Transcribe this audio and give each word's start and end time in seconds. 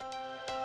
Thank 0.00 0.14
you. 0.50 0.59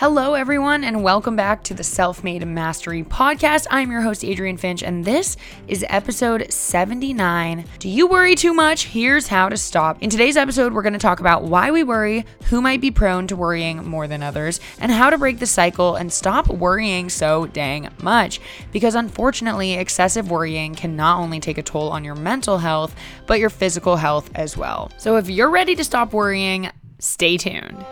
Hello, 0.00 0.32
everyone, 0.32 0.82
and 0.82 1.04
welcome 1.04 1.36
back 1.36 1.62
to 1.64 1.74
the 1.74 1.84
Self 1.84 2.24
Made 2.24 2.46
Mastery 2.46 3.04
Podcast. 3.04 3.66
I'm 3.70 3.90
your 3.90 4.00
host, 4.00 4.24
Adrienne 4.24 4.56
Finch, 4.56 4.82
and 4.82 5.04
this 5.04 5.36
is 5.68 5.84
episode 5.90 6.50
79. 6.50 7.66
Do 7.78 7.86
you 7.86 8.06
worry 8.06 8.34
too 8.34 8.54
much? 8.54 8.86
Here's 8.86 9.26
how 9.28 9.50
to 9.50 9.58
stop. 9.58 10.02
In 10.02 10.08
today's 10.08 10.38
episode, 10.38 10.72
we're 10.72 10.80
going 10.80 10.94
to 10.94 10.98
talk 10.98 11.20
about 11.20 11.42
why 11.42 11.70
we 11.70 11.82
worry, 11.82 12.24
who 12.44 12.62
might 12.62 12.80
be 12.80 12.90
prone 12.90 13.26
to 13.26 13.36
worrying 13.36 13.86
more 13.86 14.08
than 14.08 14.22
others, 14.22 14.58
and 14.78 14.90
how 14.90 15.10
to 15.10 15.18
break 15.18 15.38
the 15.38 15.44
cycle 15.44 15.96
and 15.96 16.10
stop 16.10 16.48
worrying 16.48 17.10
so 17.10 17.44
dang 17.44 17.90
much. 18.00 18.40
Because 18.72 18.94
unfortunately, 18.94 19.74
excessive 19.74 20.30
worrying 20.30 20.74
can 20.74 20.96
not 20.96 21.18
only 21.18 21.40
take 21.40 21.58
a 21.58 21.62
toll 21.62 21.90
on 21.90 22.04
your 22.04 22.14
mental 22.14 22.56
health, 22.56 22.94
but 23.26 23.38
your 23.38 23.50
physical 23.50 23.96
health 23.96 24.30
as 24.34 24.56
well. 24.56 24.90
So 24.96 25.18
if 25.18 25.28
you're 25.28 25.50
ready 25.50 25.74
to 25.74 25.84
stop 25.84 26.14
worrying, 26.14 26.70
stay 27.00 27.36
tuned. 27.36 27.84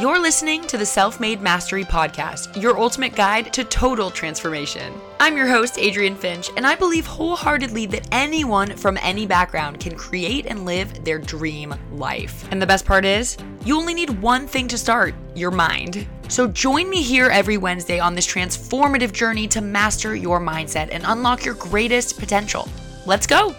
You're 0.00 0.18
listening 0.18 0.62
to 0.68 0.78
the 0.78 0.86
Self 0.86 1.20
Made 1.20 1.42
Mastery 1.42 1.84
Podcast, 1.84 2.60
your 2.60 2.78
ultimate 2.78 3.14
guide 3.14 3.52
to 3.52 3.62
total 3.62 4.10
transformation. 4.10 4.98
I'm 5.20 5.36
your 5.36 5.46
host, 5.46 5.78
Adrienne 5.78 6.16
Finch, 6.16 6.48
and 6.56 6.66
I 6.66 6.74
believe 6.74 7.04
wholeheartedly 7.04 7.84
that 7.86 8.08
anyone 8.10 8.74
from 8.78 8.96
any 9.02 9.26
background 9.26 9.80
can 9.80 9.94
create 9.94 10.46
and 10.46 10.64
live 10.64 11.04
their 11.04 11.18
dream 11.18 11.74
life. 11.92 12.48
And 12.50 12.60
the 12.60 12.66
best 12.66 12.86
part 12.86 13.04
is, 13.04 13.36
you 13.66 13.76
only 13.76 13.92
need 13.92 14.08
one 14.22 14.46
thing 14.46 14.66
to 14.68 14.78
start 14.78 15.14
your 15.34 15.50
mind. 15.50 16.06
So 16.28 16.48
join 16.48 16.88
me 16.88 17.02
here 17.02 17.28
every 17.28 17.58
Wednesday 17.58 18.00
on 18.00 18.14
this 18.14 18.26
transformative 18.26 19.12
journey 19.12 19.46
to 19.48 19.60
master 19.60 20.16
your 20.16 20.40
mindset 20.40 20.88
and 20.90 21.04
unlock 21.06 21.44
your 21.44 21.54
greatest 21.54 22.18
potential. 22.18 22.66
Let's 23.04 23.26
go! 23.26 23.54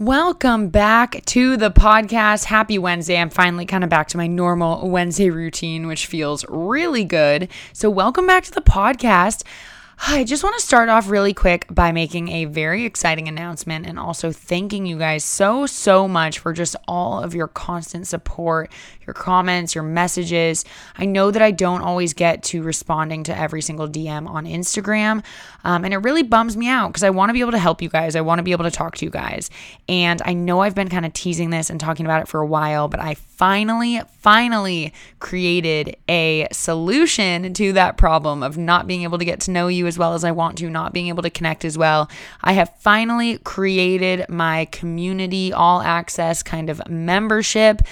Welcome 0.00 0.68
back 0.68 1.24
to 1.24 1.56
the 1.56 1.72
podcast. 1.72 2.44
Happy 2.44 2.78
Wednesday. 2.78 3.16
I'm 3.18 3.30
finally 3.30 3.66
kind 3.66 3.82
of 3.82 3.90
back 3.90 4.06
to 4.08 4.16
my 4.16 4.28
normal 4.28 4.88
Wednesday 4.88 5.28
routine, 5.28 5.88
which 5.88 6.06
feels 6.06 6.44
really 6.48 7.02
good. 7.02 7.48
So, 7.72 7.90
welcome 7.90 8.24
back 8.24 8.44
to 8.44 8.52
the 8.52 8.60
podcast. 8.60 9.42
I 10.06 10.22
just 10.22 10.44
want 10.44 10.56
to 10.56 10.64
start 10.64 10.88
off 10.88 11.10
really 11.10 11.34
quick 11.34 11.66
by 11.68 11.90
making 11.90 12.28
a 12.28 12.44
very 12.44 12.84
exciting 12.84 13.26
announcement 13.26 13.84
and 13.84 13.98
also 13.98 14.30
thanking 14.30 14.86
you 14.86 14.96
guys 14.96 15.24
so, 15.24 15.66
so 15.66 16.06
much 16.06 16.38
for 16.38 16.52
just 16.52 16.76
all 16.86 17.20
of 17.20 17.34
your 17.34 17.48
constant 17.48 18.06
support, 18.06 18.70
your 19.04 19.14
comments, 19.14 19.74
your 19.74 19.82
messages. 19.82 20.64
I 20.96 21.06
know 21.06 21.32
that 21.32 21.42
I 21.42 21.50
don't 21.50 21.82
always 21.82 22.14
get 22.14 22.44
to 22.44 22.62
responding 22.62 23.24
to 23.24 23.36
every 23.36 23.60
single 23.60 23.88
DM 23.88 24.28
on 24.28 24.44
Instagram, 24.44 25.24
um, 25.64 25.84
and 25.84 25.92
it 25.92 25.98
really 25.98 26.22
bums 26.22 26.56
me 26.56 26.68
out 26.68 26.88
because 26.88 27.02
I 27.02 27.10
want 27.10 27.30
to 27.30 27.32
be 27.32 27.40
able 27.40 27.52
to 27.52 27.58
help 27.58 27.82
you 27.82 27.88
guys. 27.88 28.14
I 28.14 28.20
want 28.20 28.38
to 28.38 28.42
be 28.42 28.52
able 28.52 28.64
to 28.64 28.70
talk 28.70 28.96
to 28.96 29.04
you 29.04 29.10
guys. 29.10 29.50
And 29.88 30.22
I 30.24 30.32
know 30.32 30.60
I've 30.60 30.74
been 30.74 30.88
kind 30.88 31.04
of 31.04 31.12
teasing 31.12 31.50
this 31.50 31.68
and 31.70 31.80
talking 31.80 32.06
about 32.06 32.22
it 32.22 32.28
for 32.28 32.40
a 32.40 32.46
while, 32.46 32.88
but 32.88 33.00
I 33.00 33.14
finally, 33.14 34.00
finally 34.20 34.92
created 35.18 35.96
a 36.08 36.48
solution 36.52 37.52
to 37.54 37.72
that 37.72 37.96
problem 37.96 38.42
of 38.42 38.56
not 38.56 38.86
being 38.86 39.02
able 39.02 39.18
to 39.18 39.24
get 39.24 39.40
to 39.40 39.50
know 39.50 39.68
you 39.68 39.86
as 39.86 39.98
well 39.98 40.14
as 40.14 40.24
I 40.24 40.30
want 40.30 40.58
to, 40.58 40.70
not 40.70 40.92
being 40.92 41.08
able 41.08 41.22
to 41.22 41.30
connect 41.30 41.64
as 41.64 41.76
well. 41.76 42.08
I 42.42 42.52
have 42.52 42.74
finally 42.78 43.38
created 43.38 44.26
my 44.28 44.66
community 44.66 45.52
all 45.52 45.80
access 45.80 46.42
kind 46.42 46.70
of 46.70 46.80
membership 46.88 47.82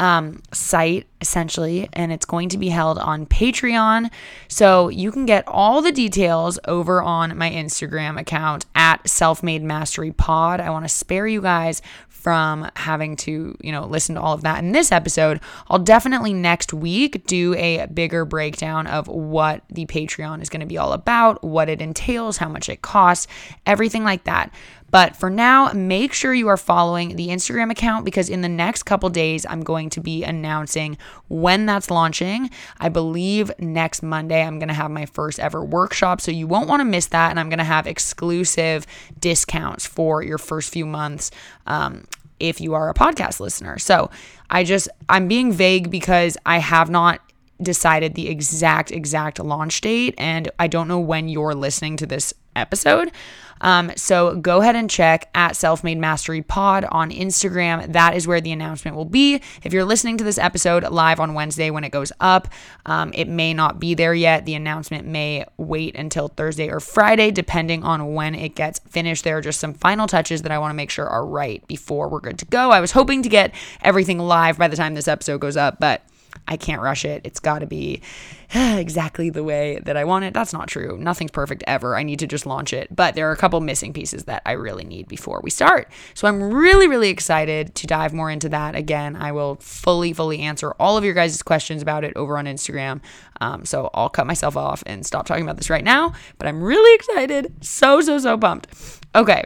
um, 0.00 0.42
site 0.50 1.06
essentially, 1.20 1.88
and 1.92 2.10
it's 2.10 2.24
going 2.24 2.48
to 2.48 2.58
be 2.58 2.70
held 2.70 2.98
on 2.98 3.26
Patreon. 3.26 4.10
So 4.48 4.88
you 4.88 5.12
can 5.12 5.26
get 5.26 5.46
all 5.46 5.82
the 5.82 5.92
details 5.92 6.58
over 6.66 7.02
on 7.02 7.36
my 7.36 7.50
Instagram 7.50 8.18
account 8.18 8.64
at 8.74 9.06
Self 9.06 9.42
Made 9.42 9.62
Mastery 9.62 10.10
Pod. 10.10 10.58
I 10.58 10.70
want 10.70 10.86
to 10.86 10.88
spare 10.88 11.26
you 11.26 11.42
guys 11.42 11.82
from 12.08 12.70
having 12.76 13.16
to, 13.16 13.56
you 13.62 13.72
know, 13.72 13.86
listen 13.86 14.14
to 14.14 14.20
all 14.20 14.34
of 14.34 14.42
that 14.42 14.62
in 14.62 14.72
this 14.72 14.92
episode. 14.92 15.40
I'll 15.68 15.78
definitely 15.78 16.34
next 16.34 16.72
week 16.72 17.26
do 17.26 17.54
a 17.54 17.86
bigger 17.86 18.26
breakdown 18.26 18.86
of 18.86 19.08
what 19.08 19.62
the 19.70 19.86
Patreon 19.86 20.42
is 20.42 20.50
going 20.50 20.60
to 20.60 20.66
be 20.66 20.76
all 20.76 20.92
about, 20.92 21.42
what 21.42 21.70
it 21.70 21.80
entails, 21.80 22.36
how 22.36 22.48
much 22.48 22.68
it 22.68 22.82
costs, 22.82 23.26
everything 23.66 24.04
like 24.04 24.24
that. 24.24 24.52
But 24.90 25.16
for 25.16 25.30
now, 25.30 25.72
make 25.72 26.12
sure 26.12 26.34
you 26.34 26.48
are 26.48 26.56
following 26.56 27.16
the 27.16 27.28
Instagram 27.28 27.70
account 27.70 28.04
because 28.04 28.28
in 28.28 28.40
the 28.40 28.48
next 28.48 28.82
couple 28.84 29.08
days, 29.08 29.46
I'm 29.48 29.62
going 29.62 29.90
to 29.90 30.00
be 30.00 30.24
announcing 30.24 30.98
when 31.28 31.66
that's 31.66 31.90
launching. 31.90 32.50
I 32.78 32.88
believe 32.88 33.52
next 33.58 34.02
Monday, 34.02 34.42
I'm 34.42 34.58
going 34.58 34.68
to 34.68 34.74
have 34.74 34.90
my 34.90 35.06
first 35.06 35.38
ever 35.38 35.64
workshop. 35.64 36.20
So 36.20 36.30
you 36.30 36.46
won't 36.46 36.68
want 36.68 36.80
to 36.80 36.84
miss 36.84 37.06
that. 37.08 37.30
And 37.30 37.38
I'm 37.38 37.48
going 37.48 37.58
to 37.58 37.64
have 37.64 37.86
exclusive 37.86 38.86
discounts 39.18 39.86
for 39.86 40.22
your 40.22 40.38
first 40.38 40.72
few 40.72 40.86
months. 40.86 41.30
Um, 41.66 42.04
if 42.40 42.58
you 42.58 42.72
are 42.72 42.88
a 42.88 42.94
podcast 42.94 43.38
listener. 43.38 43.78
So 43.78 44.10
I 44.48 44.64
just, 44.64 44.88
I'm 45.10 45.28
being 45.28 45.52
vague 45.52 45.90
because 45.90 46.38
I 46.46 46.56
have 46.58 46.88
not 46.88 47.20
decided 47.62 48.14
the 48.14 48.28
exact, 48.28 48.90
exact 48.90 49.38
launch 49.38 49.80
date. 49.82 50.14
And 50.16 50.50
I 50.58 50.66
don't 50.66 50.88
know 50.88 50.98
when 50.98 51.28
you're 51.28 51.54
listening 51.54 51.98
to 51.98 52.06
this 52.06 52.32
episode. 52.56 53.12
Um, 53.60 53.92
so 53.96 54.36
go 54.36 54.60
ahead 54.60 54.76
and 54.76 54.88
check 54.88 55.28
at 55.34 55.56
Self 55.56 55.84
Made 55.84 55.98
Mastery 55.98 56.42
Pod 56.42 56.84
on 56.90 57.10
Instagram. 57.10 57.92
That 57.92 58.14
is 58.14 58.26
where 58.26 58.40
the 58.40 58.52
announcement 58.52 58.96
will 58.96 59.04
be. 59.04 59.40
If 59.62 59.72
you're 59.72 59.84
listening 59.84 60.16
to 60.18 60.24
this 60.24 60.38
episode 60.38 60.84
live 60.84 61.20
on 61.20 61.34
Wednesday 61.34 61.70
when 61.70 61.84
it 61.84 61.90
goes 61.90 62.12
up, 62.20 62.48
um, 62.86 63.12
it 63.14 63.28
may 63.28 63.54
not 63.54 63.78
be 63.78 63.94
there 63.94 64.14
yet. 64.14 64.46
The 64.46 64.54
announcement 64.54 65.06
may 65.06 65.44
wait 65.56 65.96
until 65.96 66.28
Thursday 66.28 66.70
or 66.70 66.80
Friday, 66.80 67.30
depending 67.30 67.84
on 67.84 68.14
when 68.14 68.34
it 68.34 68.54
gets 68.54 68.78
finished. 68.88 69.24
There 69.24 69.38
are 69.38 69.42
just 69.42 69.60
some 69.60 69.74
final 69.74 70.06
touches 70.06 70.42
that 70.42 70.52
I 70.52 70.58
want 70.58 70.70
to 70.70 70.76
make 70.76 70.90
sure 70.90 71.06
are 71.06 71.26
right 71.26 71.66
before 71.66 72.08
we're 72.08 72.20
good 72.20 72.38
to 72.38 72.46
go. 72.46 72.70
I 72.70 72.80
was 72.80 72.92
hoping 72.92 73.22
to 73.22 73.28
get 73.28 73.54
everything 73.82 74.18
live 74.18 74.58
by 74.58 74.68
the 74.68 74.76
time 74.76 74.94
this 74.94 75.08
episode 75.08 75.40
goes 75.40 75.56
up, 75.56 75.78
but 75.80 76.02
I 76.48 76.56
can't 76.56 76.82
rush 76.82 77.04
it. 77.04 77.22
It's 77.24 77.40
got 77.40 77.60
to 77.60 77.66
be 77.66 78.02
exactly 78.54 79.30
the 79.30 79.44
way 79.44 79.78
that 79.84 79.96
I 79.96 80.04
want 80.04 80.24
it. 80.24 80.34
That's 80.34 80.52
not 80.52 80.68
true. 80.68 80.98
Nothing's 80.98 81.30
perfect 81.30 81.62
ever. 81.66 81.96
I 81.96 82.02
need 82.02 82.18
to 82.18 82.26
just 82.26 82.46
launch 82.46 82.72
it. 82.72 82.94
But 82.94 83.14
there 83.14 83.28
are 83.28 83.32
a 83.32 83.36
couple 83.36 83.60
missing 83.60 83.92
pieces 83.92 84.24
that 84.24 84.42
I 84.44 84.52
really 84.52 84.84
need 84.84 85.06
before 85.08 85.40
we 85.42 85.50
start. 85.50 85.88
So 86.14 86.26
I'm 86.26 86.42
really, 86.42 86.88
really 86.88 87.08
excited 87.08 87.74
to 87.76 87.86
dive 87.86 88.12
more 88.12 88.30
into 88.30 88.48
that. 88.48 88.74
Again, 88.74 89.16
I 89.16 89.32
will 89.32 89.56
fully, 89.56 90.12
fully 90.12 90.40
answer 90.40 90.72
all 90.80 90.96
of 90.96 91.04
your 91.04 91.14
guys' 91.14 91.42
questions 91.42 91.82
about 91.82 92.04
it 92.04 92.12
over 92.16 92.36
on 92.36 92.46
Instagram. 92.46 93.00
Um, 93.40 93.64
so 93.64 93.90
I'll 93.94 94.10
cut 94.10 94.26
myself 94.26 94.56
off 94.56 94.82
and 94.86 95.06
stop 95.06 95.26
talking 95.26 95.44
about 95.44 95.56
this 95.56 95.70
right 95.70 95.84
now. 95.84 96.14
But 96.38 96.48
I'm 96.48 96.62
really 96.62 96.94
excited. 96.94 97.64
So, 97.64 98.00
so, 98.00 98.18
so 98.18 98.36
pumped. 98.36 98.68
Okay. 99.14 99.44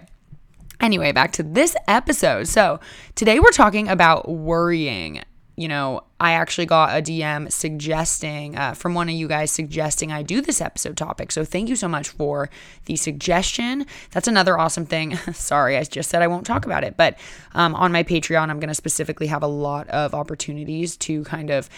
Anyway, 0.81 1.12
back 1.12 1.33
to 1.33 1.43
this 1.43 1.77
episode. 1.87 2.49
So, 2.49 2.81
today 3.15 3.39
we're 3.39 3.53
talking 3.53 3.89
about 3.89 4.28
worrying 4.28 5.23
you 5.57 5.69
know, 5.69 6.03
I 6.19 6.33
actually 6.33 6.67
got 6.67 6.99
a 6.99 7.03
DM 7.03 7.51
suggesting 7.51 8.57
uh, 8.57 8.75
from 8.75 8.95
one 8.95 9.09
of 9.09 9.15
you 9.15 9.29
guys 9.29 9.51
suggesting 9.51 10.11
I 10.11 10.23
do 10.23 10.41
this 10.41 10.61
episode 10.61 10.97
topic. 10.97 11.31
So 11.31 11.45
thank 11.45 11.69
you 11.69 11.77
so 11.77 11.87
much 11.87 12.09
for 12.09 12.51
the 12.87 12.97
suggestion. 12.97 13.87
That's 14.11 14.27
another 14.27 14.59
awesome 14.59 14.87
thing. 14.87 15.17
Sorry, 15.33 15.77
I 15.77 15.85
just 15.85 16.11
said 16.11 16.23
I 16.23 16.27
won't 16.27 16.47
talk 16.47 16.67
about 16.67 16.83
it, 16.83 16.97
but 16.97 17.19
um, 17.53 17.75
on 17.75 17.93
my 17.93 18.03
Patreon, 18.03 18.51
I'm 18.51 18.59
going 18.59 18.69
to 18.69 18.75
specifically 18.75 19.29
have 19.29 19.43
a 19.43 19.49
lot 19.49 19.89
of 19.89 20.15
opportunities 20.15 20.97
to 20.99 21.23
kind 21.25 21.51
of 21.51 21.69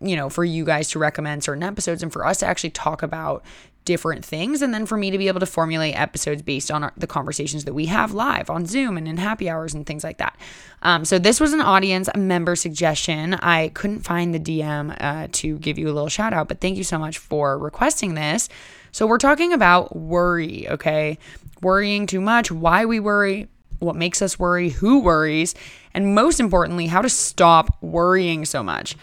you 0.00 0.16
know, 0.16 0.28
for 0.28 0.44
you 0.44 0.64
guys 0.64 0.90
to 0.90 0.98
recommend 0.98 1.42
certain 1.42 1.62
episodes 1.62 2.02
and 2.02 2.12
for 2.12 2.26
us 2.26 2.38
to 2.38 2.46
actually 2.46 2.70
talk 2.70 3.02
about 3.02 3.42
different 3.84 4.24
things. 4.24 4.62
And 4.62 4.72
then 4.72 4.86
for 4.86 4.96
me 4.96 5.10
to 5.10 5.18
be 5.18 5.28
able 5.28 5.40
to 5.40 5.46
formulate 5.46 5.98
episodes 5.98 6.42
based 6.42 6.70
on 6.70 6.84
our, 6.84 6.92
the 6.96 7.06
conversations 7.06 7.64
that 7.64 7.74
we 7.74 7.86
have 7.86 8.12
live 8.12 8.50
on 8.50 8.66
zoom 8.66 8.96
and 8.96 9.06
in 9.06 9.18
happy 9.18 9.48
hours 9.48 9.74
and 9.74 9.86
things 9.86 10.04
like 10.04 10.18
that. 10.18 10.36
Um, 10.82 11.04
so 11.04 11.18
this 11.18 11.40
was 11.40 11.52
an 11.52 11.60
audience 11.60 12.08
member 12.16 12.56
suggestion. 12.56 13.34
I 13.34 13.68
couldn't 13.68 14.00
find 14.00 14.34
the 14.34 14.40
dm 14.40 14.96
uh, 15.00 15.28
to 15.32 15.58
give 15.58 15.78
you 15.78 15.86
a 15.86 15.92
little 15.92 16.08
shout 16.08 16.32
out 16.32 16.48
but 16.48 16.60
thank 16.60 16.76
you 16.76 16.84
so 16.84 16.98
much 16.98 17.18
for 17.18 17.58
requesting 17.58 18.14
this. 18.14 18.48
So 18.92 19.06
we're 19.06 19.18
talking 19.18 19.52
about 19.52 19.96
worry 19.96 20.68
okay? 20.68 21.18
Worrying 21.60 22.06
too 22.06 22.20
much 22.20 22.50
why 22.50 22.84
we 22.84 23.00
worry 23.00 23.48
what 23.80 23.96
makes 23.96 24.22
us 24.22 24.38
worry 24.38 24.70
who 24.70 25.00
worries 25.00 25.54
and 25.92 26.14
most 26.14 26.40
importantly 26.40 26.86
how 26.86 27.02
to 27.02 27.08
stop 27.08 27.76
worrying 27.82 28.44
so 28.44 28.62
much. 28.62 28.96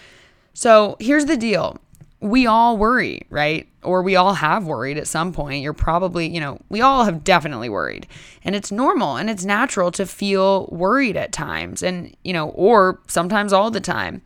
So 0.53 0.97
here's 0.99 1.25
the 1.25 1.37
deal 1.37 1.79
we 2.21 2.45
all 2.45 2.77
worry, 2.77 3.23
right? 3.29 3.67
Or 3.81 4.03
we 4.03 4.15
all 4.15 4.35
have 4.35 4.65
worried 4.65 4.97
at 4.97 5.07
some 5.07 5.33
point. 5.33 5.63
You're 5.63 5.73
probably, 5.73 6.27
you 6.27 6.39
know, 6.39 6.59
we 6.69 6.79
all 6.79 7.03
have 7.03 7.23
definitely 7.23 7.67
worried. 7.67 8.07
And 8.43 8.55
it's 8.55 8.71
normal 8.71 9.17
and 9.17 9.29
it's 9.29 9.43
natural 9.43 9.91
to 9.93 10.05
feel 10.05 10.67
worried 10.71 11.17
at 11.17 11.31
times 11.31 11.81
and, 11.81 12.15
you 12.23 12.31
know, 12.31 12.49
or 12.49 12.99
sometimes 13.07 13.51
all 13.51 13.71
the 13.71 13.81
time. 13.81 14.21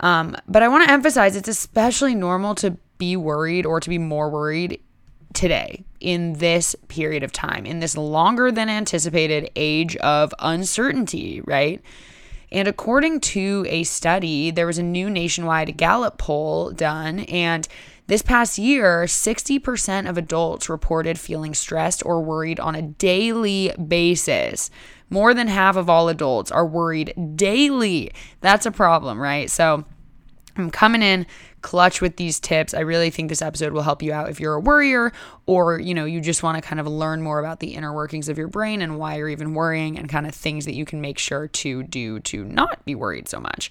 Um, 0.00 0.36
but 0.46 0.62
I 0.62 0.68
want 0.68 0.84
to 0.84 0.92
emphasize 0.92 1.34
it's 1.34 1.48
especially 1.48 2.14
normal 2.14 2.54
to 2.56 2.76
be 2.98 3.16
worried 3.16 3.66
or 3.66 3.80
to 3.80 3.88
be 3.88 3.98
more 3.98 4.30
worried 4.30 4.80
today 5.32 5.84
in 5.98 6.34
this 6.34 6.76
period 6.86 7.24
of 7.24 7.32
time, 7.32 7.66
in 7.66 7.80
this 7.80 7.96
longer 7.96 8.52
than 8.52 8.68
anticipated 8.68 9.50
age 9.56 9.96
of 9.96 10.32
uncertainty, 10.38 11.40
right? 11.40 11.82
And 12.54 12.68
according 12.68 13.18
to 13.20 13.66
a 13.68 13.82
study, 13.82 14.52
there 14.52 14.66
was 14.68 14.78
a 14.78 14.82
new 14.82 15.10
nationwide 15.10 15.76
Gallup 15.76 16.18
poll 16.18 16.70
done, 16.70 17.20
and 17.20 17.66
This 18.06 18.20
past 18.20 18.58
year, 18.58 19.04
60% 19.04 20.08
of 20.08 20.18
adults 20.18 20.68
reported 20.68 21.18
feeling 21.18 21.54
stressed 21.54 22.04
or 22.04 22.20
worried 22.20 22.60
on 22.60 22.74
a 22.74 22.82
daily 22.82 23.72
basis. 23.88 24.70
More 25.08 25.32
than 25.32 25.48
half 25.48 25.76
of 25.76 25.88
all 25.88 26.10
adults 26.10 26.50
are 26.50 26.66
worried 26.66 27.14
daily. 27.34 28.12
That's 28.42 28.66
a 28.66 28.70
problem, 28.70 29.18
right? 29.18 29.50
So 29.50 29.86
I'm 30.56 30.70
coming 30.70 31.00
in 31.00 31.26
clutch 31.64 32.00
with 32.00 32.16
these 32.16 32.38
tips. 32.38 32.74
I 32.74 32.80
really 32.80 33.10
think 33.10 33.30
this 33.30 33.42
episode 33.42 33.72
will 33.72 33.82
help 33.82 34.02
you 34.02 34.12
out 34.12 34.28
if 34.28 34.38
you're 34.38 34.54
a 34.54 34.60
worrier 34.60 35.12
or, 35.46 35.80
you 35.80 35.94
know, 35.94 36.04
you 36.04 36.20
just 36.20 36.42
want 36.42 36.56
to 36.56 36.62
kind 36.62 36.78
of 36.78 36.86
learn 36.86 37.22
more 37.22 37.40
about 37.40 37.58
the 37.58 37.74
inner 37.74 37.92
workings 37.92 38.28
of 38.28 38.38
your 38.38 38.48
brain 38.48 38.82
and 38.82 38.98
why 38.98 39.16
you're 39.16 39.30
even 39.30 39.54
worrying 39.54 39.98
and 39.98 40.08
kind 40.08 40.26
of 40.26 40.34
things 40.34 40.66
that 40.66 40.74
you 40.74 40.84
can 40.84 41.00
make 41.00 41.18
sure 41.18 41.48
to 41.48 41.82
do 41.82 42.20
to 42.20 42.44
not 42.44 42.84
be 42.84 42.94
worried 42.94 43.28
so 43.28 43.40
much. 43.40 43.70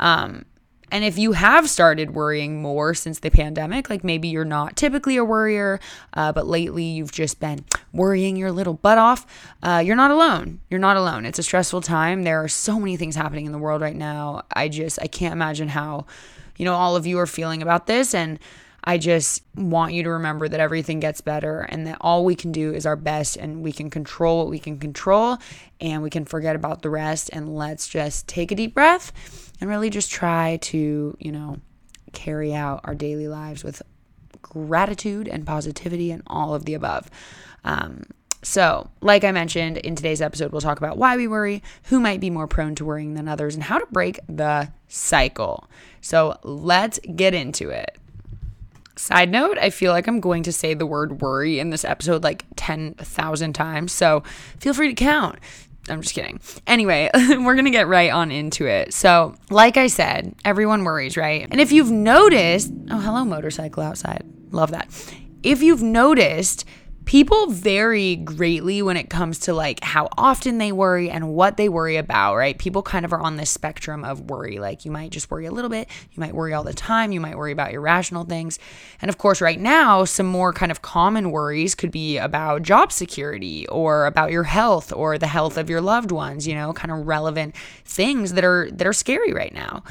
Um, 0.00 0.44
and 0.90 1.04
if 1.04 1.18
you 1.18 1.32
have 1.32 1.70
started 1.70 2.14
worrying 2.14 2.60
more 2.60 2.92
since 2.92 3.20
the 3.20 3.30
pandemic, 3.30 3.88
like 3.88 4.02
maybe 4.02 4.28
you're 4.28 4.44
not 4.44 4.74
typically 4.74 5.16
a 5.16 5.24
worrier, 5.24 5.78
uh, 6.14 6.32
but 6.32 6.46
lately 6.46 6.84
you've 6.84 7.12
just 7.12 7.38
been 7.38 7.64
worrying 7.92 8.36
your 8.36 8.50
little 8.50 8.74
butt 8.74 8.98
off, 8.98 9.26
uh, 9.62 9.82
you're 9.84 9.96
not 9.96 10.10
alone. 10.10 10.60
You're 10.70 10.80
not 10.80 10.96
alone. 10.96 11.24
It's 11.24 11.38
a 11.38 11.42
stressful 11.42 11.82
time. 11.82 12.24
There 12.24 12.42
are 12.42 12.48
so 12.48 12.80
many 12.80 12.96
things 12.96 13.14
happening 13.14 13.46
in 13.46 13.52
the 13.52 13.58
world 13.58 13.82
right 13.82 13.96
now. 13.96 14.42
I 14.52 14.68
just, 14.68 14.98
I 15.00 15.06
can't 15.06 15.32
imagine 15.32 15.68
how, 15.68 16.06
you 16.58 16.64
know, 16.64 16.74
all 16.74 16.96
of 16.96 17.06
you 17.06 17.18
are 17.18 17.26
feeling 17.26 17.62
about 17.62 17.86
this. 17.86 18.14
And 18.14 18.38
I 18.84 18.98
just 18.98 19.42
want 19.54 19.92
you 19.92 20.02
to 20.02 20.10
remember 20.10 20.48
that 20.48 20.60
everything 20.60 21.00
gets 21.00 21.20
better 21.20 21.60
and 21.60 21.86
that 21.86 21.98
all 22.00 22.24
we 22.24 22.34
can 22.34 22.52
do 22.52 22.72
is 22.72 22.86
our 22.86 22.96
best 22.96 23.36
and 23.36 23.62
we 23.62 23.72
can 23.72 23.90
control 23.90 24.38
what 24.38 24.48
we 24.48 24.58
can 24.58 24.78
control 24.78 25.38
and 25.80 26.02
we 26.02 26.10
can 26.10 26.24
forget 26.24 26.56
about 26.56 26.82
the 26.82 26.90
rest. 26.90 27.30
And 27.32 27.54
let's 27.54 27.88
just 27.88 28.28
take 28.28 28.52
a 28.52 28.54
deep 28.54 28.74
breath 28.74 29.12
and 29.60 29.70
really 29.70 29.90
just 29.90 30.10
try 30.10 30.58
to, 30.62 31.16
you 31.18 31.32
know, 31.32 31.58
carry 32.12 32.54
out 32.54 32.80
our 32.84 32.94
daily 32.94 33.28
lives 33.28 33.64
with 33.64 33.82
gratitude 34.42 35.28
and 35.28 35.46
positivity 35.46 36.10
and 36.10 36.22
all 36.26 36.54
of 36.54 36.64
the 36.64 36.74
above. 36.74 37.10
Um, 37.64 38.04
so, 38.48 38.88
like 39.02 39.24
I 39.24 39.32
mentioned 39.32 39.76
in 39.76 39.94
today's 39.94 40.22
episode, 40.22 40.52
we'll 40.52 40.62
talk 40.62 40.78
about 40.78 40.96
why 40.96 41.18
we 41.18 41.28
worry, 41.28 41.62
who 41.84 42.00
might 42.00 42.18
be 42.18 42.30
more 42.30 42.46
prone 42.46 42.74
to 42.76 42.84
worrying 42.86 43.12
than 43.12 43.28
others, 43.28 43.54
and 43.54 43.62
how 43.62 43.78
to 43.78 43.84
break 43.92 44.18
the 44.26 44.72
cycle. 44.88 45.68
So, 46.00 46.38
let's 46.42 46.98
get 47.14 47.34
into 47.34 47.68
it. 47.68 47.98
Side 48.96 49.30
note, 49.30 49.58
I 49.58 49.68
feel 49.68 49.92
like 49.92 50.06
I'm 50.06 50.18
going 50.18 50.44
to 50.44 50.52
say 50.52 50.72
the 50.72 50.86
word 50.86 51.20
worry 51.20 51.58
in 51.58 51.68
this 51.68 51.84
episode 51.84 52.24
like 52.24 52.46
10,000 52.56 53.52
times, 53.52 53.92
so 53.92 54.22
feel 54.58 54.72
free 54.72 54.88
to 54.88 54.94
count. 54.94 55.38
I'm 55.90 56.00
just 56.00 56.14
kidding. 56.14 56.40
Anyway, 56.66 57.10
we're 57.14 57.54
going 57.54 57.66
to 57.66 57.70
get 57.70 57.86
right 57.86 58.10
on 58.10 58.30
into 58.30 58.64
it. 58.64 58.94
So, 58.94 59.34
like 59.50 59.76
I 59.76 59.88
said, 59.88 60.34
everyone 60.42 60.84
worries, 60.84 61.18
right? 61.18 61.46
And 61.50 61.60
if 61.60 61.70
you've 61.70 61.90
noticed, 61.90 62.72
oh, 62.90 62.98
hello, 62.98 63.26
motorcycle 63.26 63.82
outside. 63.82 64.24
Love 64.52 64.70
that. 64.70 64.88
If 65.42 65.62
you've 65.62 65.82
noticed, 65.82 66.64
people 67.08 67.46
vary 67.46 68.16
greatly 68.16 68.82
when 68.82 68.94
it 68.94 69.08
comes 69.08 69.38
to 69.38 69.54
like 69.54 69.82
how 69.82 70.10
often 70.18 70.58
they 70.58 70.70
worry 70.70 71.08
and 71.08 71.26
what 71.26 71.56
they 71.56 71.66
worry 71.66 71.96
about, 71.96 72.36
right? 72.36 72.58
People 72.58 72.82
kind 72.82 73.06
of 73.06 73.14
are 73.14 73.20
on 73.22 73.36
this 73.36 73.48
spectrum 73.48 74.04
of 74.04 74.28
worry. 74.28 74.58
Like 74.58 74.84
you 74.84 74.90
might 74.90 75.10
just 75.10 75.30
worry 75.30 75.46
a 75.46 75.50
little 75.50 75.70
bit, 75.70 75.88
you 76.12 76.20
might 76.20 76.34
worry 76.34 76.52
all 76.52 76.64
the 76.64 76.74
time, 76.74 77.10
you 77.10 77.18
might 77.18 77.38
worry 77.38 77.50
about 77.50 77.72
irrational 77.72 78.24
things. 78.24 78.58
And 79.00 79.08
of 79.08 79.16
course, 79.16 79.40
right 79.40 79.58
now, 79.58 80.04
some 80.04 80.26
more 80.26 80.52
kind 80.52 80.70
of 80.70 80.82
common 80.82 81.30
worries 81.30 81.74
could 81.74 81.90
be 81.90 82.18
about 82.18 82.60
job 82.60 82.92
security 82.92 83.66
or 83.68 84.04
about 84.04 84.30
your 84.30 84.44
health 84.44 84.92
or 84.92 85.16
the 85.16 85.28
health 85.28 85.56
of 85.56 85.70
your 85.70 85.80
loved 85.80 86.12
ones, 86.12 86.46
you 86.46 86.54
know, 86.54 86.74
kind 86.74 86.92
of 86.92 87.06
relevant 87.06 87.56
things 87.86 88.34
that 88.34 88.44
are 88.44 88.68
that 88.70 88.86
are 88.86 88.92
scary 88.92 89.32
right 89.32 89.54
now. 89.54 89.82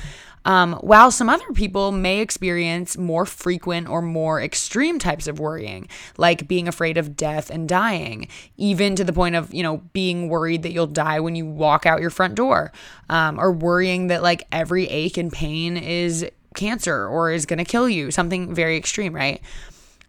Um, 0.48 0.76
while 0.76 1.12
some 1.12 1.28
other 1.28 1.52
people 1.54 1.92
may 1.92 2.20
experience 2.20 2.98
more 2.98 3.26
frequent 3.26 3.90
or 3.90 4.02
more 4.02 4.42
extreme 4.42 4.98
types 4.98 5.28
of 5.28 5.40
worrying, 5.40 5.90
like 6.18 6.48
being 6.48 6.70
afraid 6.70 6.98
of 6.98 7.18
death 7.18 7.50
and 7.50 7.68
dying, 7.68 8.30
even 8.56 8.96
to 8.96 9.04
the 9.04 9.12
point 9.12 9.36
of, 9.36 9.54
you 9.54 9.62
know, 9.62 9.80
being 9.92 10.30
worried 10.30 10.64
that 10.64 10.72
you'll 10.72 10.88
die 10.88 11.20
when 11.20 11.36
you 11.36 11.46
walk 11.46 11.86
out 11.86 12.00
your 12.00 12.10
front 12.10 12.36
door, 12.36 12.72
um, 13.10 13.38
or 13.38 13.52
worrying 13.52 14.08
that 14.08 14.24
like 14.24 14.48
every 14.50 14.86
ache 14.88 15.18
and 15.18 15.34
pain 15.34 15.76
is 15.76 16.26
cancer 16.56 17.06
or 17.06 17.30
is 17.30 17.46
going 17.46 17.60
to 17.60 17.66
kill 17.66 17.90
you, 17.90 18.10
something 18.10 18.56
very 18.56 18.78
extreme, 18.78 19.14
right? 19.14 19.42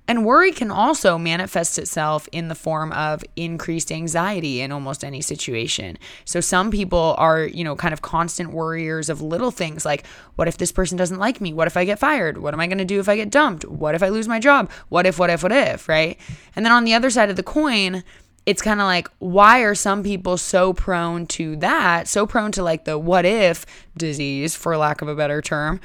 And 0.08 0.25
worry 0.25 0.52
can 0.52 0.70
also 0.70 1.19
manifest 1.19 1.78
itself 1.78 2.28
in 2.32 2.49
the 2.49 2.55
form 2.55 2.93
of 2.93 3.22
increased 3.37 3.93
anxiety 3.93 4.62
in 4.62 4.72
almost 4.72 5.05
any 5.05 5.20
situation. 5.20 5.99
So 6.25 6.40
some 6.40 6.70
people 6.70 7.14
are, 7.19 7.43
you 7.43 7.62
know, 7.62 7.76
kind 7.76 7.93
of 7.93 8.00
constant 8.00 8.50
worriers 8.50 9.10
of 9.10 9.20
little 9.20 9.50
things 9.50 9.84
like 9.84 10.06
what 10.37 10.49
if 10.49 10.56
this 10.56 10.72
person 10.72 10.96
doesn't 10.96 11.19
like 11.19 11.43
me? 11.43 11.52
What 11.52 11.66
if 11.66 11.76
I 11.76 11.84
get 11.84 11.99
fired? 11.99 12.38
What 12.38 12.55
am 12.55 12.60
I 12.60 12.66
going 12.66 12.78
to 12.78 12.87
do 12.87 13.00
if 13.00 13.08
I 13.08 13.16
get 13.16 13.31
dumped? 13.31 13.66
What 13.66 13.94
if 13.94 14.02
I 14.02 14.08
lose 14.08 14.26
my 14.26 14.40
job? 14.40 14.70
What 14.88 15.05
if 15.05 15.19
what 15.19 15.28
if 15.28 15.43
what 15.43 15.52
if, 15.52 15.88
right? 15.88 16.19
And 16.56 16.64
then 16.64 16.72
on 16.72 16.84
the 16.84 16.94
other 16.94 17.11
side 17.11 17.28
of 17.28 17.37
the 17.37 17.43
coin, 17.43 18.02
it's 18.49 18.62
kind 18.62 18.81
of 18.81 18.87
like 18.87 19.08
why 19.19 19.61
are 19.61 19.75
some 19.75 20.02
people 20.02 20.38
so 20.38 20.72
prone 20.72 21.26
to 21.26 21.54
that 21.56 22.08
so 22.08 22.26
prone 22.26 22.50
to 22.50 22.62
like 22.62 22.87
the 22.87 22.96
what 22.96 23.26
if 23.26 23.66
disease 23.94 24.56
for 24.56 24.75
lack 24.78 25.02
of 25.02 25.08
a 25.08 25.14
better 25.14 25.43
term 25.43 25.78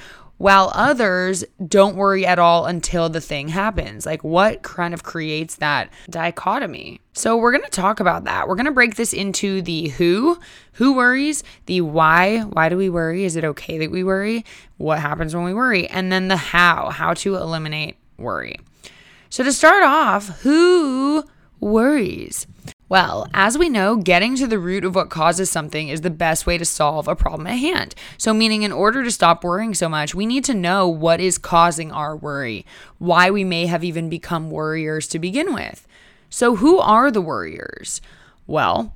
while 0.43 0.73
others 0.75 1.45
don't 1.65 1.95
worry 1.95 2.25
at 2.25 2.37
all 2.37 2.65
until 2.65 3.07
the 3.07 3.21
thing 3.21 3.47
happens. 3.47 4.05
Like, 4.05 4.25
what 4.25 4.61
kind 4.61 4.93
of 4.93 5.01
creates 5.01 5.55
that 5.55 5.89
dichotomy? 6.09 6.99
So, 7.13 7.37
we're 7.37 7.53
going 7.53 7.63
to 7.63 7.69
talk 7.69 8.01
about 8.01 8.25
that. 8.25 8.49
We're 8.49 8.55
going 8.55 8.65
to 8.65 8.73
break 8.73 8.95
this 8.95 9.13
into 9.13 9.61
the 9.61 9.87
who, 9.87 10.37
who 10.73 10.95
worries, 10.95 11.45
the 11.67 11.79
why, 11.79 12.39
why 12.39 12.67
do 12.67 12.75
we 12.75 12.89
worry? 12.89 13.23
Is 13.23 13.37
it 13.37 13.45
okay 13.45 13.77
that 13.77 13.89
we 13.89 14.03
worry? 14.03 14.43
What 14.75 14.99
happens 14.99 15.33
when 15.33 15.45
we 15.45 15.53
worry? 15.53 15.87
And 15.87 16.11
then 16.11 16.27
the 16.27 16.35
how, 16.35 16.89
how 16.89 17.13
to 17.13 17.35
eliminate 17.35 17.95
worry. 18.17 18.57
So, 19.29 19.45
to 19.45 19.53
start 19.53 19.83
off, 19.83 20.41
who 20.41 21.23
worries? 21.61 22.47
Well, 22.89 23.27
as 23.33 23.57
we 23.57 23.69
know, 23.69 23.95
getting 23.95 24.35
to 24.35 24.45
the 24.45 24.59
root 24.59 24.83
of 24.83 24.93
what 24.93 25.09
causes 25.09 25.49
something 25.49 25.87
is 25.87 26.01
the 26.01 26.09
best 26.09 26.45
way 26.45 26.57
to 26.57 26.65
solve 26.65 27.07
a 27.07 27.15
problem 27.15 27.47
at 27.47 27.57
hand. 27.57 27.95
So, 28.17 28.33
meaning 28.33 28.63
in 28.63 28.71
order 28.71 29.03
to 29.03 29.11
stop 29.11 29.43
worrying 29.43 29.73
so 29.73 29.87
much, 29.87 30.13
we 30.13 30.25
need 30.25 30.43
to 30.45 30.53
know 30.53 30.87
what 30.87 31.19
is 31.21 31.37
causing 31.37 31.91
our 31.91 32.15
worry, 32.15 32.65
why 32.99 33.31
we 33.31 33.43
may 33.43 33.65
have 33.67 33.83
even 33.83 34.09
become 34.09 34.51
worriers 34.51 35.07
to 35.07 35.19
begin 35.19 35.53
with. 35.53 35.87
So, 36.29 36.57
who 36.57 36.77
are 36.79 37.09
the 37.09 37.21
worriers? 37.21 38.01
Well, 38.45 38.93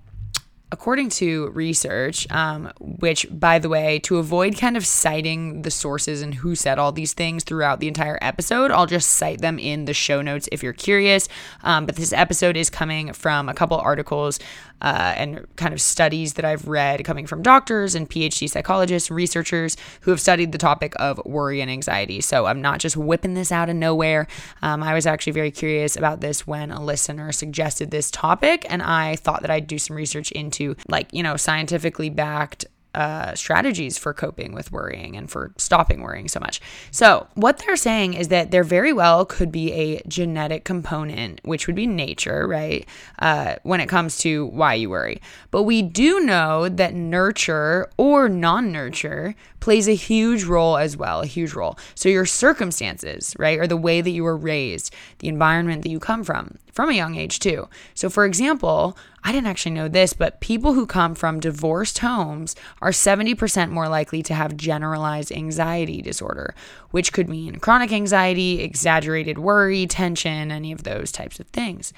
according 0.72 1.10
to 1.10 1.50
research, 1.50 2.30
um, 2.32 2.72
which, 2.80 3.26
by 3.32 3.58
the 3.58 3.70
way, 3.70 4.00
to 4.00 4.18
avoid 4.18 4.58
kind 4.58 4.76
of 4.76 4.86
citing 4.86 5.62
the 5.62 5.72
sources 5.72 6.22
and 6.22 6.36
who 6.36 6.56
said 6.56 6.78
all 6.78 6.92
these 6.92 7.14
things 7.14 7.44
throughout 7.44 7.80
the 7.80 7.88
entire 7.88 8.20
episode, 8.22 8.70
I'll 8.70 8.86
just 8.86 9.12
cite 9.12 9.40
them 9.40 9.60
in 9.60 9.86
the 9.86 9.94
show 9.94 10.22
notes 10.22 10.50
if 10.52 10.62
you're 10.62 10.74
curious. 10.74 11.30
Um, 11.64 11.86
but 11.86 11.96
this 11.96 12.12
episode 12.12 12.58
is 12.58 12.70
coming 12.70 13.14
from 13.14 13.48
a 13.48 13.54
couple 13.54 13.78
articles 13.78 14.40
uh, 14.82 15.14
and 15.16 15.46
kind 15.56 15.74
of 15.74 15.82
studies 15.82 16.34
that 16.34 16.46
I've 16.46 16.68
read 16.68 17.04
coming 17.04 17.28
from 17.28 17.42
doctors 17.42 17.96
and 17.96 18.10
PhD 18.10 18.50
psychologists, 18.50 19.10
researchers 19.10 19.78
who 20.02 20.12
have 20.12 20.22
studied 20.22 20.52
the 20.52 20.58
topic 20.58 20.94
of 20.98 21.22
worry 21.26 21.62
and 21.62 21.72
anxiety. 21.72 22.22
So 22.22 22.46
I'm 22.46 22.62
not 22.62 22.80
just 22.80 22.98
whipping 22.98 23.34
this 23.34 23.52
out 23.52 23.70
of 23.70 23.76
nowhere. 23.76 24.28
Um, 24.62 24.84
I 24.84 24.94
was 24.94 25.06
actually 25.06 25.34
very 25.34 25.52
curious 25.52 25.96
about 25.96 26.22
this 26.22 26.46
when 26.46 26.72
a 26.72 26.84
listener 26.84 27.32
suggested 27.32 27.92
this 27.92 28.12
topic, 28.12 28.66
and 28.70 28.82
I 28.82 29.16
thought 29.16 29.42
that 29.42 29.52
I'd 29.52 29.68
do 29.68 29.78
some 29.78 29.96
research 29.96 30.32
into 30.32 30.76
like, 30.88 31.14
you 31.14 31.24
know, 31.24 31.38
scientifically 31.38 32.10
backed 32.10 32.66
uh, 32.98 33.36
strategies 33.36 33.96
for 33.96 34.12
coping 34.12 34.54
with 34.54 34.72
worrying 34.72 35.16
and 35.16 35.30
for 35.30 35.54
stopping 35.56 36.02
worrying 36.02 36.28
so 36.28 36.40
much. 36.40 36.60
So, 36.90 37.28
what 37.36 37.60
they're 37.60 37.76
saying 37.76 38.16
is 38.16 38.30
that 38.30 38.50
there 38.50 38.64
very 38.64 38.92
well 38.92 39.24
could 39.24 39.52
be 39.52 39.72
a 39.72 40.02
genetic 40.08 40.64
component, 40.64 41.40
which 41.44 41.68
would 41.68 41.76
be 41.76 41.86
nature, 41.86 42.48
right? 42.48 42.88
Uh, 43.20 43.58
when 43.62 43.82
it 43.82 43.88
comes 43.88 44.18
to 44.18 44.48
why 44.48 44.74
you 44.74 44.90
worry. 44.90 45.22
But 45.52 45.62
we 45.64 45.84
do 45.84 46.22
know 46.22 46.70
that 46.70 46.96
nurture 46.96 47.88
or 47.98 48.28
non 48.28 48.72
nurture 48.72 49.36
plays 49.60 49.88
a 49.88 49.94
huge 49.94 50.46
role 50.46 50.78
as 50.78 50.98
well, 50.98 51.22
a 51.22 51.28
huge 51.28 51.54
role. 51.54 51.78
So, 51.94 52.10
your 52.10 52.26
circumstances, 52.26 53.36
right, 53.38 53.60
or 53.60 53.68
the 53.68 53.78
way 53.78 54.02
that 54.02 54.10
you 54.10 54.24
were 54.24 54.36
raised, 54.36 54.92
the 55.20 55.28
environment 55.28 55.84
that 55.84 55.90
you 55.90 56.00
come 56.00 56.24
from, 56.24 56.58
from 56.78 56.92
a 56.92 56.94
young 56.94 57.16
age 57.16 57.40
too. 57.40 57.68
So, 57.96 58.08
for 58.08 58.24
example, 58.24 58.96
I 59.24 59.32
didn't 59.32 59.48
actually 59.48 59.72
know 59.72 59.88
this, 59.88 60.14
but 60.14 60.42
people 60.42 60.74
who 60.74 60.86
come 60.86 61.16
from 61.16 61.40
divorced 61.40 61.98
homes 61.98 62.56
are 62.84 62.92
70% 62.92 63.72
more 63.72 63.90
likely 63.90 64.22
to 64.22 64.36
have 64.36 64.56
generalized 64.56 65.32
anxiety 65.32 66.04
disorder, 66.04 66.54
which 66.92 67.14
could 67.14 67.28
mean 67.28 67.56
chronic 67.56 67.92
anxiety, 67.92 68.62
exaggerated 68.62 69.40
worry, 69.40 69.88
tension, 69.88 70.52
any 70.52 70.72
of 70.72 70.84
those 70.84 71.12
types 71.12 71.40
of 71.40 71.48
things. 71.48 71.94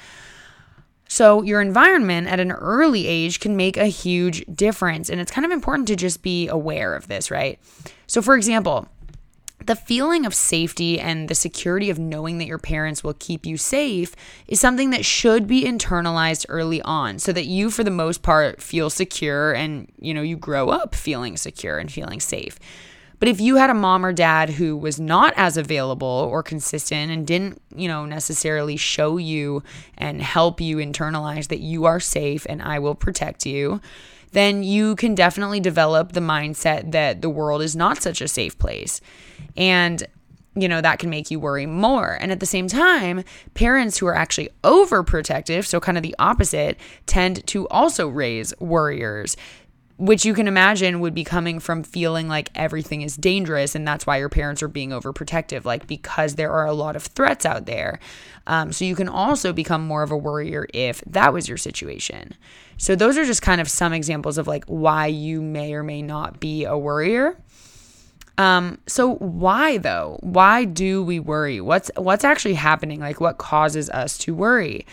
So, 1.09 1.41
your 1.41 1.59
environment 1.59 2.29
at 2.29 2.39
an 2.39 2.53
early 2.53 3.05
age 3.05 3.41
can 3.41 3.57
make 3.57 3.75
a 3.75 3.87
huge 3.87 4.45
difference. 4.45 5.09
And 5.09 5.19
it's 5.19 5.31
kind 5.31 5.43
of 5.43 5.51
important 5.51 5.89
to 5.89 5.97
just 5.97 6.21
be 6.21 6.47
aware 6.47 6.95
of 6.95 7.09
this, 7.09 7.29
right? 7.29 7.59
So, 8.07 8.21
for 8.21 8.37
example, 8.37 8.87
the 9.65 9.75
feeling 9.75 10.25
of 10.25 10.33
safety 10.33 10.99
and 10.99 11.27
the 11.27 11.35
security 11.35 11.89
of 11.89 11.99
knowing 11.99 12.37
that 12.37 12.47
your 12.47 12.57
parents 12.57 13.03
will 13.03 13.13
keep 13.13 13.45
you 13.45 13.57
safe 13.57 14.15
is 14.47 14.59
something 14.59 14.89
that 14.91 15.05
should 15.05 15.47
be 15.47 15.63
internalized 15.63 16.45
early 16.49 16.81
on 16.83 17.19
so 17.19 17.31
that 17.33 17.45
you 17.45 17.69
for 17.69 17.83
the 17.83 17.91
most 17.91 18.21
part 18.21 18.61
feel 18.61 18.89
secure 18.89 19.53
and 19.53 19.91
you 19.99 20.13
know 20.13 20.21
you 20.21 20.37
grow 20.37 20.69
up 20.69 20.95
feeling 20.95 21.37
secure 21.37 21.77
and 21.77 21.91
feeling 21.91 22.19
safe. 22.19 22.59
But 23.19 23.27
if 23.27 23.41
you 23.41 23.57
had 23.57 23.69
a 23.69 23.73
mom 23.73 24.05
or 24.05 24.13
dad 24.13 24.51
who 24.51 24.77
was 24.77 24.99
not 24.99 25.33
as 25.35 25.57
available 25.57 26.07
or 26.07 26.41
consistent 26.41 27.11
and 27.11 27.27
didn't, 27.27 27.61
you 27.75 27.89
know, 27.89 28.05
necessarily 28.05 28.77
show 28.77 29.17
you 29.17 29.61
and 29.97 30.21
help 30.21 30.61
you 30.61 30.77
internalize 30.77 31.49
that 31.49 31.59
you 31.59 31.83
are 31.83 31.99
safe 31.99 32.45
and 32.49 32.61
I 32.61 32.79
will 32.79 32.95
protect 32.95 33.45
you, 33.45 33.81
then 34.31 34.63
you 34.63 34.95
can 34.95 35.15
definitely 35.15 35.59
develop 35.59 36.13
the 36.13 36.19
mindset 36.19 36.91
that 36.91 37.21
the 37.21 37.29
world 37.29 37.61
is 37.61 37.75
not 37.75 38.01
such 38.01 38.21
a 38.21 38.27
safe 38.27 38.57
place. 38.57 39.01
And 39.57 40.05
you 40.55 40.67
know, 40.67 40.81
that 40.81 40.99
can 40.99 41.09
make 41.09 41.31
you 41.31 41.39
worry 41.39 41.65
more. 41.65 42.17
And 42.19 42.31
at 42.31 42.39
the 42.39 42.45
same 42.45 42.67
time, 42.67 43.23
parents 43.53 43.97
who 43.97 44.07
are 44.07 44.15
actually 44.15 44.49
overprotective, 44.63 45.65
so 45.65 45.79
kind 45.79 45.97
of 45.97 46.03
the 46.03 46.15
opposite, 46.19 46.77
tend 47.05 47.45
to 47.47 47.67
also 47.69 48.07
raise 48.07 48.53
worriers 48.59 49.37
which 49.99 50.23
you 50.23 50.33
can 50.33 50.47
imagine 50.47 51.01
would 51.01 51.13
be 51.13 51.25
coming 51.25 51.59
from 51.59 51.83
feeling 51.83 52.29
like 52.29 52.49
everything 52.55 53.01
is 53.01 53.17
dangerous 53.17 53.75
and 53.75 53.85
that's 53.85 54.07
why 54.07 54.17
your 54.17 54.29
parents 54.29 54.63
are 54.63 54.69
being 54.69 54.91
overprotective 54.91 55.65
like 55.65 55.85
because 55.87 56.35
there 56.35 56.51
are 56.51 56.65
a 56.65 56.73
lot 56.73 56.95
of 56.95 57.03
threats 57.03 57.45
out 57.45 57.65
there 57.65 57.99
um, 58.47 58.71
so 58.71 58.85
you 58.85 58.95
can 58.95 59.09
also 59.09 59.51
become 59.51 59.85
more 59.85 60.01
of 60.01 60.09
a 60.09 60.17
worrier 60.17 60.67
if 60.73 61.01
that 61.01 61.33
was 61.33 61.47
your 61.49 61.57
situation 61.57 62.33
so 62.77 62.95
those 62.95 63.17
are 63.17 63.25
just 63.25 63.41
kind 63.41 63.59
of 63.59 63.69
some 63.69 63.91
examples 63.91 64.37
of 64.37 64.47
like 64.47 64.63
why 64.65 65.05
you 65.05 65.41
may 65.41 65.73
or 65.73 65.83
may 65.83 66.01
not 66.01 66.39
be 66.39 66.63
a 66.63 66.77
worrier 66.77 67.37
um, 68.37 68.77
so 68.87 69.15
why 69.15 69.79
though? 69.79 70.17
Why 70.21 70.63
do 70.63 71.03
we 71.03 71.19
worry? 71.19 71.59
What's 71.59 71.91
what's 71.97 72.23
actually 72.23 72.53
happening? 72.53 73.01
Like 73.01 73.19
what 73.19 73.37
causes 73.37 73.89
us 73.89 74.17
to 74.19 74.33
worry? 74.33 74.85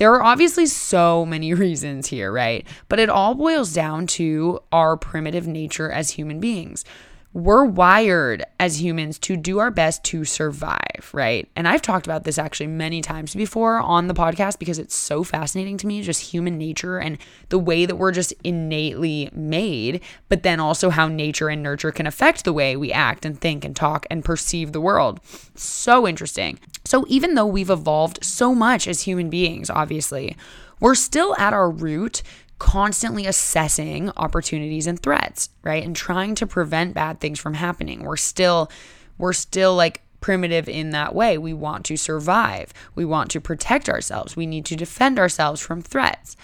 There 0.00 0.14
are 0.14 0.22
obviously 0.22 0.64
so 0.64 1.26
many 1.26 1.52
reasons 1.66 2.06
here, 2.06 2.32
right? 2.32 2.66
But 2.88 2.98
it 2.98 3.10
all 3.10 3.34
boils 3.34 3.74
down 3.74 4.06
to 4.08 4.60
our 4.72 4.96
primitive 4.96 5.46
nature 5.46 5.90
as 5.90 6.12
human 6.12 6.40
beings 6.40 6.86
we're 7.32 7.64
wired 7.64 8.44
as 8.58 8.82
humans 8.82 9.18
to 9.20 9.36
do 9.36 9.58
our 9.60 9.70
best 9.70 10.02
to 10.02 10.24
survive, 10.24 11.10
right? 11.12 11.48
And 11.54 11.68
I've 11.68 11.82
talked 11.82 12.06
about 12.06 12.24
this 12.24 12.38
actually 12.38 12.66
many 12.66 13.00
times 13.02 13.34
before 13.36 13.78
on 13.78 14.08
the 14.08 14.14
podcast 14.14 14.58
because 14.58 14.80
it's 14.80 14.96
so 14.96 15.22
fascinating 15.22 15.76
to 15.78 15.86
me, 15.86 16.02
just 16.02 16.32
human 16.32 16.58
nature 16.58 16.98
and 16.98 17.18
the 17.48 17.58
way 17.58 17.86
that 17.86 17.96
we're 17.96 18.10
just 18.10 18.34
innately 18.42 19.30
made, 19.32 20.02
but 20.28 20.42
then 20.42 20.58
also 20.58 20.90
how 20.90 21.06
nature 21.06 21.48
and 21.48 21.62
nurture 21.62 21.92
can 21.92 22.06
affect 22.06 22.44
the 22.44 22.52
way 22.52 22.76
we 22.76 22.92
act 22.92 23.24
and 23.24 23.40
think 23.40 23.64
and 23.64 23.76
talk 23.76 24.06
and 24.10 24.24
perceive 24.24 24.72
the 24.72 24.80
world. 24.80 25.20
So 25.54 26.08
interesting. 26.08 26.58
So, 26.84 27.04
even 27.08 27.34
though 27.34 27.46
we've 27.46 27.70
evolved 27.70 28.24
so 28.24 28.54
much 28.54 28.88
as 28.88 29.02
human 29.02 29.30
beings, 29.30 29.70
obviously, 29.70 30.36
we're 30.80 30.94
still 30.94 31.36
at 31.36 31.52
our 31.52 31.70
root 31.70 32.22
constantly 32.60 33.26
assessing 33.26 34.10
opportunities 34.18 34.86
and 34.86 35.02
threats, 35.02 35.48
right? 35.64 35.82
And 35.82 35.96
trying 35.96 36.36
to 36.36 36.46
prevent 36.46 36.94
bad 36.94 37.18
things 37.18 37.40
from 37.40 37.54
happening. 37.54 38.04
We're 38.04 38.16
still 38.16 38.70
we're 39.18 39.32
still 39.32 39.74
like 39.74 40.02
primitive 40.20 40.68
in 40.68 40.90
that 40.90 41.14
way. 41.14 41.38
We 41.38 41.52
want 41.54 41.84
to 41.86 41.96
survive. 41.96 42.72
We 42.94 43.04
want 43.04 43.30
to 43.32 43.40
protect 43.40 43.88
ourselves. 43.88 44.36
We 44.36 44.46
need 44.46 44.66
to 44.66 44.76
defend 44.76 45.18
ourselves 45.18 45.60
from 45.60 45.82
threats. 45.82 46.36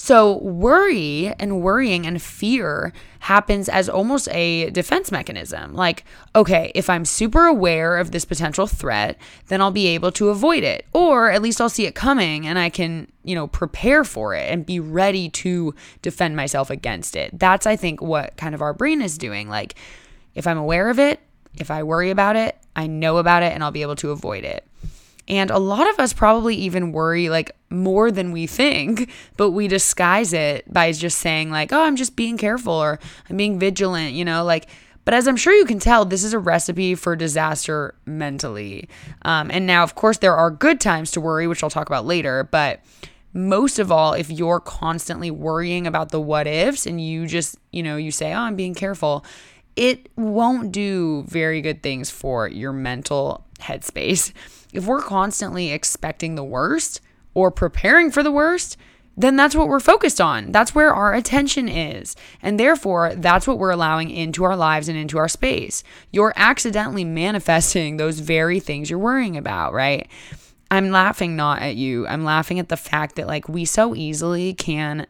So, 0.00 0.38
worry 0.38 1.34
and 1.40 1.60
worrying 1.60 2.06
and 2.06 2.22
fear 2.22 2.92
happens 3.18 3.68
as 3.68 3.88
almost 3.88 4.28
a 4.30 4.70
defense 4.70 5.10
mechanism. 5.10 5.74
Like, 5.74 6.04
okay, 6.36 6.70
if 6.76 6.88
I'm 6.88 7.04
super 7.04 7.46
aware 7.46 7.98
of 7.98 8.12
this 8.12 8.24
potential 8.24 8.68
threat, 8.68 9.18
then 9.48 9.60
I'll 9.60 9.72
be 9.72 9.88
able 9.88 10.12
to 10.12 10.28
avoid 10.28 10.62
it, 10.62 10.86
or 10.92 11.32
at 11.32 11.42
least 11.42 11.60
I'll 11.60 11.68
see 11.68 11.84
it 11.84 11.96
coming 11.96 12.46
and 12.46 12.60
I 12.60 12.70
can, 12.70 13.10
you 13.24 13.34
know, 13.34 13.48
prepare 13.48 14.04
for 14.04 14.36
it 14.36 14.48
and 14.48 14.64
be 14.64 14.78
ready 14.78 15.28
to 15.30 15.74
defend 16.00 16.36
myself 16.36 16.70
against 16.70 17.16
it. 17.16 17.36
That's, 17.36 17.66
I 17.66 17.74
think, 17.74 18.00
what 18.00 18.36
kind 18.36 18.54
of 18.54 18.62
our 18.62 18.72
brain 18.72 19.02
is 19.02 19.18
doing. 19.18 19.48
Like, 19.48 19.74
if 20.36 20.46
I'm 20.46 20.58
aware 20.58 20.90
of 20.90 21.00
it, 21.00 21.18
if 21.56 21.72
I 21.72 21.82
worry 21.82 22.10
about 22.10 22.36
it, 22.36 22.56
I 22.76 22.86
know 22.86 23.16
about 23.16 23.42
it 23.42 23.52
and 23.52 23.64
I'll 23.64 23.72
be 23.72 23.82
able 23.82 23.96
to 23.96 24.12
avoid 24.12 24.44
it. 24.44 24.64
And 25.28 25.50
a 25.50 25.58
lot 25.58 25.88
of 25.88 26.00
us 26.00 26.12
probably 26.12 26.56
even 26.56 26.90
worry 26.92 27.28
like 27.28 27.52
more 27.70 28.10
than 28.10 28.32
we 28.32 28.46
think, 28.46 29.10
but 29.36 29.50
we 29.50 29.68
disguise 29.68 30.32
it 30.32 30.72
by 30.72 30.90
just 30.92 31.18
saying, 31.18 31.50
like, 31.50 31.72
oh, 31.72 31.82
I'm 31.82 31.96
just 31.96 32.16
being 32.16 32.38
careful 32.38 32.72
or 32.72 32.98
I'm 33.28 33.36
being 33.36 33.58
vigilant, 33.58 34.14
you 34.14 34.24
know, 34.24 34.44
like. 34.44 34.68
But 35.04 35.14
as 35.14 35.26
I'm 35.26 35.38
sure 35.38 35.54
you 35.54 35.64
can 35.64 35.78
tell, 35.78 36.04
this 36.04 36.22
is 36.22 36.34
a 36.34 36.38
recipe 36.38 36.94
for 36.94 37.16
disaster 37.16 37.94
mentally. 38.04 38.90
Um, 39.22 39.50
and 39.50 39.66
now, 39.66 39.82
of 39.82 39.94
course, 39.94 40.18
there 40.18 40.36
are 40.36 40.50
good 40.50 40.82
times 40.82 41.12
to 41.12 41.20
worry, 41.22 41.46
which 41.46 41.64
I'll 41.64 41.70
talk 41.70 41.86
about 41.86 42.04
later. 42.04 42.44
But 42.44 42.80
most 43.32 43.78
of 43.78 43.90
all, 43.90 44.12
if 44.12 44.30
you're 44.30 44.60
constantly 44.60 45.30
worrying 45.30 45.86
about 45.86 46.10
the 46.10 46.20
what 46.20 46.46
ifs 46.46 46.86
and 46.86 47.00
you 47.00 47.26
just, 47.26 47.56
you 47.72 47.82
know, 47.82 47.96
you 47.96 48.10
say, 48.10 48.34
oh, 48.34 48.40
I'm 48.40 48.54
being 48.54 48.74
careful, 48.74 49.24
it 49.76 50.10
won't 50.16 50.72
do 50.72 51.24
very 51.26 51.62
good 51.62 51.82
things 51.82 52.10
for 52.10 52.46
your 52.46 52.74
mental 52.74 53.46
headspace. 53.60 54.32
If 54.72 54.86
we're 54.86 55.02
constantly 55.02 55.72
expecting 55.72 56.34
the 56.34 56.44
worst 56.44 57.00
or 57.34 57.50
preparing 57.50 58.10
for 58.10 58.22
the 58.22 58.32
worst, 58.32 58.76
then 59.16 59.34
that's 59.34 59.56
what 59.56 59.66
we're 59.66 59.80
focused 59.80 60.20
on. 60.20 60.52
That's 60.52 60.76
where 60.76 60.94
our 60.94 61.12
attention 61.12 61.68
is. 61.68 62.14
And 62.40 62.58
therefore, 62.58 63.14
that's 63.16 63.48
what 63.48 63.58
we're 63.58 63.70
allowing 63.70 64.10
into 64.10 64.44
our 64.44 64.56
lives 64.56 64.88
and 64.88 64.96
into 64.96 65.18
our 65.18 65.26
space. 65.26 65.82
You're 66.12 66.32
accidentally 66.36 67.04
manifesting 67.04 67.96
those 67.96 68.20
very 68.20 68.60
things 68.60 68.90
you're 68.90 68.98
worrying 68.98 69.36
about, 69.36 69.72
right? 69.72 70.08
I'm 70.70 70.90
laughing 70.90 71.34
not 71.34 71.62
at 71.62 71.74
you. 71.74 72.06
I'm 72.06 72.24
laughing 72.24 72.60
at 72.60 72.68
the 72.68 72.76
fact 72.76 73.16
that, 73.16 73.26
like, 73.26 73.48
we 73.48 73.64
so 73.64 73.94
easily 73.96 74.54
can 74.54 75.06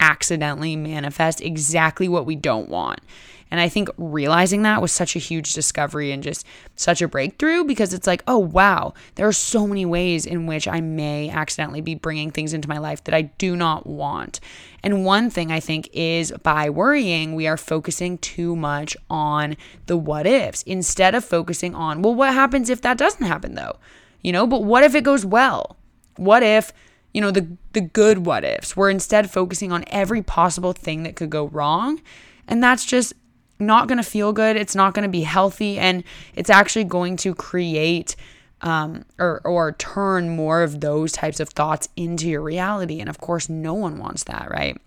accidentally 0.00 0.76
manifest 0.76 1.40
exactly 1.40 2.08
what 2.08 2.26
we 2.26 2.36
don't 2.36 2.68
want. 2.68 3.00
And 3.50 3.60
I 3.60 3.68
think 3.68 3.88
realizing 3.96 4.62
that 4.62 4.82
was 4.82 4.92
such 4.92 5.14
a 5.14 5.20
huge 5.20 5.54
discovery 5.54 6.10
and 6.10 6.22
just 6.22 6.44
such 6.74 7.00
a 7.00 7.08
breakthrough 7.08 7.64
because 7.64 7.94
it's 7.94 8.06
like, 8.06 8.22
oh, 8.26 8.38
wow, 8.38 8.92
there 9.14 9.26
are 9.26 9.32
so 9.32 9.66
many 9.66 9.86
ways 9.86 10.26
in 10.26 10.46
which 10.46 10.66
I 10.66 10.80
may 10.80 11.30
accidentally 11.30 11.80
be 11.80 11.94
bringing 11.94 12.30
things 12.30 12.52
into 12.52 12.68
my 12.68 12.78
life 12.78 13.04
that 13.04 13.14
I 13.14 13.22
do 13.22 13.54
not 13.54 13.86
want. 13.86 14.40
And 14.82 15.04
one 15.04 15.30
thing 15.30 15.52
I 15.52 15.60
think 15.60 15.88
is 15.92 16.32
by 16.42 16.68
worrying, 16.70 17.34
we 17.34 17.46
are 17.46 17.56
focusing 17.56 18.18
too 18.18 18.56
much 18.56 18.96
on 19.08 19.56
the 19.86 19.96
what 19.96 20.26
ifs 20.26 20.62
instead 20.62 21.14
of 21.14 21.24
focusing 21.24 21.74
on, 21.74 22.02
well, 22.02 22.14
what 22.14 22.34
happens 22.34 22.68
if 22.68 22.82
that 22.82 22.98
doesn't 22.98 23.26
happen 23.26 23.54
though? 23.54 23.76
You 24.22 24.32
know, 24.32 24.46
but 24.46 24.64
what 24.64 24.82
if 24.82 24.94
it 24.94 25.04
goes 25.04 25.24
well? 25.24 25.76
What 26.16 26.42
if 26.42 26.72
you 27.12 27.22
know 27.22 27.30
the 27.30 27.46
the 27.72 27.80
good 27.80 28.26
what 28.26 28.44
ifs 28.44 28.76
we're 28.76 28.90
instead 28.90 29.30
focusing 29.30 29.72
on 29.72 29.84
every 29.86 30.22
possible 30.22 30.74
thing 30.74 31.02
that 31.04 31.16
could 31.16 31.30
go 31.30 31.46
wrong 31.46 32.02
and 32.46 32.62
that's 32.62 32.84
just 32.84 33.14
not 33.58 33.88
going 33.88 33.98
to 33.98 34.04
feel 34.04 34.32
good. 34.32 34.56
It's 34.56 34.74
not 34.74 34.94
going 34.94 35.04
to 35.04 35.08
be 35.08 35.22
healthy. 35.22 35.78
And 35.78 36.04
it's 36.34 36.50
actually 36.50 36.84
going 36.84 37.16
to 37.18 37.34
create 37.34 38.16
um, 38.62 39.04
or, 39.18 39.40
or 39.44 39.72
turn 39.72 40.30
more 40.34 40.62
of 40.62 40.80
those 40.80 41.12
types 41.12 41.40
of 41.40 41.50
thoughts 41.50 41.88
into 41.96 42.28
your 42.28 42.42
reality. 42.42 43.00
And 43.00 43.08
of 43.08 43.18
course, 43.18 43.48
no 43.48 43.74
one 43.74 43.98
wants 43.98 44.24
that, 44.24 44.50
right? 44.50 44.80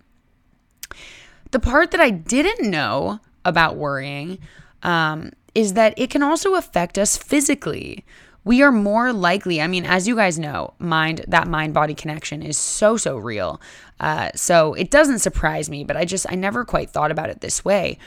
The 1.50 1.60
part 1.60 1.90
that 1.92 2.00
I 2.00 2.10
didn't 2.10 2.68
know 2.70 3.20
about 3.44 3.76
worrying 3.76 4.38
um, 4.82 5.32
is 5.54 5.74
that 5.74 5.94
it 5.96 6.10
can 6.10 6.22
also 6.22 6.54
affect 6.54 6.98
us 6.98 7.16
physically. 7.16 8.04
We 8.44 8.62
are 8.62 8.72
more 8.72 9.12
likely, 9.12 9.60
I 9.60 9.66
mean, 9.66 9.84
as 9.84 10.08
you 10.08 10.16
guys 10.16 10.38
know, 10.38 10.74
mind 10.78 11.24
that 11.28 11.46
mind 11.46 11.74
body 11.74 11.94
connection 11.94 12.42
is 12.42 12.56
so, 12.56 12.96
so 12.96 13.16
real. 13.16 13.60
Uh, 13.98 14.30
so 14.34 14.74
it 14.74 14.90
doesn't 14.90 15.18
surprise 15.18 15.68
me, 15.68 15.84
but 15.84 15.96
I 15.96 16.04
just, 16.04 16.26
I 16.30 16.34
never 16.34 16.64
quite 16.64 16.90
thought 16.90 17.10
about 17.10 17.30
it 17.30 17.40
this 17.40 17.64
way 17.64 17.98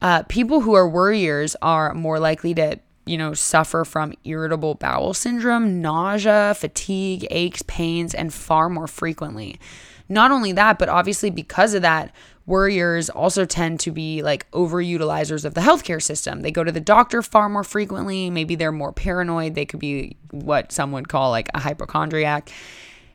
uh, 0.00 0.22
people 0.24 0.60
who 0.60 0.74
are 0.74 0.88
worriers 0.88 1.56
are 1.62 1.94
more 1.94 2.18
likely 2.18 2.54
to, 2.54 2.78
you 3.06 3.18
know, 3.18 3.34
suffer 3.34 3.84
from 3.84 4.14
irritable 4.24 4.74
bowel 4.74 5.14
syndrome, 5.14 5.80
nausea, 5.80 6.54
fatigue, 6.56 7.26
aches, 7.30 7.62
pains, 7.66 8.14
and 8.14 8.32
far 8.32 8.68
more 8.68 8.86
frequently. 8.86 9.58
Not 10.08 10.30
only 10.30 10.52
that, 10.52 10.78
but 10.78 10.88
obviously 10.88 11.30
because 11.30 11.74
of 11.74 11.82
that, 11.82 12.12
worriers 12.46 13.10
also 13.10 13.44
tend 13.44 13.78
to 13.80 13.90
be 13.90 14.22
like 14.22 14.50
overutilizers 14.52 15.44
of 15.44 15.52
the 15.52 15.60
healthcare 15.60 16.02
system. 16.02 16.40
They 16.40 16.50
go 16.50 16.64
to 16.64 16.72
the 16.72 16.80
doctor 16.80 17.20
far 17.20 17.48
more 17.48 17.64
frequently. 17.64 18.30
Maybe 18.30 18.54
they're 18.54 18.72
more 18.72 18.92
paranoid. 18.92 19.54
They 19.54 19.66
could 19.66 19.80
be 19.80 20.16
what 20.30 20.72
some 20.72 20.92
would 20.92 21.08
call 21.08 21.30
like 21.30 21.50
a 21.54 21.60
hypochondriac. 21.60 22.50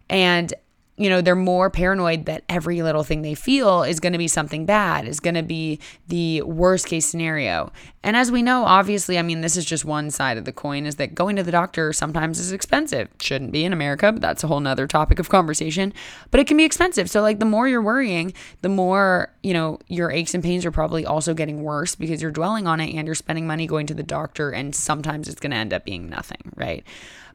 And 0.08 0.54
you 0.96 1.10
know, 1.10 1.22
they're 1.22 1.36
more 1.36 1.72
paranoid 1.72 2.26
that 2.26 2.44
every 2.48 2.84
little 2.84 3.04
thing 3.04 3.24
they 3.24 3.34
feel 3.34 3.82
is 3.82 4.00
going 4.00 4.14
to 4.14 4.20
be 4.20 4.28
something 4.28 4.66
bad, 4.66 5.08
is 5.08 5.20
going 5.20 5.34
to 5.34 5.42
be 5.42 5.80
the 6.08 6.44
worst 6.44 6.86
case 6.86 7.08
scenario. 7.08 7.72
And 8.04 8.16
as 8.16 8.32
we 8.32 8.44
know, 8.44 8.64
obviously, 8.64 9.18
I 9.18 9.24
mean, 9.24 9.42
this 9.42 9.58
is 9.58 9.66
just 9.66 9.86
one 9.86 10.12
side 10.12 10.38
of 10.38 10.46
the 10.46 10.52
coin 10.52 10.86
is 10.86 10.98
that 10.98 11.16
going 11.16 11.36
to 11.38 11.44
the 11.44 11.52
doctor 11.52 11.94
sometimes 11.94 12.40
is 12.40 12.52
expensive. 12.52 13.10
Shouldn't 13.20 13.52
be 13.52 13.66
in 13.66 13.74
America, 13.74 14.12
but 14.12 14.22
that's 14.22 14.44
a 14.44 14.48
whole 14.48 14.60
nother 14.60 14.86
topic 14.86 15.18
of 15.18 15.30
conversation. 15.30 15.94
But 16.30 16.40
it 16.40 16.46
can 16.46 16.58
be 16.58 16.64
expensive. 16.64 17.10
So, 17.10 17.22
like, 17.22 17.40
the 17.40 17.46
more 17.46 17.68
you're 17.68 17.82
worrying, 17.82 18.34
the 18.62 18.70
more, 18.70 19.34
you 19.42 19.54
know, 19.54 19.80
your 19.88 20.12
aches 20.12 20.36
and 20.36 20.44
pains 20.44 20.64
are 20.64 20.72
probably 20.72 21.08
also 21.08 21.34
getting 21.34 21.64
worse 21.64 21.96
because 21.96 22.22
you're 22.22 22.32
dwelling 22.32 22.68
on 22.68 22.80
it 22.80 22.94
and 22.94 23.08
you're 23.08 23.16
spending 23.16 23.48
money 23.48 23.66
going 23.66 23.88
to 23.88 23.96
the 23.96 24.04
doctor. 24.04 24.52
And 24.52 24.76
sometimes 24.76 25.28
it's 25.28 25.40
going 25.40 25.52
to 25.52 25.58
end 25.58 25.74
up 25.74 25.86
being 25.86 26.08
nothing, 26.08 26.52
right? 26.56 26.84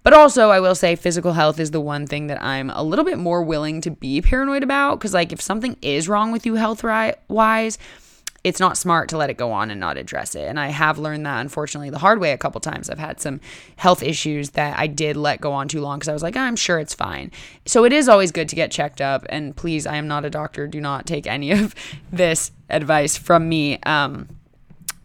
But 0.03 0.13
also, 0.13 0.51
I 0.51 0.61
will 0.61 0.75
say 0.75 0.97
physical 0.97 1.33
health 1.33 1.59
is 1.59 1.71
the 1.71 1.81
one 1.81 2.07
thing 2.07 2.29
that 2.29 2.43
I'm 2.43 2.71
a 2.71 2.83
little 2.83 3.05
bit 3.05 3.19
more 3.19 3.43
willing 3.43 3.81
to 3.83 3.91
be 3.91 4.23
paranoid 4.23 4.63
about 4.63 4.99
because, 4.99 5.15
like, 5.15 5.33
if 5.33 5.41
something 5.41 5.77
is 5.83 6.09
wrong 6.09 6.33
with 6.33 6.47
you 6.47 6.55
health 6.55 6.85
wise, 7.29 7.79
it's 8.45 8.61
not 8.61 8.79
smart 8.79 9.09
to 9.09 9.17
let 9.17 9.31
it 9.31 9.37
go 9.37 9.51
on 9.51 9.71
and 9.71 9.81
not 9.81 9.97
address 9.97 10.35
it. 10.35 10.47
And 10.47 10.61
I 10.61 10.69
have 10.69 10.99
learned 10.99 11.27
that 11.27 11.41
unfortunately 11.41 11.91
the 11.91 11.99
hard 11.99 12.21
way 12.21 12.33
a 12.33 12.39
couple 12.39 12.61
times. 12.61 12.89
I've 12.89 12.99
had 12.99 13.21
some 13.21 13.41
health 13.77 14.03
issues 14.03 14.51
that 14.51 14.79
I 14.79 14.87
did 14.87 15.17
let 15.17 15.41
go 15.41 15.53
on 15.53 15.67
too 15.67 15.81
long 15.81 15.99
because 15.99 16.09
I 16.09 16.13
was 16.13 16.23
like, 16.23 16.37
I'm 16.37 16.55
sure 16.55 16.79
it's 16.79 16.95
fine. 16.95 17.33
So 17.67 17.85
it 17.85 17.93
is 17.93 18.09
always 18.09 18.31
good 18.31 18.49
to 18.49 18.57
get 18.57 18.71
checked 18.71 19.01
up. 19.01 19.27
And 19.29 19.57
please, 19.57 19.87
I 19.87 19.97
am 19.97 20.07
not 20.07 20.25
a 20.25 20.31
doctor. 20.31 20.67
Do 20.69 20.81
not 20.81 21.05
take 21.05 21.27
any 21.27 21.51
of 21.63 21.75
this 22.13 22.53
advice 22.71 23.17
from 23.17 23.49
me. 23.49 23.81
Um, 23.83 24.29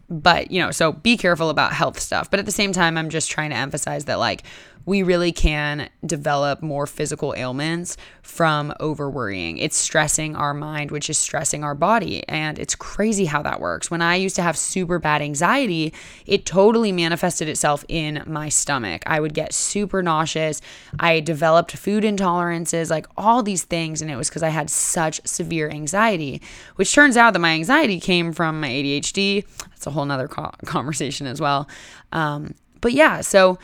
but 0.08 0.50
you 0.50 0.60
know, 0.60 0.70
so 0.70 0.92
be 0.92 1.16
careful 1.16 1.50
about 1.50 1.72
health 1.72 1.98
stuff. 1.98 2.30
But 2.30 2.38
at 2.38 2.46
the 2.46 2.52
same 2.52 2.72
time, 2.72 2.96
I'm 2.96 3.10
just 3.10 3.30
trying 3.30 3.50
to 3.50 3.56
emphasize 3.56 4.04
that 4.04 4.18
like 4.18 4.44
we 4.86 5.02
really 5.02 5.32
can 5.32 5.88
develop 6.04 6.62
more 6.62 6.86
physical 6.86 7.34
ailments 7.36 7.96
from 8.22 8.72
over 8.80 9.08
worrying. 9.10 9.58
It's 9.58 9.76
stressing 9.76 10.36
our 10.36 10.54
mind, 10.54 10.90
which 10.90 11.08
is 11.08 11.18
stressing 11.18 11.64
our 11.64 11.74
body. 11.74 12.26
And 12.28 12.58
it's 12.58 12.74
crazy 12.74 13.26
how 13.26 13.42
that 13.42 13.60
works. 13.60 13.90
When 13.90 14.02
I 14.02 14.16
used 14.16 14.36
to 14.36 14.42
have 14.42 14.56
super 14.56 14.98
bad 14.98 15.22
anxiety, 15.22 15.92
it 16.26 16.46
totally 16.46 16.92
manifested 16.92 17.48
itself 17.48 17.84
in 17.88 18.22
my 18.26 18.48
stomach. 18.48 19.02
I 19.06 19.20
would 19.20 19.34
get 19.34 19.52
super 19.52 20.02
nauseous. 20.02 20.60
I 20.98 21.20
developed 21.20 21.76
food 21.76 22.04
intolerances, 22.04 22.90
like 22.90 23.06
all 23.16 23.42
these 23.42 23.64
things. 23.64 24.02
And 24.02 24.10
it 24.10 24.16
was 24.16 24.28
because 24.28 24.42
I 24.42 24.48
had 24.48 24.70
such 24.70 25.20
severe 25.26 25.70
anxiety, 25.70 26.42
which 26.76 26.94
turns 26.94 27.16
out 27.16 27.32
that 27.32 27.40
my 27.40 27.52
anxiety 27.52 28.00
came 28.00 28.32
from 28.32 28.60
my 28.60 28.68
ADHD. 28.68 29.44
That's 29.70 29.86
a 29.86 29.90
whole 29.90 30.04
nother 30.04 30.28
conversation 30.28 31.26
as 31.26 31.40
well. 31.40 31.68
Um, 32.12 32.54
but 32.80 32.92
yeah, 32.92 33.22
so 33.22 33.58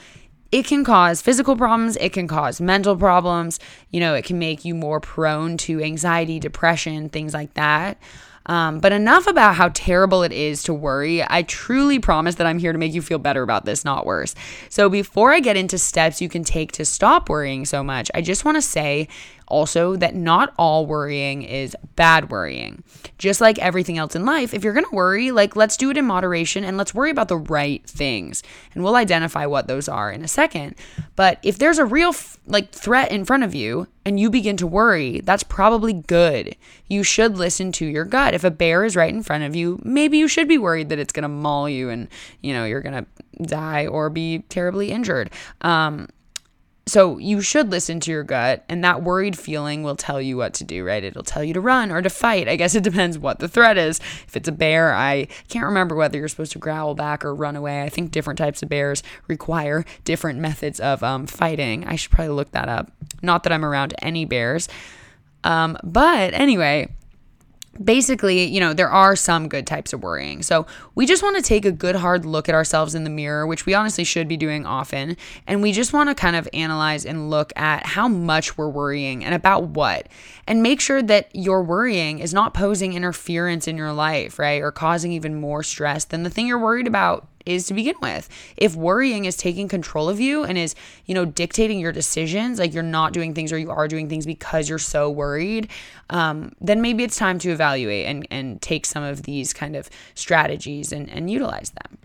it 0.52 0.64
can 0.66 0.84
cause 0.84 1.22
physical 1.22 1.56
problems, 1.56 1.96
it 1.96 2.12
can 2.12 2.26
cause 2.26 2.60
mental 2.60 2.96
problems, 2.96 3.58
you 3.90 4.00
know, 4.00 4.14
it 4.14 4.24
can 4.24 4.38
make 4.38 4.64
you 4.64 4.74
more 4.74 5.00
prone 5.00 5.56
to 5.58 5.82
anxiety, 5.82 6.40
depression, 6.40 7.08
things 7.08 7.34
like 7.34 7.54
that. 7.54 7.98
Um, 8.46 8.80
but 8.80 8.92
enough 8.92 9.26
about 9.26 9.54
how 9.54 9.68
terrible 9.74 10.22
it 10.22 10.32
is 10.32 10.62
to 10.64 10.74
worry. 10.74 11.22
I 11.22 11.42
truly 11.42 11.98
promise 11.98 12.36
that 12.36 12.46
I'm 12.46 12.58
here 12.58 12.72
to 12.72 12.78
make 12.78 12.94
you 12.94 13.02
feel 13.02 13.18
better 13.18 13.42
about 13.42 13.64
this, 13.64 13.84
not 13.84 14.06
worse. 14.06 14.34
So, 14.70 14.88
before 14.88 15.32
I 15.32 15.40
get 15.40 15.56
into 15.56 15.78
steps 15.78 16.20
you 16.20 16.28
can 16.28 16.42
take 16.42 16.72
to 16.72 16.84
stop 16.84 17.28
worrying 17.28 17.64
so 17.64 17.84
much, 17.84 18.10
I 18.14 18.22
just 18.22 18.44
want 18.44 18.56
to 18.56 18.62
say 18.62 19.08
also 19.50 19.96
that 19.96 20.14
not 20.14 20.54
all 20.56 20.86
worrying 20.86 21.42
is 21.42 21.76
bad 21.96 22.30
worrying. 22.30 22.82
Just 23.18 23.40
like 23.40 23.58
everything 23.58 23.98
else 23.98 24.16
in 24.16 24.24
life, 24.24 24.54
if 24.54 24.64
you're 24.64 24.72
going 24.72 24.86
to 24.86 24.94
worry, 24.94 25.30
like 25.30 25.56
let's 25.56 25.76
do 25.76 25.90
it 25.90 25.98
in 25.98 26.06
moderation 26.06 26.64
and 26.64 26.76
let's 26.78 26.94
worry 26.94 27.10
about 27.10 27.28
the 27.28 27.36
right 27.36 27.84
things. 27.86 28.42
And 28.74 28.82
we'll 28.82 28.96
identify 28.96 29.44
what 29.46 29.66
those 29.66 29.88
are 29.88 30.10
in 30.10 30.24
a 30.24 30.28
second. 30.28 30.76
But 31.16 31.38
if 31.42 31.58
there's 31.58 31.78
a 31.78 31.84
real 31.84 32.14
like 32.46 32.72
threat 32.72 33.12
in 33.12 33.24
front 33.24 33.42
of 33.42 33.54
you 33.54 33.88
and 34.06 34.18
you 34.18 34.30
begin 34.30 34.56
to 34.58 34.66
worry, 34.66 35.20
that's 35.20 35.42
probably 35.42 35.92
good. 35.92 36.56
You 36.88 37.02
should 37.02 37.36
listen 37.36 37.72
to 37.72 37.86
your 37.86 38.04
gut. 38.04 38.34
If 38.34 38.44
a 38.44 38.50
bear 38.50 38.84
is 38.84 38.96
right 38.96 39.12
in 39.12 39.22
front 39.22 39.44
of 39.44 39.54
you, 39.54 39.80
maybe 39.84 40.16
you 40.16 40.28
should 40.28 40.48
be 40.48 40.58
worried 40.58 40.88
that 40.88 40.98
it's 40.98 41.12
going 41.12 41.22
to 41.22 41.28
maul 41.28 41.68
you 41.68 41.90
and, 41.90 42.08
you 42.40 42.54
know, 42.54 42.64
you're 42.64 42.80
going 42.80 43.04
to 43.04 43.44
die 43.44 43.86
or 43.86 44.10
be 44.10 44.40
terribly 44.48 44.90
injured. 44.90 45.30
Um, 45.60 46.08
so 46.90 47.18
you 47.18 47.40
should 47.40 47.70
listen 47.70 48.00
to 48.00 48.10
your 48.10 48.24
gut, 48.24 48.64
and 48.68 48.82
that 48.82 49.02
worried 49.02 49.38
feeling 49.38 49.84
will 49.84 49.94
tell 49.94 50.20
you 50.20 50.36
what 50.36 50.54
to 50.54 50.64
do, 50.64 50.84
right? 50.84 51.04
It'll 51.04 51.22
tell 51.22 51.44
you 51.44 51.54
to 51.54 51.60
run 51.60 51.92
or 51.92 52.02
to 52.02 52.10
fight. 52.10 52.48
I 52.48 52.56
guess 52.56 52.74
it 52.74 52.82
depends 52.90 53.16
what 53.16 53.38
the 53.38 53.46
threat 53.46 53.78
is. 53.78 54.00
If 54.26 54.36
it's 54.36 54.48
a 54.48 54.52
bear, 54.52 54.92
I 54.92 55.28
can't 55.48 55.66
remember 55.66 55.94
whether 55.94 56.18
you're 56.18 56.26
supposed 56.26 56.52
to 56.52 56.58
growl 56.58 56.96
back 56.96 57.24
or 57.24 57.32
run 57.32 57.54
away. 57.54 57.82
I 57.82 57.88
think 57.88 58.10
different 58.10 58.38
types 58.38 58.62
of 58.62 58.68
bears 58.68 59.04
require 59.28 59.84
different 60.04 60.40
methods 60.40 60.80
of 60.80 61.04
um, 61.04 61.26
fighting. 61.26 61.86
I 61.86 61.94
should 61.94 62.10
probably 62.10 62.34
look 62.34 62.50
that 62.50 62.68
up. 62.68 62.90
Not 63.22 63.44
that 63.44 63.52
I'm 63.52 63.64
around 63.64 63.94
any 64.02 64.24
bears. 64.24 64.68
Um, 65.44 65.78
but 65.84 66.34
anyway, 66.34 66.88
basically, 67.82 68.44
you 68.44 68.60
know, 68.60 68.74
there 68.74 68.90
are 68.90 69.16
some 69.16 69.48
good 69.48 69.66
types 69.66 69.92
of 69.92 70.02
worrying. 70.02 70.42
So 70.42 70.66
we 70.94 71.06
just 71.06 71.22
want 71.22 71.36
to 71.36 71.42
take 71.42 71.64
a 71.64 71.72
good 71.72 71.96
hard 71.96 72.24
look 72.24 72.48
at 72.48 72.54
ourselves 72.54 72.94
in 72.94 73.04
the 73.04 73.10
mirror, 73.10 73.46
which 73.46 73.66
we 73.66 73.74
honestly 73.74 74.04
should 74.04 74.28
be 74.28 74.36
doing 74.36 74.66
often. 74.66 75.16
And 75.46 75.62
we 75.62 75.72
just 75.72 75.92
want 75.92 76.08
to 76.08 76.14
kind 76.14 76.36
of 76.36 76.48
analyze 76.52 77.06
and 77.06 77.30
look 77.30 77.52
at 77.56 77.86
how 77.86 78.08
much 78.08 78.58
we're 78.58 78.68
worrying 78.68 79.24
and 79.24 79.34
about 79.34 79.68
what. 79.68 80.08
And 80.46 80.62
make 80.62 80.80
sure 80.80 81.02
that 81.02 81.30
your 81.34 81.62
worrying 81.62 82.18
is 82.18 82.34
not 82.34 82.54
posing 82.54 82.92
interference 82.92 83.68
in 83.68 83.76
your 83.76 83.92
life, 83.92 84.38
right? 84.38 84.60
Or 84.62 84.72
causing 84.72 85.12
even 85.12 85.40
more 85.40 85.62
stress 85.62 86.04
than 86.04 86.22
the 86.22 86.30
thing 86.30 86.46
you're 86.46 86.58
worried 86.58 86.86
about 86.86 87.29
is 87.50 87.66
to 87.66 87.74
begin 87.74 87.96
with. 88.00 88.28
If 88.56 88.74
worrying 88.74 89.24
is 89.24 89.36
taking 89.36 89.68
control 89.68 90.08
of 90.08 90.20
you 90.20 90.44
and 90.44 90.56
is, 90.56 90.74
you 91.06 91.14
know, 91.14 91.24
dictating 91.24 91.80
your 91.80 91.92
decisions, 91.92 92.58
like 92.58 92.72
you're 92.72 92.82
not 92.82 93.12
doing 93.12 93.34
things 93.34 93.52
or 93.52 93.58
you 93.58 93.70
are 93.70 93.88
doing 93.88 94.08
things 94.08 94.26
because 94.26 94.68
you're 94.68 94.78
so 94.78 95.10
worried, 95.10 95.70
um, 96.10 96.52
then 96.60 96.80
maybe 96.80 97.04
it's 97.04 97.16
time 97.16 97.38
to 97.40 97.50
evaluate 97.50 98.06
and, 98.06 98.26
and 98.30 98.62
take 98.62 98.86
some 98.86 99.02
of 99.02 99.22
these 99.22 99.52
kind 99.52 99.76
of 99.76 99.90
strategies 100.14 100.92
and, 100.92 101.08
and 101.10 101.30
utilize 101.30 101.70
them. 101.70 101.98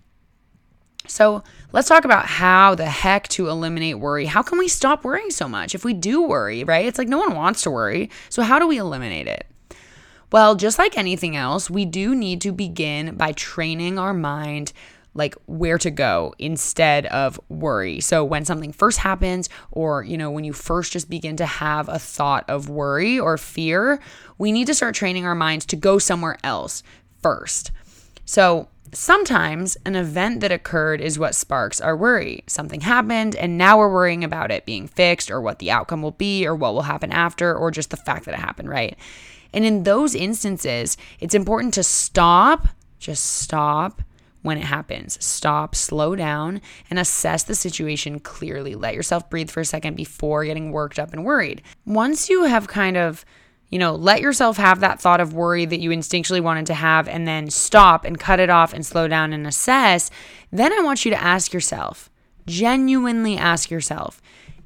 So 1.07 1.43
let's 1.71 1.87
talk 1.87 2.05
about 2.05 2.25
how 2.25 2.75
the 2.75 2.85
heck 2.85 3.27
to 3.29 3.49
eliminate 3.49 3.99
worry. 3.99 4.25
How 4.25 4.41
can 4.41 4.57
we 4.57 4.67
stop 4.67 5.03
worrying 5.03 5.29
so 5.29 5.47
much? 5.47 5.75
If 5.75 5.85
we 5.85 5.93
do 5.93 6.21
worry, 6.21 6.63
right? 6.63 6.85
It's 6.85 6.97
like 6.97 7.07
no 7.07 7.19
one 7.19 7.35
wants 7.35 7.61
to 7.63 7.71
worry. 7.71 8.09
So, 8.29 8.41
how 8.41 8.59
do 8.59 8.67
we 8.67 8.77
eliminate 8.77 9.27
it? 9.27 9.45
Well, 10.31 10.55
just 10.55 10.79
like 10.79 10.97
anything 10.97 11.35
else, 11.35 11.69
we 11.69 11.85
do 11.85 12.15
need 12.15 12.41
to 12.41 12.51
begin 12.51 13.15
by 13.15 13.31
training 13.33 13.99
our 13.99 14.13
mind 14.13 14.73
like 15.15 15.33
where 15.47 15.79
to 15.79 15.89
go 15.89 16.35
instead 16.37 17.07
of 17.07 17.39
worry. 17.49 17.99
So 17.99 18.23
when 18.23 18.45
something 18.45 18.71
first 18.71 18.99
happens 18.99 19.49
or 19.71 20.03
you 20.03 20.17
know 20.17 20.29
when 20.29 20.43
you 20.43 20.53
first 20.53 20.91
just 20.91 21.09
begin 21.09 21.37
to 21.37 21.45
have 21.45 21.89
a 21.89 21.97
thought 21.97 22.47
of 22.47 22.69
worry 22.69 23.17
or 23.19 23.37
fear, 23.37 23.99
we 24.37 24.51
need 24.51 24.67
to 24.67 24.75
start 24.75 24.93
training 24.93 25.25
our 25.25 25.35
minds 25.35 25.65
to 25.67 25.75
go 25.75 25.97
somewhere 25.97 26.37
else 26.43 26.83
first. 27.21 27.71
So 28.25 28.67
Sometimes 28.95 29.77
an 29.83 29.97
event 29.97 30.39
that 30.39 30.53
occurred 30.53 31.01
is 31.01 31.19
what 31.19 31.35
sparks 31.35 31.81
our 31.81 31.97
worry. 31.97 32.43
Something 32.47 32.79
happened, 32.79 33.35
and 33.35 33.57
now 33.57 33.77
we're 33.77 33.91
worrying 33.91 34.23
about 34.23 34.51
it 34.51 34.65
being 34.65 34.87
fixed, 34.87 35.29
or 35.29 35.41
what 35.41 35.59
the 35.59 35.69
outcome 35.69 36.01
will 36.01 36.11
be, 36.11 36.47
or 36.47 36.55
what 36.55 36.73
will 36.73 36.83
happen 36.83 37.11
after, 37.11 37.53
or 37.53 37.71
just 37.71 37.89
the 37.89 37.97
fact 37.97 38.23
that 38.23 38.35
it 38.35 38.39
happened, 38.39 38.69
right? 38.69 38.97
And 39.51 39.65
in 39.65 39.83
those 39.83 40.15
instances, 40.15 40.95
it's 41.19 41.35
important 41.35 41.73
to 41.73 41.83
stop, 41.83 42.69
just 42.97 43.25
stop, 43.25 44.01
when 44.45 44.57
it 44.57 44.63
happens. 44.63 45.23
Stop, 45.23 45.75
slow 45.75 46.15
down, 46.15 46.61
and 46.89 46.99
assess 46.99 47.43
the 47.43 47.55
situation 47.55 48.19
clearly. 48.19 48.75
Let 48.75 48.95
yourself 48.95 49.29
breathe 49.29 49.49
for 49.49 49.59
a 49.59 49.65
second 49.65 49.95
before 49.95 50.45
getting 50.45 50.71
worked 50.71 50.99
up 50.99 51.11
and 51.11 51.25
worried. 51.25 51.61
Once 51.85 52.29
you 52.29 52.43
have 52.43 52.67
kind 52.67 52.95
of 52.95 53.25
you 53.69 53.79
know, 53.79 53.95
let 53.95 54.21
yourself 54.21 54.57
have 54.57 54.79
that 54.81 55.01
thought 55.01 55.19
of 55.19 55.33
worry 55.33 55.65
that 55.65 55.79
you 55.79 55.89
instinctually 55.89 56.41
wanted 56.41 56.67
to 56.67 56.73
have 56.73 57.07
and 57.07 57.27
then 57.27 57.49
stop 57.49 58.05
and 58.05 58.19
cut 58.19 58.39
it 58.39 58.49
off 58.49 58.73
and 58.73 58.85
slow 58.85 59.07
down 59.07 59.33
and 59.33 59.47
assess. 59.47 60.11
Then 60.51 60.71
I 60.71 60.81
want 60.81 61.03
you 61.03 61.11
to 61.11 61.21
ask 61.21 61.51
yourself, 61.51 62.09
genuinely 62.45 63.37
ask 63.37 63.71
yourself, 63.71 64.21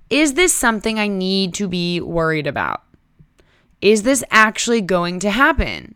is 0.10 0.34
this 0.34 0.54
something 0.54 1.00
I 1.00 1.08
need 1.08 1.54
to 1.56 1.68
be 1.68 2.02
worried 2.02 2.46
about? 2.46 2.84
Is 3.82 4.04
this 4.04 4.24
actually 4.30 4.82
going 4.82 5.20
to 5.22 5.30
happen? 5.30 5.96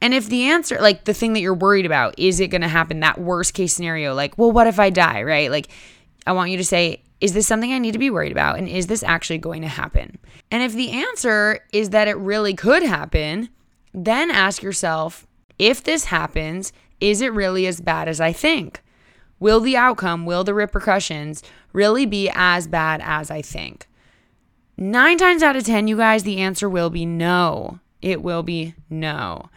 And 0.00 0.12
if 0.12 0.28
the 0.28 0.44
answer, 0.44 0.78
like 0.80 1.04
the 1.04 1.14
thing 1.14 1.32
that 1.32 1.40
you're 1.40 1.54
worried 1.54 1.86
about, 1.86 2.18
is 2.18 2.40
it 2.40 2.48
going 2.48 2.60
to 2.60 2.68
happen? 2.68 3.00
That 3.00 3.20
worst 3.20 3.54
case 3.54 3.74
scenario, 3.74 4.14
like, 4.14 4.36
well, 4.36 4.52
what 4.52 4.66
if 4.66 4.78
I 4.78 4.90
die, 4.90 5.22
right? 5.22 5.50
Like, 5.50 5.68
I 6.26 6.32
want 6.32 6.50
you 6.50 6.56
to 6.58 6.64
say, 6.64 7.02
is 7.20 7.32
this 7.32 7.46
something 7.46 7.72
I 7.72 7.78
need 7.78 7.92
to 7.92 7.98
be 7.98 8.10
worried 8.10 8.32
about? 8.32 8.58
And 8.58 8.68
is 8.68 8.88
this 8.88 9.02
actually 9.02 9.38
going 9.38 9.62
to 9.62 9.68
happen? 9.68 10.18
And 10.50 10.62
if 10.62 10.74
the 10.74 10.90
answer 10.90 11.60
is 11.72 11.90
that 11.90 12.08
it 12.08 12.16
really 12.18 12.54
could 12.54 12.82
happen, 12.82 13.48
then 13.94 14.30
ask 14.30 14.62
yourself, 14.62 15.26
if 15.58 15.82
this 15.82 16.04
happens, 16.04 16.72
is 17.00 17.22
it 17.22 17.32
really 17.32 17.66
as 17.66 17.80
bad 17.80 18.06
as 18.08 18.20
I 18.20 18.32
think? 18.32 18.82
Will 19.38 19.60
the 19.60 19.76
outcome, 19.76 20.26
will 20.26 20.44
the 20.44 20.54
repercussions 20.54 21.42
really 21.72 22.04
be 22.04 22.30
as 22.34 22.66
bad 22.66 23.00
as 23.02 23.30
I 23.30 23.40
think? 23.40 23.86
Nine 24.76 25.16
times 25.16 25.42
out 25.42 25.56
of 25.56 25.64
10, 25.64 25.88
you 25.88 25.96
guys, 25.96 26.22
the 26.22 26.38
answer 26.38 26.68
will 26.68 26.90
be 26.90 27.06
no. 27.06 27.80
It 28.02 28.22
will 28.22 28.42
be 28.42 28.74
no 28.90 29.48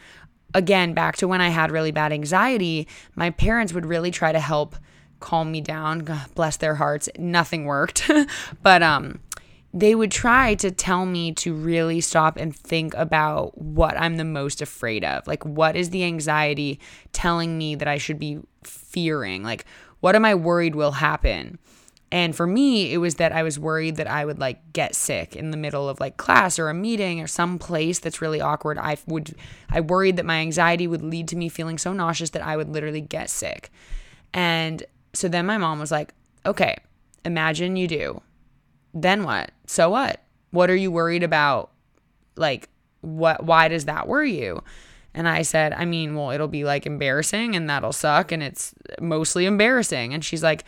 again, 0.53 0.93
back 0.93 1.17
to 1.17 1.27
when 1.27 1.41
I 1.41 1.49
had 1.49 1.71
really 1.71 1.91
bad 1.91 2.11
anxiety, 2.11 2.87
my 3.15 3.29
parents 3.29 3.73
would 3.73 3.85
really 3.85 4.11
try 4.11 4.31
to 4.31 4.39
help 4.39 4.75
calm 5.19 5.51
me 5.51 5.61
down. 5.61 5.99
God, 5.99 6.33
bless 6.35 6.57
their 6.57 6.75
hearts. 6.75 7.09
Nothing 7.17 7.65
worked. 7.65 8.09
but 8.63 8.83
um 8.83 9.19
they 9.71 9.93
would 9.93 10.11
try 10.11 10.55
to 10.55 10.71
tell 10.71 11.05
me 11.05 11.31
to 11.31 11.53
really 11.53 12.01
stop 12.01 12.37
and 12.37 12.55
think 12.55 12.91
about 12.95 13.55
what 13.55 13.95
I'm 13.99 14.17
the 14.17 14.25
most 14.25 14.63
afraid 14.63 15.03
of. 15.03 15.27
Like 15.27 15.45
what 15.45 15.75
is 15.75 15.91
the 15.91 16.03
anxiety 16.03 16.79
telling 17.11 17.55
me 17.55 17.75
that 17.75 17.87
I 17.87 17.99
should 17.99 18.17
be 18.17 18.39
fearing? 18.63 19.43
Like 19.43 19.65
what 19.99 20.15
am 20.15 20.25
I 20.25 20.33
worried 20.35 20.75
will 20.75 20.93
happen? 20.93 21.59
And 22.11 22.35
for 22.35 22.47
me, 22.47 22.91
it 22.91 22.97
was 22.97 23.15
that 23.15 23.31
I 23.31 23.43
was 23.43 23.59
worried 23.59 23.97
that 23.97 24.07
I 24.07 24.25
would 24.25 24.39
like 24.39 24.73
get 24.73 24.95
sick 24.95 25.35
in 25.35 25.51
the 25.51 25.57
middle 25.57 25.87
of 25.87 25.99
like 25.99 26.17
class 26.17 26.57
or 26.57 26.69
a 26.69 26.73
meeting 26.73 27.21
or 27.21 27.27
some 27.27 27.59
place 27.59 27.99
that's 27.99 28.21
really 28.21 28.41
awkward. 28.41 28.79
I 28.79 28.97
would 29.05 29.35
I 29.69 29.81
worried 29.81 30.17
that 30.17 30.25
my 30.25 30.39
anxiety 30.39 30.87
would 30.87 31.03
lead 31.03 31.27
to 31.29 31.35
me 31.35 31.49
feeling 31.49 31.77
so 31.77 31.93
nauseous 31.93 32.31
that 32.31 32.45
I 32.45 32.57
would 32.57 32.69
literally 32.69 33.01
get 33.01 33.29
sick. 33.29 33.71
And 34.33 34.83
so 35.13 35.27
then 35.27 35.45
my 35.45 35.57
mom 35.57 35.79
was 35.79 35.91
like, 35.91 36.13
"Okay, 36.45 36.77
imagine 37.25 37.75
you 37.75 37.87
do. 37.87 38.21
Then 38.93 39.23
what? 39.23 39.51
So 39.67 39.91
what? 39.91 40.23
What 40.49 40.71
are 40.71 40.75
you 40.75 40.89
worried 40.91 41.23
about? 41.23 41.71
Like 42.35 42.69
what 43.01 43.43
why 43.43 43.67
does 43.67 43.85
that 43.85 44.07
worry 44.07 44.39
you?" 44.39 44.63
And 45.13 45.27
I 45.27 45.41
said, 45.41 45.73
I 45.73 45.85
mean, 45.85 46.15
well, 46.15 46.31
it'll 46.31 46.47
be 46.47 46.63
like 46.63 46.85
embarrassing 46.85 47.55
and 47.55 47.69
that'll 47.69 47.93
suck. 47.93 48.31
And 48.31 48.43
it's 48.43 48.73
mostly 49.01 49.45
embarrassing. 49.45 50.13
And 50.13 50.23
she's 50.23 50.43
like, 50.43 50.63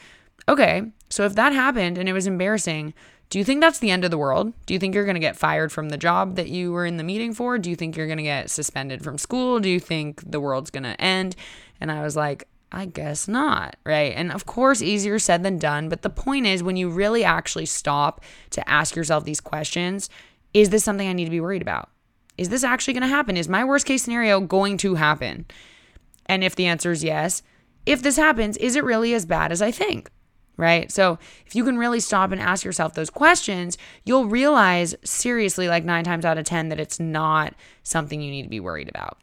okay, 0.47 0.83
so 1.09 1.25
if 1.25 1.35
that 1.35 1.53
happened 1.53 1.97
and 1.97 2.07
it 2.07 2.13
was 2.13 2.27
embarrassing, 2.27 2.93
do 3.29 3.39
you 3.39 3.45
think 3.45 3.61
that's 3.61 3.79
the 3.79 3.91
end 3.91 4.03
of 4.03 4.11
the 4.11 4.17
world? 4.17 4.53
Do 4.65 4.73
you 4.73 4.79
think 4.79 4.93
you're 4.93 5.05
going 5.05 5.15
to 5.15 5.21
get 5.21 5.37
fired 5.37 5.71
from 5.71 5.89
the 5.89 5.97
job 5.97 6.35
that 6.35 6.49
you 6.49 6.71
were 6.71 6.85
in 6.85 6.97
the 6.97 7.03
meeting 7.03 7.33
for? 7.33 7.57
Do 7.57 7.69
you 7.69 7.77
think 7.77 7.95
you're 7.95 8.07
going 8.07 8.17
to 8.17 8.23
get 8.23 8.49
suspended 8.49 9.03
from 9.03 9.17
school? 9.17 9.59
Do 9.59 9.69
you 9.69 9.79
think 9.79 10.29
the 10.29 10.41
world's 10.41 10.69
going 10.69 10.83
to 10.83 10.99
end? 10.99 11.37
And 11.79 11.91
I 11.91 12.03
was 12.03 12.17
like, 12.17 12.47
I 12.73 12.85
guess 12.85 13.27
not, 13.27 13.77
right? 13.85 14.13
And 14.15 14.31
of 14.31 14.45
course, 14.45 14.81
easier 14.81 15.17
said 15.17 15.43
than 15.43 15.57
done. 15.57 15.87
But 15.87 16.01
the 16.01 16.09
point 16.09 16.45
is, 16.45 16.61
when 16.61 16.77
you 16.77 16.89
really 16.89 17.23
actually 17.23 17.65
stop 17.65 18.21
to 18.51 18.69
ask 18.69 18.95
yourself 18.95 19.23
these 19.23 19.41
questions, 19.41 20.09
is 20.53 20.69
this 20.69 20.83
something 20.83 21.07
I 21.07 21.13
need 21.13 21.25
to 21.25 21.31
be 21.31 21.41
worried 21.41 21.61
about? 21.61 21.89
Is 22.37 22.49
this 22.49 22.63
actually 22.63 22.93
going 22.93 23.01
to 23.01 23.07
happen? 23.07 23.37
Is 23.37 23.49
my 23.49 23.63
worst 23.63 23.85
case 23.85 24.03
scenario 24.03 24.39
going 24.39 24.77
to 24.77 24.95
happen? 24.95 25.45
And 26.25 26.43
if 26.43 26.55
the 26.55 26.65
answer 26.65 26.91
is 26.91 27.03
yes, 27.03 27.43
if 27.85 28.01
this 28.01 28.17
happens, 28.17 28.57
is 28.57 28.75
it 28.75 28.83
really 28.83 29.13
as 29.13 29.25
bad 29.25 29.51
as 29.51 29.61
I 29.61 29.71
think? 29.71 30.09
Right? 30.61 30.91
So, 30.91 31.17
if 31.47 31.55
you 31.55 31.63
can 31.65 31.77
really 31.79 31.99
stop 31.99 32.31
and 32.31 32.39
ask 32.39 32.63
yourself 32.63 32.93
those 32.93 33.09
questions, 33.09 33.79
you'll 34.05 34.27
realize 34.27 34.93
seriously, 35.03 35.67
like 35.67 35.83
nine 35.83 36.03
times 36.03 36.23
out 36.23 36.37
of 36.37 36.45
10, 36.45 36.69
that 36.69 36.79
it's 36.79 36.99
not 36.99 37.55
something 37.81 38.21
you 38.21 38.29
need 38.29 38.43
to 38.43 38.49
be 38.49 38.59
worried 38.59 38.87
about. 38.87 39.17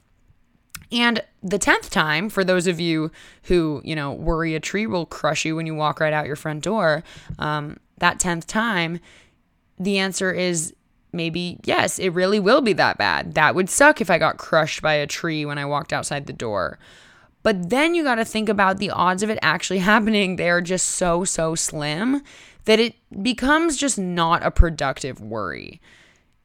And 0.90 1.22
the 1.42 1.58
10th 1.58 1.90
time, 1.90 2.28
for 2.28 2.42
those 2.42 2.66
of 2.66 2.80
you 2.80 3.12
who, 3.44 3.80
you 3.84 3.94
know, 3.94 4.12
worry 4.12 4.56
a 4.56 4.60
tree 4.60 4.86
will 4.86 5.06
crush 5.06 5.44
you 5.44 5.54
when 5.54 5.66
you 5.66 5.76
walk 5.76 6.00
right 6.00 6.12
out 6.12 6.26
your 6.26 6.34
front 6.34 6.64
door, 6.64 7.04
um, 7.38 7.78
that 7.98 8.18
10th 8.18 8.46
time, 8.46 8.98
the 9.78 9.98
answer 9.98 10.32
is 10.32 10.74
maybe 11.12 11.60
yes, 11.64 11.98
it 11.98 12.10
really 12.10 12.40
will 12.40 12.62
be 12.62 12.72
that 12.74 12.98
bad. 12.98 13.34
That 13.34 13.54
would 13.54 13.70
suck 13.70 14.00
if 14.00 14.10
I 14.10 14.18
got 14.18 14.38
crushed 14.38 14.82
by 14.82 14.94
a 14.94 15.06
tree 15.06 15.44
when 15.44 15.58
I 15.58 15.66
walked 15.66 15.92
outside 15.92 16.26
the 16.26 16.32
door. 16.32 16.78
But 17.48 17.70
then 17.70 17.94
you 17.94 18.04
got 18.04 18.16
to 18.16 18.26
think 18.26 18.50
about 18.50 18.76
the 18.76 18.90
odds 18.90 19.22
of 19.22 19.30
it 19.30 19.38
actually 19.40 19.78
happening. 19.92 20.36
They 20.36 20.50
are 20.50 20.60
just 20.60 20.86
so, 20.86 21.24
so 21.24 21.54
slim 21.54 22.20
that 22.66 22.78
it 22.78 22.94
becomes 23.22 23.78
just 23.78 23.98
not 23.98 24.42
a 24.42 24.50
productive 24.50 25.18
worry. 25.18 25.80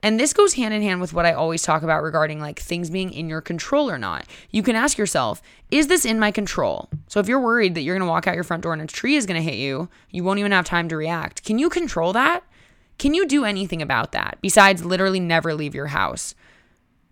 And 0.02 0.18
this 0.18 0.32
goes 0.32 0.54
hand 0.54 0.74
in 0.74 0.82
hand 0.82 1.02
with 1.02 1.12
what 1.12 1.26
I 1.26 1.34
always 1.34 1.62
talk 1.62 1.84
about 1.84 2.04
regarding 2.04 2.40
like 2.40 2.58
things 2.58 2.90
being 2.90 3.12
in 3.12 3.28
your 3.28 3.42
control 3.42 3.90
or 3.90 3.98
not. 3.98 4.28
You 4.50 4.64
can 4.64 4.78
ask 4.78 4.98
yourself, 4.98 5.42
is 5.70 5.88
this 5.88 6.06
in 6.06 6.20
my 6.20 6.32
control? 6.32 6.88
So 7.10 7.20
if 7.20 7.28
you're 7.28 7.42
worried 7.42 7.76
that 7.76 7.82
you're 7.82 7.98
going 7.98 8.08
to 8.08 8.10
walk 8.10 8.26
out 8.26 8.36
your 8.36 8.46
front 8.46 8.64
door 8.64 8.72
and 8.72 8.82
a 8.82 8.88
tree 8.88 9.18
is 9.18 9.26
going 9.26 9.44
to 9.44 9.44
hit 9.44 9.60
you, 9.60 9.90
you 10.10 10.24
won't 10.24 10.40
even 10.40 10.54
have 10.54 10.64
time 10.64 10.88
to 10.88 10.96
react. 10.96 11.44
Can 11.44 11.60
you 11.60 11.70
control 11.70 12.14
that? 12.14 12.46
Can 12.98 13.14
you 13.14 13.28
do 13.28 13.44
anything 13.44 13.82
about 13.82 14.14
that 14.14 14.38
besides 14.40 14.86
literally 14.86 15.20
never 15.20 15.54
leave 15.54 15.76
your 15.76 15.88
house? 15.88 16.34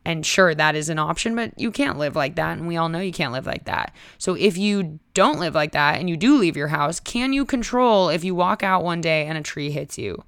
And 0.03 0.25
sure, 0.25 0.55
that 0.55 0.75
is 0.75 0.89
an 0.89 0.97
option, 0.97 1.35
but 1.35 1.57
you 1.59 1.71
can't 1.71 1.99
live 1.99 2.15
like 2.15 2.35
that. 2.35 2.57
And 2.57 2.67
we 2.67 2.75
all 2.75 2.89
know 2.89 2.99
you 2.99 3.11
can't 3.11 3.33
live 3.33 3.45
like 3.45 3.65
that. 3.65 3.93
So 4.17 4.33
if 4.33 4.57
you 4.57 4.99
don't 5.13 5.39
live 5.39 5.53
like 5.53 5.73
that 5.73 5.99
and 5.99 6.09
you 6.09 6.17
do 6.17 6.37
leave 6.37 6.57
your 6.57 6.69
house, 6.69 6.99
can 6.99 7.33
you 7.33 7.45
control 7.45 8.09
if 8.09 8.23
you 8.23 8.33
walk 8.33 8.63
out 8.63 8.83
one 8.83 9.01
day 9.01 9.27
and 9.27 9.37
a 9.37 9.41
tree 9.41 9.69
hits 9.69 9.97
you? 9.99 10.23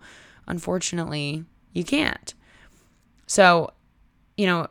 Unfortunately, 0.47 1.45
you 1.73 1.83
can't. 1.83 2.35
So, 3.25 3.71
you 4.37 4.45
know, 4.45 4.67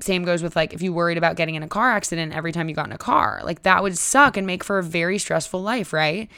same 0.00 0.24
goes 0.24 0.42
with 0.42 0.56
like 0.56 0.72
if 0.72 0.82
you 0.82 0.92
worried 0.92 1.18
about 1.18 1.36
getting 1.36 1.54
in 1.54 1.62
a 1.62 1.68
car 1.68 1.92
accident 1.92 2.34
every 2.34 2.52
time 2.52 2.68
you 2.68 2.74
got 2.74 2.86
in 2.86 2.92
a 2.92 2.98
car, 2.98 3.40
like 3.44 3.62
that 3.62 3.82
would 3.82 3.96
suck 3.96 4.36
and 4.36 4.46
make 4.46 4.64
for 4.64 4.78
a 4.78 4.82
very 4.82 5.18
stressful 5.18 5.62
life, 5.62 5.92
right? 5.92 6.28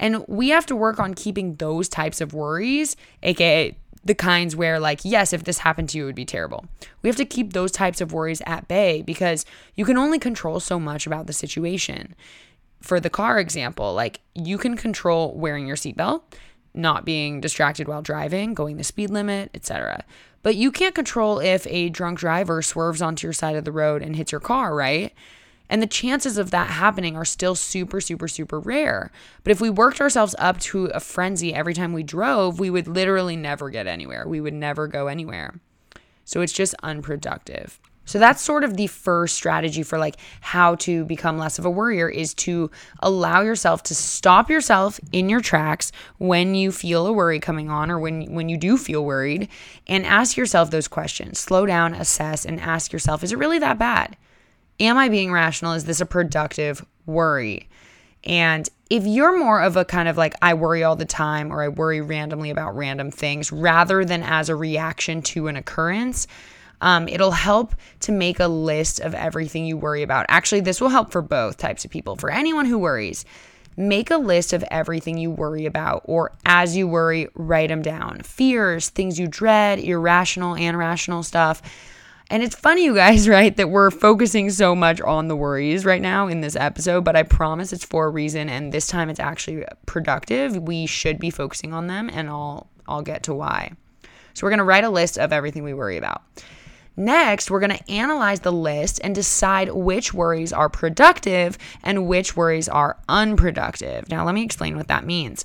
And 0.00 0.24
we 0.26 0.48
have 0.48 0.66
to 0.66 0.74
work 0.74 0.98
on 0.98 1.14
keeping 1.14 1.54
those 1.54 1.88
types 1.88 2.20
of 2.20 2.34
worries, 2.34 2.96
aka 3.22 3.76
the 4.04 4.14
kinds 4.14 4.56
where, 4.56 4.80
like, 4.80 5.00
yes, 5.04 5.32
if 5.32 5.44
this 5.44 5.58
happened 5.58 5.88
to 5.90 5.98
you, 5.98 6.04
it 6.04 6.06
would 6.06 6.14
be 6.14 6.24
terrible. 6.24 6.64
We 7.02 7.08
have 7.08 7.16
to 7.16 7.24
keep 7.24 7.52
those 7.52 7.70
types 7.70 8.00
of 8.00 8.12
worries 8.12 8.42
at 8.46 8.68
bay 8.68 9.02
because 9.02 9.44
you 9.74 9.84
can 9.84 9.96
only 9.96 10.18
control 10.18 10.60
so 10.60 10.80
much 10.80 11.06
about 11.06 11.26
the 11.26 11.32
situation. 11.32 12.14
For 12.80 12.98
the 12.98 13.10
car 13.10 13.38
example, 13.38 13.94
like, 13.94 14.20
you 14.34 14.58
can 14.58 14.76
control 14.76 15.34
wearing 15.36 15.66
your 15.66 15.76
seatbelt, 15.76 16.22
not 16.74 17.04
being 17.04 17.40
distracted 17.40 17.86
while 17.86 18.02
driving, 18.02 18.54
going 18.54 18.76
the 18.76 18.84
speed 18.84 19.10
limit, 19.10 19.50
etc. 19.54 20.04
But 20.42 20.56
you 20.56 20.72
can't 20.72 20.94
control 20.94 21.38
if 21.38 21.66
a 21.68 21.88
drunk 21.88 22.18
driver 22.18 22.62
swerves 22.62 23.02
onto 23.02 23.26
your 23.26 23.32
side 23.32 23.54
of 23.54 23.64
the 23.64 23.72
road 23.72 24.02
and 24.02 24.16
hits 24.16 24.32
your 24.32 24.40
car, 24.40 24.74
right? 24.74 25.12
And 25.72 25.80
the 25.80 25.86
chances 25.86 26.36
of 26.36 26.50
that 26.50 26.68
happening 26.68 27.16
are 27.16 27.24
still 27.24 27.54
super, 27.54 27.98
super, 28.02 28.28
super 28.28 28.60
rare. 28.60 29.10
But 29.42 29.52
if 29.52 29.60
we 29.62 29.70
worked 29.70 30.02
ourselves 30.02 30.34
up 30.38 30.60
to 30.60 30.84
a 30.88 31.00
frenzy 31.00 31.54
every 31.54 31.72
time 31.72 31.94
we 31.94 32.02
drove, 32.02 32.60
we 32.60 32.68
would 32.68 32.86
literally 32.86 33.36
never 33.36 33.70
get 33.70 33.86
anywhere. 33.86 34.28
We 34.28 34.38
would 34.38 34.52
never 34.52 34.86
go 34.86 35.06
anywhere. 35.06 35.60
So 36.26 36.42
it's 36.42 36.52
just 36.52 36.74
unproductive. 36.82 37.80
So 38.04 38.18
that's 38.18 38.42
sort 38.42 38.64
of 38.64 38.76
the 38.76 38.86
first 38.86 39.34
strategy 39.34 39.82
for 39.82 39.98
like 39.98 40.16
how 40.42 40.74
to 40.74 41.06
become 41.06 41.38
less 41.38 41.58
of 41.58 41.64
a 41.64 41.70
worrier 41.70 42.06
is 42.06 42.34
to 42.34 42.70
allow 43.00 43.40
yourself 43.40 43.82
to 43.84 43.94
stop 43.94 44.50
yourself 44.50 45.00
in 45.10 45.30
your 45.30 45.40
tracks 45.40 45.90
when 46.18 46.54
you 46.54 46.70
feel 46.70 47.06
a 47.06 47.12
worry 47.14 47.40
coming 47.40 47.70
on 47.70 47.90
or 47.90 47.98
when 47.98 48.34
when 48.34 48.50
you 48.50 48.58
do 48.58 48.76
feel 48.76 49.06
worried 49.06 49.48
and 49.86 50.04
ask 50.04 50.36
yourself 50.36 50.70
those 50.70 50.86
questions. 50.88 51.38
Slow 51.38 51.64
down, 51.64 51.94
assess 51.94 52.44
and 52.44 52.60
ask 52.60 52.92
yourself, 52.92 53.24
is 53.24 53.32
it 53.32 53.38
really 53.38 53.58
that 53.60 53.78
bad? 53.78 54.18
Am 54.82 54.98
I 54.98 55.08
being 55.08 55.30
rational? 55.30 55.74
Is 55.74 55.84
this 55.84 56.00
a 56.00 56.06
productive 56.06 56.84
worry? 57.06 57.68
And 58.24 58.68
if 58.90 59.06
you're 59.06 59.38
more 59.38 59.62
of 59.62 59.76
a 59.76 59.84
kind 59.84 60.08
of 60.08 60.16
like, 60.16 60.34
I 60.42 60.54
worry 60.54 60.82
all 60.82 60.96
the 60.96 61.04
time 61.04 61.52
or 61.52 61.62
I 61.62 61.68
worry 61.68 62.00
randomly 62.00 62.50
about 62.50 62.74
random 62.74 63.12
things 63.12 63.52
rather 63.52 64.04
than 64.04 64.24
as 64.24 64.48
a 64.48 64.56
reaction 64.56 65.22
to 65.22 65.46
an 65.46 65.54
occurrence, 65.54 66.26
um, 66.80 67.06
it'll 67.06 67.30
help 67.30 67.76
to 68.00 68.10
make 68.10 68.40
a 68.40 68.48
list 68.48 68.98
of 68.98 69.14
everything 69.14 69.66
you 69.66 69.76
worry 69.76 70.02
about. 70.02 70.26
Actually, 70.28 70.62
this 70.62 70.80
will 70.80 70.88
help 70.88 71.12
for 71.12 71.22
both 71.22 71.58
types 71.58 71.84
of 71.84 71.92
people. 71.92 72.16
For 72.16 72.28
anyone 72.28 72.66
who 72.66 72.76
worries, 72.76 73.24
make 73.76 74.10
a 74.10 74.16
list 74.16 74.52
of 74.52 74.64
everything 74.68 75.16
you 75.16 75.30
worry 75.30 75.64
about, 75.64 76.02
or 76.06 76.32
as 76.44 76.76
you 76.76 76.88
worry, 76.88 77.28
write 77.34 77.68
them 77.68 77.82
down. 77.82 78.22
Fears, 78.22 78.88
things 78.88 79.16
you 79.16 79.28
dread, 79.28 79.78
irrational 79.78 80.56
and 80.56 80.76
rational 80.76 81.22
stuff. 81.22 81.62
And 82.30 82.42
it's 82.42 82.56
funny, 82.56 82.84
you 82.84 82.94
guys, 82.94 83.28
right, 83.28 83.56
that 83.56 83.70
we're 83.70 83.90
focusing 83.90 84.50
so 84.50 84.74
much 84.74 85.00
on 85.00 85.28
the 85.28 85.36
worries 85.36 85.84
right 85.84 86.02
now 86.02 86.28
in 86.28 86.40
this 86.40 86.56
episode, 86.56 87.04
but 87.04 87.16
I 87.16 87.22
promise 87.22 87.72
it's 87.72 87.84
for 87.84 88.06
a 88.06 88.10
reason. 88.10 88.48
And 88.48 88.72
this 88.72 88.86
time 88.86 89.10
it's 89.10 89.20
actually 89.20 89.64
productive. 89.86 90.56
We 90.56 90.86
should 90.86 91.18
be 91.18 91.30
focusing 91.30 91.72
on 91.72 91.86
them, 91.86 92.10
and 92.12 92.28
I'll, 92.28 92.68
I'll 92.86 93.02
get 93.02 93.24
to 93.24 93.34
why. 93.34 93.72
So 94.34 94.46
we're 94.46 94.50
going 94.50 94.58
to 94.58 94.64
write 94.64 94.84
a 94.84 94.90
list 94.90 95.18
of 95.18 95.32
everything 95.32 95.62
we 95.62 95.74
worry 95.74 95.96
about. 95.96 96.22
Next, 96.96 97.50
we're 97.50 97.60
going 97.60 97.76
to 97.76 97.90
analyze 97.90 98.40
the 98.40 98.52
list 98.52 99.00
and 99.02 99.14
decide 99.14 99.70
which 99.72 100.12
worries 100.12 100.52
are 100.52 100.68
productive 100.68 101.56
and 101.82 102.06
which 102.06 102.36
worries 102.36 102.68
are 102.68 102.98
unproductive. 103.08 104.10
Now, 104.10 104.24
let 104.24 104.34
me 104.34 104.42
explain 104.42 104.76
what 104.76 104.88
that 104.88 105.06
means. 105.06 105.44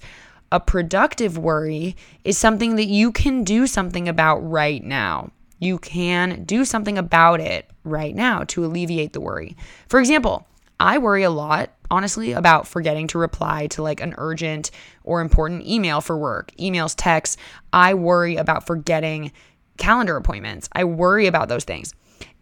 A 0.52 0.60
productive 0.60 1.38
worry 1.38 1.96
is 2.24 2.38
something 2.38 2.76
that 2.76 2.88
you 2.88 3.12
can 3.12 3.44
do 3.44 3.66
something 3.68 4.10
about 4.10 4.40
right 4.40 4.84
now. 4.84 5.32
You 5.60 5.80
can 5.80 6.44
do 6.44 6.66
something 6.66 6.98
about 6.98 7.40
it 7.40 7.70
right 7.84 8.16
now 8.16 8.44
to 8.46 8.66
alleviate 8.66 9.14
the 9.14 9.22
worry. 9.22 9.56
For 9.88 10.00
example, 10.00 10.48
I 10.80 11.00
worry 11.00 11.24
a 11.24 11.32
lot, 11.32 11.72
honestly, 11.90 12.34
about 12.34 12.68
forgetting 12.68 13.08
to 13.08 13.18
reply 13.18 13.68
to 13.68 13.82
like 13.82 14.00
an 14.00 14.14
urgent 14.18 14.70
or 15.04 15.22
important 15.22 15.66
email 15.66 16.02
for 16.02 16.18
work, 16.18 16.52
emails, 16.60 16.94
texts. 16.96 17.38
I 17.74 17.96
worry 17.96 18.36
about 18.36 18.68
forgetting 18.68 19.32
calendar 19.78 20.16
appointments. 20.18 20.70
I 20.74 20.84
worry 20.84 21.26
about 21.26 21.50
those 21.50 21.64
things. 21.64 21.94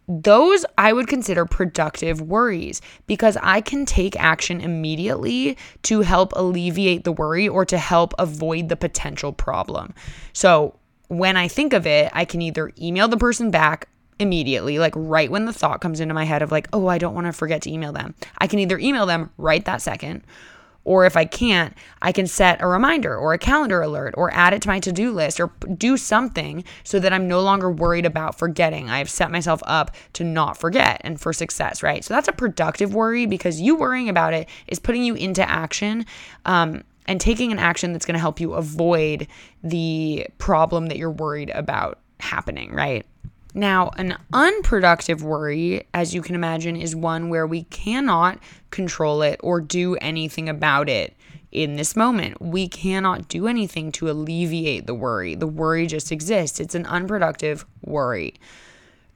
Those 0.08 0.64
I 0.78 0.92
would 0.92 1.08
consider 1.08 1.46
productive 1.46 2.20
worries 2.20 2.80
because 3.06 3.36
I 3.42 3.60
can 3.60 3.86
take 3.86 4.14
action 4.20 4.60
immediately 4.60 5.56
to 5.82 6.02
help 6.02 6.32
alleviate 6.36 7.04
the 7.04 7.12
worry 7.12 7.48
or 7.48 7.64
to 7.64 7.78
help 7.78 8.14
avoid 8.18 8.68
the 8.68 8.76
potential 8.76 9.32
problem. 9.32 9.94
So, 10.32 10.76
when 11.08 11.36
I 11.36 11.48
think 11.48 11.72
of 11.72 11.86
it, 11.86 12.10
I 12.12 12.24
can 12.24 12.42
either 12.42 12.70
email 12.80 13.08
the 13.08 13.16
person 13.16 13.50
back 13.50 13.88
immediately, 14.18 14.78
like 14.78 14.94
right 14.96 15.30
when 15.30 15.44
the 15.44 15.52
thought 15.52 15.80
comes 15.80 16.00
into 16.00 16.14
my 16.14 16.24
head 16.24 16.42
of 16.42 16.50
like, 16.50 16.68
oh, 16.72 16.86
I 16.86 16.98
don't 16.98 17.14
want 17.14 17.26
to 17.26 17.32
forget 17.32 17.62
to 17.62 17.70
email 17.70 17.92
them. 17.92 18.14
I 18.38 18.46
can 18.46 18.58
either 18.58 18.78
email 18.78 19.06
them 19.06 19.30
right 19.36 19.64
that 19.64 19.82
second, 19.82 20.22
or 20.84 21.04
if 21.04 21.16
I 21.16 21.24
can't, 21.24 21.74
I 22.00 22.12
can 22.12 22.28
set 22.28 22.62
a 22.62 22.68
reminder 22.68 23.16
or 23.16 23.34
a 23.34 23.38
calendar 23.38 23.82
alert 23.82 24.14
or 24.16 24.32
add 24.32 24.54
it 24.54 24.62
to 24.62 24.68
my 24.68 24.78
to 24.80 24.92
do 24.92 25.12
list 25.12 25.40
or 25.40 25.48
do 25.76 25.96
something 25.96 26.64
so 26.84 27.00
that 27.00 27.12
I'm 27.12 27.26
no 27.26 27.40
longer 27.40 27.70
worried 27.70 28.06
about 28.06 28.38
forgetting. 28.38 28.88
I've 28.88 29.10
set 29.10 29.32
myself 29.32 29.60
up 29.66 29.90
to 30.12 30.22
not 30.22 30.56
forget 30.56 31.00
and 31.02 31.20
for 31.20 31.32
success, 31.32 31.82
right? 31.82 32.04
So 32.04 32.14
that's 32.14 32.28
a 32.28 32.32
productive 32.32 32.94
worry 32.94 33.26
because 33.26 33.60
you 33.60 33.74
worrying 33.74 34.08
about 34.08 34.32
it 34.32 34.48
is 34.68 34.78
putting 34.78 35.02
you 35.02 35.16
into 35.16 35.46
action. 35.48 36.06
Um, 36.44 36.84
and 37.06 37.20
taking 37.20 37.52
an 37.52 37.58
action 37.58 37.92
that's 37.92 38.06
going 38.06 38.14
to 38.14 38.20
help 38.20 38.40
you 38.40 38.54
avoid 38.54 39.26
the 39.62 40.26
problem 40.38 40.86
that 40.86 40.96
you're 40.96 41.10
worried 41.10 41.50
about 41.50 42.00
happening, 42.20 42.72
right? 42.72 43.06
Now, 43.54 43.90
an 43.96 44.18
unproductive 44.34 45.24
worry, 45.24 45.86
as 45.94 46.14
you 46.14 46.20
can 46.20 46.34
imagine, 46.34 46.76
is 46.76 46.94
one 46.94 47.30
where 47.30 47.46
we 47.46 47.64
cannot 47.64 48.38
control 48.70 49.22
it 49.22 49.40
or 49.42 49.62
do 49.62 49.96
anything 49.96 50.48
about 50.48 50.90
it 50.90 51.16
in 51.52 51.76
this 51.76 51.96
moment. 51.96 52.38
We 52.42 52.68
cannot 52.68 53.28
do 53.28 53.46
anything 53.48 53.92
to 53.92 54.10
alleviate 54.10 54.86
the 54.86 54.94
worry. 54.94 55.34
The 55.34 55.46
worry 55.46 55.86
just 55.86 56.12
exists, 56.12 56.60
it's 56.60 56.74
an 56.74 56.84
unproductive 56.84 57.64
worry. 57.82 58.34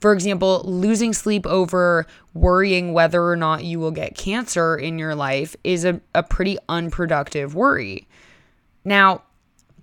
For 0.00 0.12
example, 0.12 0.62
losing 0.64 1.12
sleep 1.12 1.46
over 1.46 2.06
worrying 2.32 2.92
whether 2.92 3.22
or 3.22 3.36
not 3.36 3.64
you 3.64 3.78
will 3.78 3.90
get 3.90 4.16
cancer 4.16 4.76
in 4.76 4.98
your 4.98 5.14
life 5.14 5.54
is 5.62 5.84
a, 5.84 6.00
a 6.14 6.22
pretty 6.22 6.56
unproductive 6.68 7.54
worry. 7.54 8.08
Now, 8.84 9.22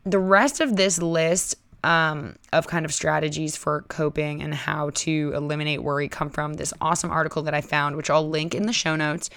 the 0.03 0.19
rest 0.19 0.59
of 0.59 0.75
this 0.75 0.99
list 1.01 1.55
um, 1.83 2.35
of 2.51 2.67
kind 2.67 2.85
of 2.85 2.93
strategies 2.93 3.55
for 3.55 3.83
coping 3.83 4.41
and 4.41 4.53
how 4.53 4.89
to 4.95 5.31
eliminate 5.35 5.83
worry 5.83 6.07
come 6.07 6.29
from 6.29 6.53
this 6.53 6.73
awesome 6.81 7.11
article 7.11 7.43
that 7.43 7.53
I 7.53 7.61
found, 7.61 7.95
which 7.95 8.09
I'll 8.09 8.27
link 8.27 8.55
in 8.55 8.65
the 8.65 8.73
show 8.73 8.95
notes. 8.95 9.29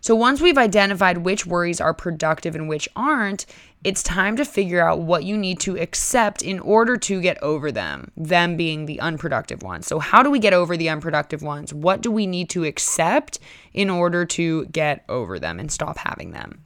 So, 0.00 0.14
once 0.14 0.40
we've 0.40 0.58
identified 0.58 1.18
which 1.18 1.46
worries 1.46 1.80
are 1.80 1.94
productive 1.94 2.54
and 2.54 2.68
which 2.68 2.88
aren't, 2.94 3.46
it's 3.82 4.02
time 4.02 4.36
to 4.36 4.44
figure 4.44 4.86
out 4.86 5.00
what 5.00 5.24
you 5.24 5.38
need 5.38 5.58
to 5.60 5.78
accept 5.78 6.42
in 6.42 6.58
order 6.60 6.96
to 6.98 7.20
get 7.20 7.42
over 7.42 7.72
them, 7.72 8.10
them 8.16 8.56
being 8.56 8.84
the 8.84 9.00
unproductive 9.00 9.62
ones. 9.62 9.86
So, 9.86 9.98
how 9.98 10.22
do 10.22 10.30
we 10.30 10.38
get 10.38 10.52
over 10.52 10.76
the 10.76 10.90
unproductive 10.90 11.42
ones? 11.42 11.72
What 11.72 12.02
do 12.02 12.10
we 12.10 12.26
need 12.26 12.50
to 12.50 12.64
accept 12.64 13.38
in 13.72 13.88
order 13.88 14.26
to 14.26 14.66
get 14.66 15.04
over 15.08 15.38
them 15.38 15.58
and 15.58 15.72
stop 15.72 15.96
having 15.96 16.32
them? 16.32 16.62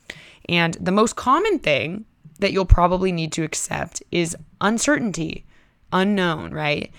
And 0.48 0.74
the 0.80 0.92
most 0.92 1.14
common 1.14 1.60
thing 1.60 2.04
that 2.40 2.52
you'll 2.52 2.64
probably 2.64 3.12
need 3.12 3.32
to 3.32 3.44
accept 3.44 4.02
is 4.10 4.36
uncertainty, 4.60 5.44
unknown, 5.92 6.52
right? 6.52 6.92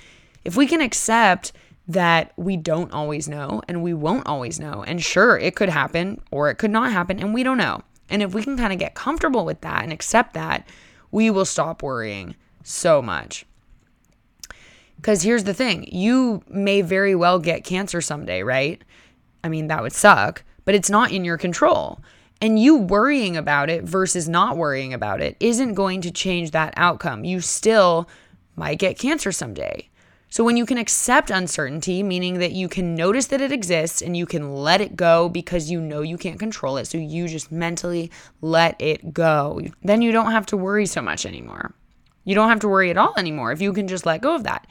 If 0.46 0.56
we 0.56 0.66
can 0.66 0.80
accept 0.80 1.52
that 1.88 2.32
we 2.38 2.56
don't 2.58 2.92
always 2.94 3.28
know 3.28 3.62
and 3.68 3.84
we 3.84 3.94
won't 3.94 4.26
always 4.28 4.60
know, 4.62 4.84
and 4.88 5.04
sure, 5.04 5.38
it 5.38 5.56
could 5.56 5.70
happen 5.70 6.22
or 6.32 6.50
it 6.50 6.56
could 6.56 6.72
not 6.72 6.94
happen, 6.94 7.20
and 7.20 7.34
we 7.34 7.44
don't 7.44 7.58
know. 7.58 7.82
And 8.10 8.22
if 8.22 8.34
we 8.34 8.44
can 8.44 8.58
kind 8.58 8.74
of 8.74 8.80
get 8.80 8.94
comfortable 8.94 9.46
with 9.46 9.62
that 9.62 9.84
and 9.84 9.92
accept 9.92 10.34
that, 10.34 10.68
we 11.12 11.30
will 11.30 11.46
stop 11.46 11.82
worrying 11.82 12.36
so 12.64 13.02
much. 13.02 13.46
Because 14.98 15.22
here's 15.22 15.44
the 15.44 15.54
thing 15.54 15.88
you 15.92 16.44
may 16.48 16.82
very 16.82 17.16
well 17.16 17.40
get 17.40 17.64
cancer 17.64 18.02
someday, 18.02 18.44
right? 18.44 18.84
I 19.44 19.50
mean, 19.50 19.68
that 19.68 19.82
would 19.82 19.94
suck, 19.94 20.44
but 20.66 20.76
it's 20.76 20.90
not 20.90 21.12
in 21.12 21.26
your 21.26 21.38
control. 21.38 22.00
And 22.42 22.60
you 22.60 22.78
worrying 22.78 23.38
about 23.38 23.70
it 23.70 23.84
versus 23.84 24.28
not 24.28 24.58
worrying 24.58 24.94
about 24.94 25.22
it 25.22 25.38
isn't 25.40 25.74
going 25.74 26.02
to 26.02 26.12
change 26.12 26.52
that 26.52 26.74
outcome. 26.76 27.24
You 27.24 27.40
still 27.40 28.10
might 28.56 28.80
get 28.80 29.00
cancer 29.00 29.32
someday. 29.32 29.90
So, 30.30 30.44
when 30.44 30.58
you 30.58 30.66
can 30.66 30.78
accept 30.78 31.30
uncertainty, 31.30 32.04
meaning 32.04 32.40
that 32.40 32.52
you 32.52 32.68
can 32.68 32.96
notice 32.96 33.28
that 33.28 33.42
it 33.42 33.52
exists 33.52 34.02
and 34.02 34.18
you 34.18 34.26
can 34.26 34.54
let 34.54 34.82
it 34.82 34.98
go 34.98 35.30
because 35.30 35.72
you 35.72 35.80
know 35.80 36.02
you 36.02 36.18
can't 36.18 36.40
control 36.40 36.78
it, 36.78 36.86
so 36.86 36.98
you 36.98 37.28
just 37.28 37.52
mentally 37.52 38.12
let 38.42 38.76
it 38.82 39.14
go, 39.14 39.62
then 39.84 40.02
you 40.02 40.12
don't 40.12 40.32
have 40.32 40.46
to 40.48 40.58
worry 40.58 40.86
so 40.86 41.02
much 41.02 41.26
anymore. 41.26 41.74
You 42.26 42.36
don't 42.36 42.50
have 42.50 42.60
to 42.62 42.68
worry 42.68 42.90
at 42.90 42.98
all 42.98 43.14
anymore 43.18 43.52
if 43.52 43.62
you 43.62 43.72
can 43.72 43.88
just 43.88 44.06
let 44.06 44.22
go 44.22 44.36
of 44.36 44.44
that. 44.44 44.68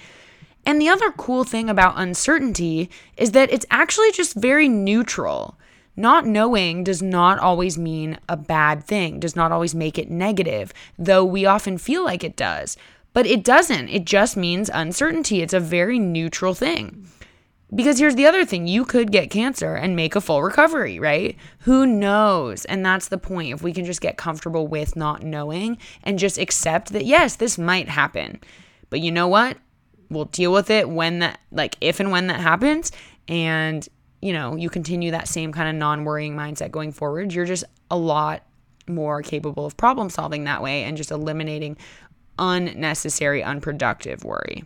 And 0.67 0.81
the 0.81 0.88
other 0.88 1.12
cool 1.12 1.45
thing 1.45 1.71
about 1.71 1.99
uncertainty 1.99 2.90
is 3.17 3.33
that 3.33 3.53
it's 3.53 3.67
actually 3.71 4.12
just 4.12 4.35
very 4.35 4.69
neutral. 4.69 5.59
Not 5.97 6.27
knowing 6.27 6.83
does 6.83 7.01
not 7.01 7.38
always 7.38 7.79
mean 7.79 8.19
a 8.29 8.37
bad 8.37 8.83
thing, 8.83 9.21
does 9.21 9.37
not 9.37 9.53
always 9.53 9.75
make 9.75 9.99
it 9.99 10.11
negative, 10.11 10.73
though 10.99 11.25
we 11.25 11.47
often 11.47 11.79
feel 11.79 12.05
like 12.05 12.25
it 12.25 12.35
does. 12.35 12.77
But 13.14 13.27
it 13.27 13.42
doesn't. 13.42 13.88
It 13.88 14.05
just 14.05 14.37
means 14.37 14.70
uncertainty. 14.72 15.40
It's 15.40 15.55
a 15.55 15.61
very 15.61 15.98
neutral 15.98 16.53
thing. 16.53 17.09
Because 17.74 17.98
here's 17.98 18.14
the 18.14 18.27
other 18.27 18.44
thing 18.44 18.66
you 18.66 18.85
could 18.85 19.11
get 19.11 19.31
cancer 19.31 19.74
and 19.74 19.96
make 19.96 20.14
a 20.14 20.20
full 20.20 20.42
recovery, 20.42 21.00
right? 21.00 21.37
Who 21.61 21.87
knows? 21.87 22.66
And 22.66 22.85
that's 22.85 23.09
the 23.09 23.16
point. 23.16 23.55
If 23.55 23.62
we 23.62 23.72
can 23.72 23.87
just 23.87 24.03
get 24.03 24.18
comfortable 24.18 24.66
with 24.66 24.94
not 24.94 25.22
knowing 25.22 25.79
and 26.03 26.18
just 26.18 26.37
accept 26.37 26.92
that, 26.92 27.07
yes, 27.07 27.37
this 27.37 27.57
might 27.57 27.88
happen. 27.88 28.40
But 28.90 29.00
you 29.00 29.11
know 29.11 29.27
what? 29.27 29.57
We'll 30.11 30.27
deal 30.27 30.53
with 30.53 30.68
it 30.68 30.90
when 30.90 31.20
that, 31.20 31.40
like, 31.50 31.77
if 31.81 32.00
and 32.00 32.12
when 32.12 32.27
that 32.27 32.40
happens. 32.40 32.92
And 33.27 33.88
you 34.24 34.33
know, 34.33 34.57
you 34.57 34.70
continue 34.70 35.11
that 35.11 35.29
same 35.29 35.53
kind 35.53 35.68
of 35.68 35.74
non 35.74 36.05
worrying 36.05 36.35
mindset 36.35 36.70
going 36.70 36.92
forward, 36.92 37.35
you're 37.35 37.44
just 37.44 37.64
a 37.90 37.96
lot 37.96 38.42
more 38.88 39.20
capable 39.20 39.66
of 39.66 39.77
problem 39.77 40.09
solving 40.09 40.44
that 40.44 40.62
way 40.62 40.85
and 40.85 40.96
just 40.96 41.11
eliminating 41.11 41.77
unnecessary, 42.38 43.42
unproductive 43.42 44.25
worry. 44.25 44.64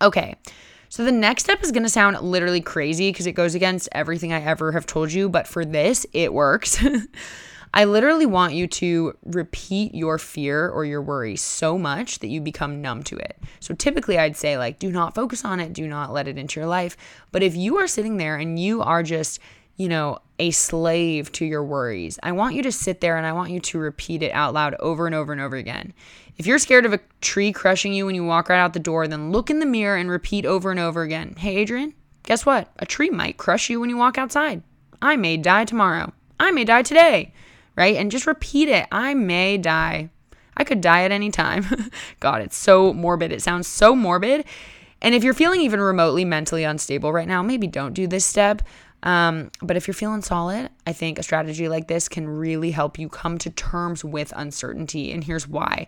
Okay. 0.00 0.34
So 0.88 1.04
the 1.04 1.12
next 1.12 1.44
step 1.44 1.62
is 1.62 1.72
going 1.72 1.82
to 1.82 1.88
sound 1.88 2.20
literally 2.20 2.60
crazy 2.60 3.10
because 3.10 3.26
it 3.26 3.32
goes 3.32 3.54
against 3.54 3.88
everything 3.92 4.32
I 4.32 4.42
ever 4.42 4.72
have 4.72 4.86
told 4.86 5.12
you, 5.12 5.28
but 5.28 5.46
for 5.46 5.64
this, 5.64 6.06
it 6.12 6.32
works. 6.32 6.82
I 7.74 7.84
literally 7.84 8.24
want 8.24 8.54
you 8.54 8.66
to 8.68 9.14
repeat 9.24 9.94
your 9.94 10.16
fear 10.18 10.68
or 10.68 10.86
your 10.86 11.02
worry 11.02 11.36
so 11.36 11.76
much 11.76 12.20
that 12.20 12.28
you 12.28 12.40
become 12.40 12.80
numb 12.80 13.02
to 13.04 13.16
it. 13.16 13.38
So 13.60 13.74
typically 13.74 14.18
I'd 14.18 14.36
say 14.36 14.56
like 14.56 14.78
do 14.78 14.90
not 14.90 15.14
focus 15.14 15.44
on 15.44 15.60
it, 15.60 15.74
do 15.74 15.86
not 15.86 16.12
let 16.12 16.28
it 16.28 16.38
into 16.38 16.58
your 16.58 16.68
life. 16.68 16.96
But 17.32 17.42
if 17.42 17.54
you 17.54 17.76
are 17.76 17.86
sitting 17.86 18.16
there 18.16 18.36
and 18.36 18.58
you 18.58 18.80
are 18.80 19.02
just, 19.02 19.40
you 19.76 19.88
know, 19.90 20.20
a 20.38 20.50
slave 20.50 21.32
to 21.32 21.44
your 21.44 21.64
worries, 21.64 22.18
I 22.22 22.32
want 22.32 22.54
you 22.54 22.62
to 22.62 22.72
sit 22.72 23.00
there 23.00 23.16
and 23.16 23.26
I 23.26 23.32
want 23.32 23.50
you 23.50 23.60
to 23.60 23.78
repeat 23.78 24.22
it 24.22 24.32
out 24.32 24.54
loud 24.54 24.74
over 24.80 25.06
and 25.06 25.14
over 25.14 25.32
and 25.32 25.40
over 25.40 25.56
again. 25.56 25.92
If 26.36 26.46
you're 26.46 26.58
scared 26.58 26.84
of 26.84 26.92
a 26.92 27.00
tree 27.20 27.52
crushing 27.52 27.92
you 27.92 28.06
when 28.06 28.14
you 28.14 28.24
walk 28.24 28.48
right 28.48 28.60
out 28.60 28.72
the 28.72 28.78
door, 28.78 29.08
then 29.08 29.32
look 29.32 29.50
in 29.50 29.60
the 29.60 29.66
mirror 29.66 29.96
and 29.96 30.10
repeat 30.10 30.44
over 30.44 30.70
and 30.70 30.80
over 30.80 31.02
again. 31.02 31.34
Hey 31.38 31.62
Adrienne, 31.62 31.94
guess 32.24 32.44
what? 32.44 32.70
A 32.78 32.86
tree 32.86 33.10
might 33.10 33.38
crush 33.38 33.70
you 33.70 33.80
when 33.80 33.90
you 33.90 33.96
walk 33.96 34.18
outside. 34.18 34.62
I 35.00 35.16
may 35.16 35.36
die 35.36 35.64
tomorrow. 35.64 36.12
I 36.38 36.50
may 36.50 36.64
die 36.64 36.82
today 36.82 37.32
right? 37.76 37.96
And 37.96 38.10
just 38.10 38.26
repeat 38.26 38.68
it. 38.68 38.86
I 38.90 39.14
may 39.14 39.58
die. 39.58 40.10
I 40.56 40.64
could 40.64 40.80
die 40.80 41.04
at 41.04 41.12
any 41.12 41.30
time. 41.30 41.90
God, 42.20 42.40
it's 42.40 42.56
so 42.56 42.92
morbid. 42.92 43.30
It 43.30 43.42
sounds 43.42 43.68
so 43.68 43.94
morbid. 43.94 44.44
And 45.02 45.14
if 45.14 45.22
you're 45.22 45.34
feeling 45.34 45.60
even 45.60 45.80
remotely 45.80 46.24
mentally 46.24 46.64
unstable 46.64 47.12
right 47.12 47.28
now, 47.28 47.42
maybe 47.42 47.66
don't 47.66 47.92
do 47.92 48.06
this 48.06 48.24
step. 48.24 48.62
Um, 49.06 49.50
but 49.62 49.76
if 49.76 49.86
you're 49.86 49.94
feeling 49.94 50.20
solid, 50.20 50.68
I 50.86 50.92
think 50.92 51.18
a 51.18 51.22
strategy 51.22 51.68
like 51.68 51.86
this 51.86 52.08
can 52.08 52.28
really 52.28 52.72
help 52.72 52.98
you 52.98 53.08
come 53.08 53.38
to 53.38 53.50
terms 53.50 54.04
with 54.04 54.32
uncertainty. 54.36 55.12
And 55.12 55.24
here's 55.24 55.46
why 55.48 55.86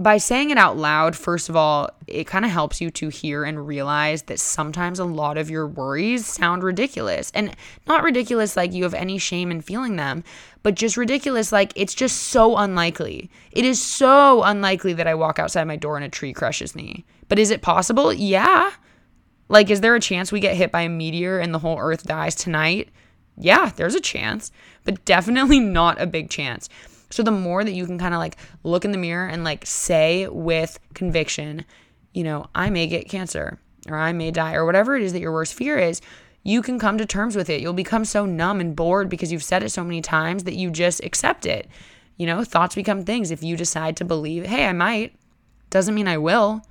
by 0.00 0.16
saying 0.16 0.48
it 0.48 0.56
out 0.56 0.78
loud, 0.78 1.14
first 1.14 1.50
of 1.50 1.56
all, 1.56 1.90
it 2.06 2.26
kind 2.26 2.46
of 2.46 2.50
helps 2.50 2.80
you 2.80 2.90
to 2.90 3.10
hear 3.10 3.44
and 3.44 3.66
realize 3.66 4.22
that 4.22 4.40
sometimes 4.40 4.98
a 4.98 5.04
lot 5.04 5.36
of 5.36 5.50
your 5.50 5.66
worries 5.66 6.24
sound 6.26 6.62
ridiculous. 6.62 7.30
And 7.34 7.54
not 7.86 8.02
ridiculous 8.02 8.56
like 8.56 8.72
you 8.72 8.84
have 8.84 8.94
any 8.94 9.18
shame 9.18 9.50
in 9.50 9.60
feeling 9.60 9.96
them, 9.96 10.24
but 10.62 10.74
just 10.74 10.96
ridiculous 10.96 11.52
like 11.52 11.74
it's 11.76 11.92
just 11.92 12.16
so 12.16 12.56
unlikely. 12.56 13.30
It 13.52 13.66
is 13.66 13.82
so 13.82 14.42
unlikely 14.42 14.94
that 14.94 15.06
I 15.06 15.14
walk 15.14 15.38
outside 15.38 15.64
my 15.64 15.76
door 15.76 15.96
and 15.96 16.04
a 16.04 16.08
tree 16.08 16.32
crushes 16.32 16.74
me. 16.74 17.04
But 17.28 17.38
is 17.38 17.50
it 17.50 17.60
possible? 17.60 18.10
Yeah. 18.10 18.70
Like, 19.50 19.68
is 19.68 19.80
there 19.80 19.96
a 19.96 20.00
chance 20.00 20.30
we 20.30 20.38
get 20.38 20.56
hit 20.56 20.70
by 20.70 20.82
a 20.82 20.88
meteor 20.88 21.40
and 21.40 21.52
the 21.52 21.58
whole 21.58 21.76
earth 21.76 22.04
dies 22.04 22.36
tonight? 22.36 22.88
Yeah, 23.36 23.72
there's 23.74 23.96
a 23.96 24.00
chance, 24.00 24.52
but 24.84 25.04
definitely 25.04 25.58
not 25.60 26.00
a 26.00 26.06
big 26.06 26.30
chance. 26.30 26.68
So 27.10 27.24
the 27.24 27.32
more 27.32 27.64
that 27.64 27.72
you 27.72 27.84
can 27.84 27.98
kind 27.98 28.14
of 28.14 28.20
like 28.20 28.36
look 28.62 28.84
in 28.84 28.92
the 28.92 28.98
mirror 28.98 29.26
and 29.26 29.42
like 29.42 29.66
say 29.66 30.28
with 30.28 30.78
conviction, 30.94 31.64
you 32.14 32.22
know, 32.22 32.46
I 32.54 32.70
may 32.70 32.86
get 32.86 33.08
cancer 33.08 33.58
or 33.88 33.96
I 33.96 34.12
may 34.12 34.30
die 34.30 34.54
or 34.54 34.64
whatever 34.64 34.96
it 34.96 35.02
is 35.02 35.12
that 35.14 35.20
your 35.20 35.32
worst 35.32 35.54
fear 35.54 35.76
is, 35.76 36.00
you 36.44 36.62
can 36.62 36.78
come 36.78 36.96
to 36.98 37.04
terms 37.04 37.34
with 37.34 37.50
it. 37.50 37.60
You'll 37.60 37.72
become 37.72 38.04
so 38.04 38.26
numb 38.26 38.60
and 38.60 38.76
bored 38.76 39.08
because 39.08 39.32
you've 39.32 39.42
said 39.42 39.64
it 39.64 39.70
so 39.70 39.82
many 39.82 40.00
times 40.00 40.44
that 40.44 40.54
you 40.54 40.70
just 40.70 41.02
accept 41.02 41.44
it. 41.44 41.66
You 42.16 42.26
know, 42.26 42.44
thoughts 42.44 42.76
become 42.76 43.04
things. 43.04 43.32
If 43.32 43.42
you 43.42 43.56
decide 43.56 43.96
to 43.96 44.04
believe, 44.04 44.46
hey, 44.46 44.66
I 44.66 44.72
might, 44.72 45.16
doesn't 45.70 45.94
mean 45.94 46.06
I 46.06 46.18
will. 46.18 46.62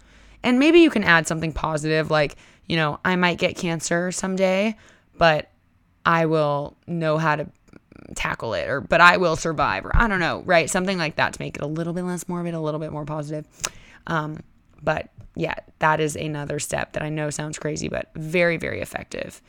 And 0.43 0.59
maybe 0.59 0.79
you 0.79 0.89
can 0.89 1.03
add 1.03 1.27
something 1.27 1.51
positive 1.51 2.09
like, 2.09 2.37
you 2.69 2.77
know, 2.77 2.99
I 3.03 3.15
might 3.17 3.39
get 3.39 3.57
cancer 3.57 4.11
someday, 4.11 4.77
but 5.17 5.51
I 6.05 6.27
will 6.27 6.77
know 6.87 7.17
how 7.17 7.35
to 7.35 7.49
tackle 8.15 8.53
it 8.53 8.67
or 8.69 8.81
but 8.81 9.01
I 9.01 9.17
will 9.17 9.35
survive 9.35 9.85
or 9.85 9.91
I 9.93 10.07
don't 10.07 10.19
know, 10.19 10.41
right? 10.45 10.69
Something 10.69 10.97
like 10.97 11.17
that 11.17 11.33
to 11.33 11.41
make 11.41 11.57
it 11.57 11.61
a 11.61 11.67
little 11.67 11.93
bit 11.93 12.03
less 12.03 12.27
morbid, 12.27 12.53
a 12.53 12.59
little 12.59 12.79
bit 12.79 12.91
more 12.91 13.05
positive. 13.05 13.45
Um, 14.07 14.39
but 14.81 15.09
yeah, 15.35 15.55
that 15.79 15.99
is 15.99 16.15
another 16.15 16.59
step 16.59 16.93
that 16.93 17.03
I 17.03 17.09
know 17.09 17.29
sounds 17.29 17.59
crazy, 17.59 17.89
but 17.89 18.09
very, 18.15 18.57
very 18.57 18.81
effective. 18.81 19.41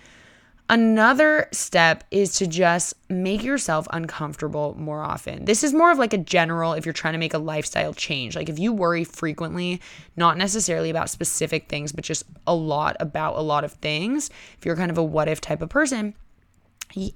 Another 0.71 1.49
step 1.51 2.05
is 2.13 2.35
to 2.37 2.47
just 2.47 2.95
make 3.09 3.43
yourself 3.43 3.89
uncomfortable 3.93 4.77
more 4.79 5.03
often. 5.03 5.45
This 5.45 5.65
is 5.65 5.75
more 5.75 5.91
of 5.91 5.99
like 5.99 6.13
a 6.13 6.19
general 6.19 6.75
if 6.75 6.87
you're 6.87 6.93
trying 6.93 7.15
to 7.15 7.19
make 7.19 7.35
a 7.35 7.39
lifestyle 7.39 7.93
change. 7.93 8.37
Like 8.37 8.49
if 8.49 8.57
you 8.57 8.73
worry 8.73 9.03
frequently, 9.03 9.81
not 10.15 10.39
necessarily 10.39 10.89
about 10.89 11.11
specific 11.11 11.69
things, 11.69 11.91
but 11.91 12.05
just 12.05 12.23
a 12.47 12.55
lot 12.55 12.97
about 13.01 13.35
a 13.35 13.41
lot 13.41 13.65
of 13.65 13.73
things, 13.73 14.31
if 14.59 14.65
you're 14.65 14.77
kind 14.77 14.93
of 14.93 14.99
a 14.99 15.03
what 15.03 15.27
if 15.27 15.41
type 15.41 15.61
of 15.61 15.71
person, 15.71 16.15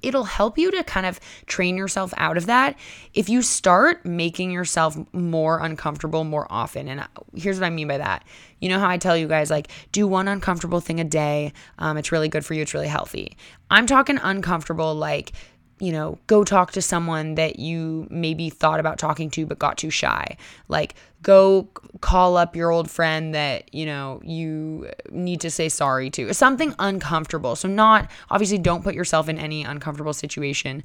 it'll 0.01 0.23
help 0.23 0.57
you 0.57 0.71
to 0.71 0.83
kind 0.83 1.05
of 1.05 1.19
train 1.45 1.77
yourself 1.77 2.13
out 2.17 2.37
of 2.37 2.45
that. 2.45 2.77
If 3.13 3.29
you 3.29 3.41
start 3.41 4.05
making 4.05 4.51
yourself 4.51 4.97
more 5.13 5.59
uncomfortable 5.59 6.23
more 6.23 6.47
often 6.49 6.87
and 6.87 7.01
uh, 7.01 7.07
here's 7.35 7.59
what 7.59 7.65
i 7.65 7.69
mean 7.69 7.87
by 7.87 7.97
that. 7.97 8.23
You 8.59 8.69
know 8.69 8.79
how 8.79 8.89
i 8.89 8.97
tell 8.97 9.17
you 9.17 9.27
guys 9.27 9.49
like 9.49 9.69
do 9.91 10.07
one 10.07 10.27
uncomfortable 10.27 10.79
thing 10.79 10.99
a 10.99 11.03
day 11.03 11.53
um, 11.77 11.97
it's 11.97 12.11
really 12.11 12.29
good 12.29 12.45
for 12.45 12.53
you 12.53 12.61
it's 12.61 12.73
really 12.73 12.87
healthy. 12.87 13.37
I'm 13.69 13.85
talking 13.85 14.19
uncomfortable 14.21 14.95
like 14.95 15.31
you 15.79 15.91
know, 15.91 16.17
go 16.27 16.43
talk 16.43 16.71
to 16.71 16.81
someone 16.81 17.35
that 17.35 17.59
you 17.59 18.07
maybe 18.09 18.49
thought 18.49 18.79
about 18.79 18.97
talking 18.97 19.29
to 19.31 19.45
but 19.45 19.59
got 19.59 19.77
too 19.77 19.89
shy. 19.89 20.37
Like, 20.69 20.95
go 21.25 21.67
call 22.01 22.37
up 22.37 22.55
your 22.55 22.69
old 22.69 22.89
friend 22.89 23.33
that, 23.33 23.73
you 23.73 23.83
know, 23.83 24.21
you 24.23 24.87
need 25.09 25.41
to 25.41 25.49
say 25.49 25.67
sorry 25.69 26.11
to. 26.11 26.31
Something 26.35 26.75
uncomfortable. 26.77 27.55
So, 27.55 27.67
not 27.67 28.11
obviously, 28.29 28.59
don't 28.59 28.83
put 28.83 28.93
yourself 28.93 29.27
in 29.27 29.39
any 29.39 29.63
uncomfortable 29.63 30.13
situation, 30.13 30.83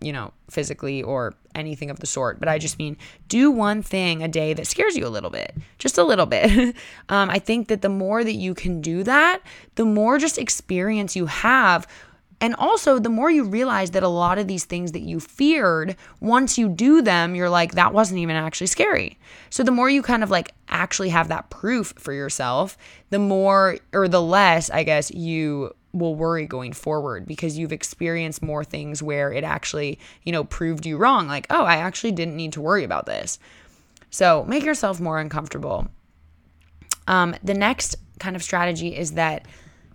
you 0.00 0.12
know, 0.12 0.32
physically 0.48 1.02
or 1.02 1.34
anything 1.56 1.90
of 1.90 1.98
the 1.98 2.06
sort. 2.06 2.38
But 2.38 2.48
I 2.48 2.58
just 2.58 2.78
mean 2.78 2.96
do 3.26 3.50
one 3.50 3.82
thing 3.82 4.22
a 4.22 4.28
day 4.28 4.54
that 4.54 4.68
scares 4.68 4.96
you 4.96 5.04
a 5.04 5.10
little 5.10 5.30
bit, 5.30 5.52
just 5.78 5.98
a 5.98 6.04
little 6.04 6.26
bit. 6.26 6.76
um, 7.08 7.28
I 7.28 7.40
think 7.40 7.66
that 7.66 7.82
the 7.82 7.88
more 7.88 8.22
that 8.22 8.34
you 8.34 8.54
can 8.54 8.80
do 8.80 9.02
that, 9.02 9.42
the 9.74 9.84
more 9.84 10.16
just 10.16 10.38
experience 10.38 11.16
you 11.16 11.26
have 11.26 11.88
and 12.42 12.56
also, 12.56 12.98
the 12.98 13.08
more 13.08 13.30
you 13.30 13.44
realize 13.44 13.92
that 13.92 14.02
a 14.02 14.08
lot 14.08 14.36
of 14.36 14.48
these 14.48 14.64
things 14.64 14.90
that 14.92 15.02
you 15.02 15.20
feared, 15.20 15.94
once 16.18 16.58
you 16.58 16.68
do 16.68 17.00
them, 17.00 17.36
you're 17.36 17.48
like, 17.48 17.76
that 17.76 17.94
wasn't 17.94 18.18
even 18.18 18.34
actually 18.34 18.66
scary. 18.66 19.16
So, 19.48 19.62
the 19.62 19.70
more 19.70 19.88
you 19.88 20.02
kind 20.02 20.24
of 20.24 20.30
like 20.30 20.52
actually 20.68 21.10
have 21.10 21.28
that 21.28 21.50
proof 21.50 21.94
for 21.96 22.12
yourself, 22.12 22.76
the 23.10 23.20
more 23.20 23.78
or 23.92 24.08
the 24.08 24.20
less, 24.20 24.70
I 24.70 24.82
guess, 24.82 25.12
you 25.12 25.72
will 25.92 26.16
worry 26.16 26.44
going 26.46 26.72
forward 26.72 27.26
because 27.26 27.56
you've 27.56 27.70
experienced 27.70 28.42
more 28.42 28.64
things 28.64 29.04
where 29.04 29.32
it 29.32 29.44
actually, 29.44 30.00
you 30.24 30.32
know, 30.32 30.42
proved 30.42 30.84
you 30.84 30.96
wrong. 30.96 31.28
Like, 31.28 31.46
oh, 31.48 31.62
I 31.62 31.76
actually 31.76 32.10
didn't 32.10 32.34
need 32.34 32.54
to 32.54 32.60
worry 32.60 32.82
about 32.82 33.06
this. 33.06 33.38
So, 34.10 34.44
make 34.48 34.64
yourself 34.64 34.98
more 34.98 35.20
uncomfortable. 35.20 35.86
Um, 37.06 37.36
the 37.44 37.54
next 37.54 37.94
kind 38.18 38.34
of 38.34 38.42
strategy 38.42 38.96
is 38.96 39.12
that 39.12 39.46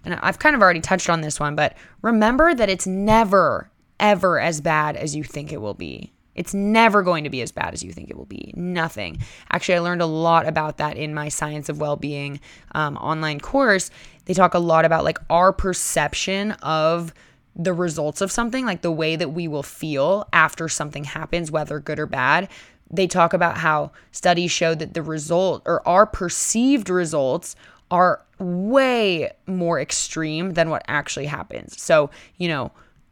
and 0.08 0.20
I've 0.24 0.40
kind 0.40 0.56
of 0.56 0.62
already 0.62 0.80
touched 0.80 1.10
on 1.10 1.22
this 1.22 1.40
one, 1.40 1.56
but 1.56 1.76
remember 2.02 2.54
that 2.54 2.70
it's 2.70 2.88
never, 2.88 3.70
ever 4.00 4.40
as 4.40 4.62
bad 4.62 4.96
as 4.96 5.16
you 5.16 5.24
think 5.24 5.52
it 5.52 5.60
will 5.60 5.74
be. 5.74 6.14
It's 6.34 6.54
never 6.54 7.02
going 7.02 7.26
to 7.26 7.30
be 7.30 7.42
as 7.42 7.52
bad 7.52 7.74
as 7.74 7.84
you 7.84 7.92
think 7.92 8.10
it 8.10 8.16
will 8.16 8.26
be. 8.26 8.54
Nothing. 8.56 9.18
Actually, 9.52 9.76
I 9.76 9.80
learned 9.80 10.02
a 10.02 10.06
lot 10.06 10.48
about 10.48 10.78
that 10.78 10.96
in 10.96 11.14
my 11.14 11.28
Science 11.28 11.68
of 11.68 11.80
Wellbeing 11.82 12.40
um, 12.74 12.96
online 12.98 13.40
course. 13.40 13.90
They 14.26 14.34
talk 14.34 14.54
a 14.54 14.60
lot 14.60 14.86
about 14.86 15.04
like 15.04 15.18
our 15.30 15.52
perception 15.52 16.52
of 16.62 17.14
the 17.56 17.74
results 17.74 18.22
of 18.22 18.32
something, 18.32 18.66
like 18.66 18.84
the 18.84 18.92
way 18.92 19.16
that 19.16 19.30
we 19.30 19.48
will 19.48 19.64
feel 19.64 20.30
after 20.32 20.70
something 20.70 21.04
happens, 21.04 21.52
whether 21.52 21.80
good 21.80 22.00
or 22.00 22.06
bad. 22.06 22.48
They 22.90 23.08
talk 23.08 23.34
about 23.34 23.58
how 23.58 23.92
studies 24.12 24.52
show 24.52 24.74
that 24.76 24.94
the 24.94 25.02
result 25.02 25.64
or 25.66 25.86
our 25.86 26.06
perceived 26.06 26.90
results 26.90 27.56
are 27.90 28.22
way 28.40 29.32
more 29.46 29.80
extreme 29.80 30.52
than 30.52 30.70
what 30.70 30.84
actually 30.88 31.26
happens. 31.26 31.82
So, 31.82 32.10
you 32.38 32.48
know, 32.48 32.72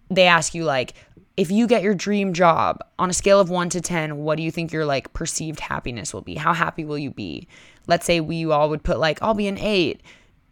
they 0.10 0.28
ask 0.28 0.54
you 0.54 0.64
like 0.66 0.94
if 1.38 1.52
you 1.52 1.68
get 1.68 1.84
your 1.84 1.94
dream 1.94 2.34
job 2.34 2.80
on 2.98 3.10
a 3.10 3.14
scale 3.14 3.40
of 3.40 3.50
1 3.50 3.70
to 3.70 3.82
10, 3.82 4.18
what 4.18 4.38
do 4.38 4.44
you 4.44 4.52
think 4.52 4.72
your 4.72 4.86
like 4.86 5.12
perceived 5.14 5.60
happiness 5.60 6.14
will 6.14 6.22
be? 6.22 6.36
How 6.36 6.54
happy 6.54 6.86
will 6.86 6.98
you 6.98 7.12
be? 7.12 7.48
Let's 7.88 8.06
say 8.06 8.22
we 8.22 8.46
all 8.50 8.70
would 8.70 8.84
put 8.84 9.00
like 9.00 9.22
I'll 9.22 9.34
be 9.34 9.48
an 9.48 9.58
8. 9.58 10.02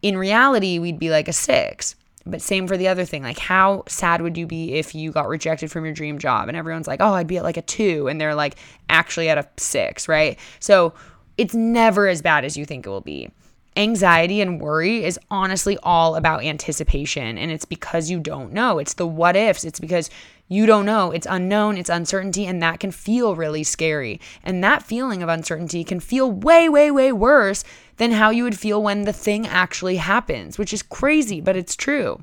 In 0.02 0.18
reality, 0.18 0.78
we'd 0.78 0.98
be 0.98 1.10
like 1.10 1.28
a 1.28 1.32
6. 1.32 1.96
But 2.26 2.40
same 2.40 2.66
for 2.66 2.78
the 2.78 2.88
other 2.88 3.04
thing. 3.04 3.22
Like, 3.22 3.38
how 3.38 3.84
sad 3.86 4.22
would 4.22 4.38
you 4.38 4.46
be 4.46 4.74
if 4.74 4.94
you 4.94 5.12
got 5.12 5.28
rejected 5.28 5.70
from 5.70 5.84
your 5.84 5.92
dream 5.92 6.18
job? 6.18 6.48
And 6.48 6.56
everyone's 6.56 6.86
like, 6.86 7.02
oh, 7.02 7.12
I'd 7.12 7.26
be 7.26 7.36
at 7.36 7.44
like 7.44 7.58
a 7.58 7.62
two. 7.62 8.08
And 8.08 8.18
they're 8.18 8.34
like, 8.34 8.56
actually 8.88 9.28
at 9.28 9.36
a 9.36 9.46
six, 9.58 10.08
right? 10.08 10.38
So 10.58 10.94
it's 11.36 11.54
never 11.54 12.08
as 12.08 12.22
bad 12.22 12.46
as 12.46 12.56
you 12.56 12.64
think 12.64 12.86
it 12.86 12.88
will 12.88 13.02
be 13.02 13.30
anxiety 13.76 14.40
and 14.40 14.60
worry 14.60 15.04
is 15.04 15.18
honestly 15.30 15.76
all 15.82 16.16
about 16.16 16.44
anticipation. 16.44 17.36
And 17.38 17.50
it's 17.50 17.64
because 17.64 18.10
you 18.10 18.20
don't 18.20 18.52
know. 18.52 18.78
It's 18.78 18.94
the 18.94 19.06
what 19.06 19.36
ifs. 19.36 19.64
It's 19.64 19.80
because 19.80 20.10
you 20.48 20.66
don't 20.66 20.84
know. 20.84 21.10
It's 21.10 21.26
unknown, 21.28 21.78
it's 21.78 21.88
uncertainty, 21.88 22.46
and 22.46 22.62
that 22.62 22.78
can 22.78 22.90
feel 22.90 23.34
really 23.34 23.64
scary. 23.64 24.20
And 24.42 24.62
that 24.62 24.82
feeling 24.82 25.22
of 25.22 25.28
uncertainty 25.28 25.84
can 25.84 26.00
feel 26.00 26.30
way, 26.30 26.68
way, 26.68 26.90
way 26.90 27.12
worse 27.12 27.64
than 27.96 28.12
how 28.12 28.30
you 28.30 28.44
would 28.44 28.58
feel 28.58 28.82
when 28.82 29.02
the 29.02 29.12
thing 29.12 29.46
actually 29.46 29.96
happens, 29.96 30.58
which 30.58 30.74
is 30.74 30.82
crazy, 30.82 31.40
but 31.40 31.56
it's 31.56 31.76
true. 31.76 32.22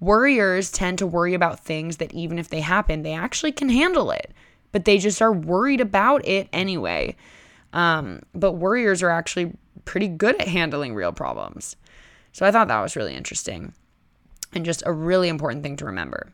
Worriers 0.00 0.70
tend 0.72 0.98
to 0.98 1.06
worry 1.06 1.34
about 1.34 1.60
things 1.60 1.98
that 1.98 2.12
even 2.14 2.38
if 2.38 2.48
they 2.48 2.60
happen, 2.60 3.02
they 3.02 3.12
actually 3.12 3.52
can 3.52 3.68
handle 3.68 4.10
it, 4.10 4.32
but 4.72 4.84
they 4.84 4.98
just 4.98 5.20
are 5.20 5.32
worried 5.32 5.80
about 5.80 6.26
it 6.26 6.48
anyway. 6.52 7.14
Um, 7.72 8.20
but 8.34 8.52
worriers 8.52 9.02
are 9.02 9.10
actually 9.10 9.52
pretty 9.84 10.08
good 10.08 10.40
at 10.40 10.48
handling 10.48 10.94
real 10.94 11.12
problems. 11.12 11.76
So 12.32 12.46
I 12.46 12.50
thought 12.50 12.68
that 12.68 12.80
was 12.80 12.96
really 12.96 13.14
interesting 13.14 13.74
and 14.54 14.64
just 14.64 14.82
a 14.86 14.92
really 14.92 15.28
important 15.28 15.62
thing 15.62 15.76
to 15.76 15.84
remember. 15.84 16.32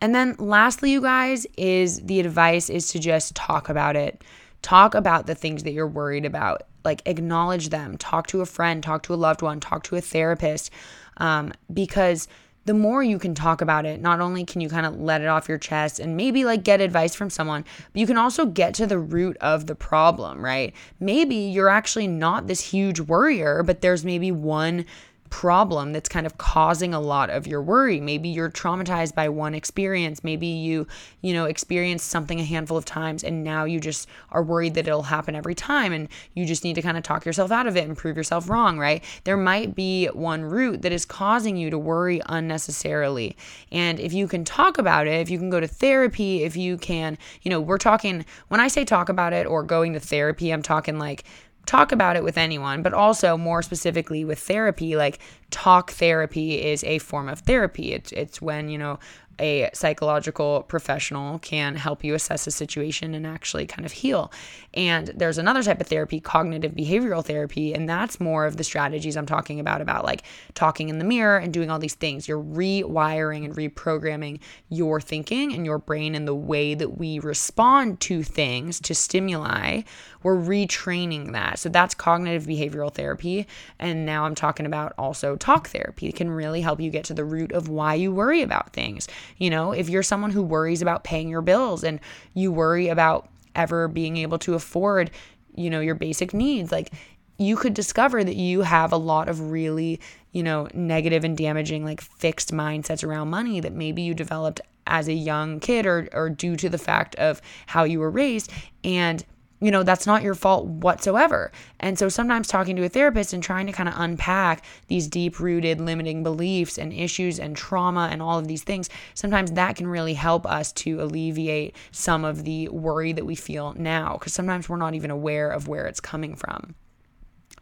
And 0.00 0.14
then 0.14 0.36
lastly, 0.38 0.92
you 0.92 1.00
guys, 1.00 1.46
is 1.56 2.00
the 2.00 2.20
advice 2.20 2.68
is 2.68 2.90
to 2.92 2.98
just 2.98 3.34
talk 3.34 3.68
about 3.68 3.96
it. 3.96 4.22
Talk 4.62 4.94
about 4.94 5.26
the 5.26 5.34
things 5.34 5.62
that 5.62 5.72
you're 5.72 5.86
worried 5.86 6.26
about. 6.26 6.62
Like 6.84 7.02
acknowledge 7.06 7.70
them. 7.70 7.96
Talk 7.96 8.26
to 8.28 8.40
a 8.40 8.46
friend, 8.46 8.82
talk 8.82 9.02
to 9.04 9.14
a 9.14 9.16
loved 9.16 9.40
one, 9.40 9.60
talk 9.60 9.82
to 9.84 9.96
a 9.96 10.00
therapist. 10.00 10.70
Um, 11.18 11.52
because 11.72 12.28
the 12.64 12.74
more 12.74 13.02
you 13.02 13.18
can 13.18 13.34
talk 13.34 13.60
about 13.60 13.84
it, 13.84 14.00
not 14.00 14.20
only 14.20 14.44
can 14.44 14.60
you 14.60 14.68
kind 14.68 14.86
of 14.86 14.98
let 15.00 15.20
it 15.20 15.26
off 15.26 15.48
your 15.48 15.58
chest 15.58 16.00
and 16.00 16.16
maybe 16.16 16.44
like 16.44 16.64
get 16.64 16.80
advice 16.80 17.14
from 17.14 17.30
someone, 17.30 17.64
but 17.92 18.00
you 18.00 18.06
can 18.06 18.16
also 18.16 18.46
get 18.46 18.74
to 18.74 18.86
the 18.86 18.98
root 18.98 19.36
of 19.40 19.66
the 19.66 19.74
problem, 19.74 20.44
right? 20.44 20.74
Maybe 20.98 21.36
you're 21.36 21.68
actually 21.68 22.06
not 22.06 22.46
this 22.46 22.60
huge 22.60 23.00
worrier, 23.00 23.62
but 23.62 23.80
there's 23.80 24.04
maybe 24.04 24.32
one 24.32 24.86
problem 25.34 25.92
that's 25.92 26.08
kind 26.08 26.26
of 26.26 26.38
causing 26.38 26.94
a 26.94 27.00
lot 27.00 27.28
of 27.28 27.44
your 27.44 27.60
worry. 27.60 27.98
Maybe 27.98 28.28
you're 28.28 28.48
traumatized 28.48 29.16
by 29.16 29.28
one 29.28 29.52
experience. 29.52 30.22
Maybe 30.22 30.46
you, 30.46 30.86
you 31.22 31.34
know, 31.34 31.46
experienced 31.46 32.06
something 32.06 32.38
a 32.38 32.44
handful 32.44 32.76
of 32.76 32.84
times 32.84 33.24
and 33.24 33.42
now 33.42 33.64
you 33.64 33.80
just 33.80 34.08
are 34.30 34.44
worried 34.44 34.74
that 34.74 34.86
it'll 34.86 35.02
happen 35.02 35.34
every 35.34 35.56
time 35.56 35.92
and 35.92 36.08
you 36.34 36.46
just 36.46 36.62
need 36.62 36.74
to 36.74 36.82
kind 36.82 36.96
of 36.96 37.02
talk 37.02 37.26
yourself 37.26 37.50
out 37.50 37.66
of 37.66 37.76
it 37.76 37.82
and 37.82 37.96
prove 37.96 38.16
yourself 38.16 38.48
wrong, 38.48 38.78
right? 38.78 39.02
There 39.24 39.36
might 39.36 39.74
be 39.74 40.06
one 40.06 40.44
root 40.44 40.82
that 40.82 40.92
is 40.92 41.04
causing 41.04 41.56
you 41.56 41.68
to 41.68 41.78
worry 41.78 42.20
unnecessarily. 42.26 43.36
And 43.72 43.98
if 43.98 44.12
you 44.12 44.28
can 44.28 44.44
talk 44.44 44.78
about 44.78 45.08
it, 45.08 45.20
if 45.20 45.30
you 45.30 45.38
can 45.38 45.50
go 45.50 45.58
to 45.58 45.66
therapy, 45.66 46.44
if 46.44 46.56
you 46.56 46.78
can, 46.78 47.18
you 47.42 47.50
know, 47.50 47.60
we're 47.60 47.78
talking 47.78 48.24
when 48.46 48.60
I 48.60 48.68
say 48.68 48.84
talk 48.84 49.08
about 49.08 49.32
it 49.32 49.48
or 49.48 49.64
going 49.64 49.94
to 49.94 50.00
therapy, 50.00 50.52
I'm 50.52 50.62
talking 50.62 50.96
like 50.96 51.24
talk 51.66 51.92
about 51.92 52.16
it 52.16 52.24
with 52.24 52.38
anyone, 52.38 52.82
but 52.82 52.92
also 52.92 53.36
more 53.36 53.62
specifically 53.62 54.24
with 54.24 54.38
therapy, 54.38 54.96
like 54.96 55.18
talk 55.50 55.92
therapy 55.92 56.62
is 56.62 56.82
a 56.84 56.98
form 56.98 57.28
of 57.28 57.40
therapy. 57.40 57.92
It's 57.92 58.12
it's 58.12 58.42
when, 58.42 58.68
you 58.68 58.78
know, 58.78 58.98
a 59.38 59.70
psychological 59.72 60.62
professional 60.62 61.38
can 61.40 61.76
help 61.76 62.04
you 62.04 62.14
assess 62.14 62.46
a 62.46 62.50
situation 62.50 63.14
and 63.14 63.26
actually 63.26 63.66
kind 63.66 63.84
of 63.84 63.92
heal. 63.92 64.32
And 64.74 65.08
there's 65.08 65.38
another 65.38 65.62
type 65.62 65.80
of 65.80 65.86
therapy, 65.86 66.20
cognitive 66.20 66.72
behavioral 66.72 67.24
therapy, 67.24 67.74
and 67.74 67.88
that's 67.88 68.20
more 68.20 68.46
of 68.46 68.56
the 68.56 68.64
strategies 68.64 69.16
I'm 69.16 69.26
talking 69.26 69.60
about 69.60 69.80
about 69.80 70.04
like 70.04 70.24
talking 70.54 70.88
in 70.88 70.98
the 70.98 71.04
mirror 71.04 71.38
and 71.38 71.52
doing 71.52 71.70
all 71.70 71.78
these 71.78 71.94
things. 71.94 72.26
You're 72.26 72.42
rewiring 72.42 73.44
and 73.44 73.54
reprogramming 73.54 74.40
your 74.68 75.00
thinking 75.00 75.52
and 75.52 75.64
your 75.64 75.78
brain 75.78 76.14
and 76.14 76.26
the 76.26 76.34
way 76.34 76.74
that 76.74 76.98
we 76.98 77.18
respond 77.18 78.00
to 78.00 78.22
things, 78.22 78.80
to 78.80 78.94
stimuli. 78.94 79.82
We're 80.22 80.36
retraining 80.36 81.32
that. 81.32 81.58
So 81.58 81.68
that's 81.68 81.94
cognitive 81.94 82.44
behavioral 82.44 82.92
therapy. 82.92 83.46
And 83.78 84.06
now 84.06 84.24
I'm 84.24 84.34
talking 84.34 84.66
about 84.66 84.94
also 84.98 85.36
talk 85.36 85.68
therapy. 85.68 86.08
It 86.08 86.16
can 86.16 86.30
really 86.30 86.62
help 86.62 86.80
you 86.80 86.90
get 86.90 87.04
to 87.06 87.14
the 87.14 87.24
root 87.24 87.52
of 87.52 87.68
why 87.68 87.94
you 87.94 88.12
worry 88.12 88.42
about 88.42 88.72
things. 88.72 89.06
You 89.38 89.50
know, 89.50 89.72
if 89.72 89.88
you're 89.88 90.02
someone 90.02 90.30
who 90.30 90.42
worries 90.42 90.82
about 90.82 91.04
paying 91.04 91.28
your 91.28 91.42
bills 91.42 91.84
and 91.84 92.00
you 92.34 92.52
worry 92.52 92.88
about 92.88 93.28
ever 93.54 93.88
being 93.88 94.16
able 94.16 94.38
to 94.40 94.54
afford, 94.54 95.10
you 95.54 95.70
know, 95.70 95.80
your 95.80 95.94
basic 95.94 96.34
needs, 96.34 96.72
like 96.72 96.92
you 97.38 97.56
could 97.56 97.74
discover 97.74 98.22
that 98.22 98.36
you 98.36 98.62
have 98.62 98.92
a 98.92 98.96
lot 98.96 99.28
of 99.28 99.50
really, 99.50 100.00
you 100.32 100.42
know, 100.42 100.68
negative 100.72 101.24
and 101.24 101.36
damaging, 101.36 101.84
like 101.84 102.00
fixed 102.00 102.52
mindsets 102.52 103.04
around 103.04 103.28
money 103.28 103.60
that 103.60 103.72
maybe 103.72 104.02
you 104.02 104.14
developed 104.14 104.60
as 104.86 105.08
a 105.08 105.12
young 105.12 105.60
kid 105.60 105.86
or, 105.86 106.08
or 106.12 106.28
due 106.28 106.56
to 106.56 106.68
the 106.68 106.78
fact 106.78 107.14
of 107.16 107.40
how 107.66 107.84
you 107.84 107.98
were 107.98 108.10
raised. 108.10 108.52
And 108.82 109.24
you 109.60 109.70
know, 109.70 109.82
that's 109.82 110.06
not 110.06 110.22
your 110.22 110.34
fault 110.34 110.66
whatsoever. 110.66 111.52
And 111.80 111.98
so 111.98 112.08
sometimes 112.08 112.48
talking 112.48 112.76
to 112.76 112.84
a 112.84 112.88
therapist 112.88 113.32
and 113.32 113.42
trying 113.42 113.66
to 113.66 113.72
kind 113.72 113.88
of 113.88 113.94
unpack 113.96 114.64
these 114.88 115.08
deep 115.08 115.40
rooted 115.40 115.80
limiting 115.80 116.22
beliefs 116.22 116.76
and 116.76 116.92
issues 116.92 117.38
and 117.38 117.56
trauma 117.56 118.08
and 118.10 118.20
all 118.20 118.38
of 118.38 118.48
these 118.48 118.62
things, 118.62 118.90
sometimes 119.14 119.52
that 119.52 119.76
can 119.76 119.86
really 119.86 120.14
help 120.14 120.46
us 120.46 120.72
to 120.72 121.00
alleviate 121.00 121.76
some 121.92 122.24
of 122.24 122.44
the 122.44 122.68
worry 122.68 123.12
that 123.12 123.26
we 123.26 123.34
feel 123.34 123.74
now 123.74 124.16
because 124.18 124.34
sometimes 124.34 124.68
we're 124.68 124.76
not 124.76 124.94
even 124.94 125.10
aware 125.10 125.50
of 125.50 125.68
where 125.68 125.86
it's 125.86 126.00
coming 126.00 126.34
from. 126.34 126.74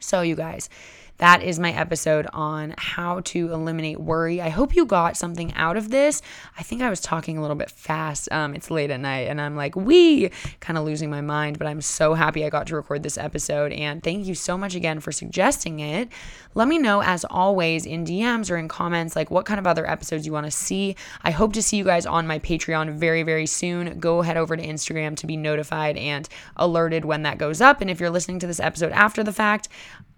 So, 0.01 0.23
you 0.23 0.35
guys, 0.35 0.69
that 1.19 1.43
is 1.43 1.59
my 1.59 1.73
episode 1.73 2.27
on 2.33 2.75
how 2.79 3.21
to 3.21 3.53
eliminate 3.53 4.01
worry. 4.01 4.41
I 4.41 4.49
hope 4.49 4.75
you 4.75 4.85
got 4.85 5.17
something 5.17 5.53
out 5.55 5.77
of 5.77 5.91
this. 5.91 6.21
I 6.59 6.63
think 6.63 6.83
I 6.83 6.91
was 6.91 7.01
talking 7.01 7.39
a 7.39 7.41
little 7.41 7.57
bit 7.57 7.71
fast. 7.71 8.31
Um, 8.33 8.55
it's 8.55 8.71
late 8.71 8.91
at 8.91 9.01
night 9.01 9.29
and 9.29 9.41
I'm 9.41 9.57
like, 9.57 9.77
we 9.77 10.31
kind 10.61 10.79
of 10.79 10.85
losing 10.85 11.11
my 11.11 11.21
mind, 11.21 11.59
but 11.59 11.67
I'm 11.67 11.81
so 11.81 12.15
happy 12.15 12.45
I 12.45 12.51
got 12.51 12.67
to 12.69 12.77
record 12.77 13.03
this 13.03 13.19
episode. 13.19 13.73
And 13.73 14.03
thank 14.03 14.27
you 14.27 14.35
so 14.35 14.59
much 14.59 14.75
again 14.75 15.01
for 15.01 15.13
suggesting 15.13 15.81
it. 15.81 16.09
Let 16.55 16.69
me 16.69 16.79
know, 16.79 17.03
as 17.03 17.25
always, 17.25 17.87
in 17.87 18.05
DMs 18.05 18.51
or 18.51 18.57
in 18.57 18.69
comments, 18.69 19.17
like 19.17 19.31
what 19.31 19.47
kind 19.47 19.59
of 19.59 19.67
other 19.67 19.89
episodes 19.89 20.27
you 20.27 20.33
want 20.33 20.47
to 20.47 20.51
see. 20.51 20.97
I 21.23 21.31
hope 21.31 21.53
to 21.55 21.63
see 21.63 21.77
you 21.77 21.85
guys 21.85 22.05
on 22.05 22.27
my 22.27 22.39
Patreon 22.39 22.95
very, 22.95 23.23
very 23.23 23.47
soon. 23.47 23.99
Go 23.99 24.23
head 24.23 24.37
over 24.37 24.57
to 24.57 24.63
Instagram 24.63 25.17
to 25.17 25.27
be 25.27 25.37
notified 25.37 25.97
and 25.97 26.29
alerted 26.57 27.05
when 27.05 27.23
that 27.23 27.39
goes 27.39 27.61
up. 27.61 27.81
And 27.81 27.89
if 27.89 28.01
you're 28.01 28.11
listening 28.11 28.39
to 28.41 28.47
this 28.47 28.61
episode 28.61 28.93
after 28.93 29.25
the 29.25 29.33
fact, 29.33 29.69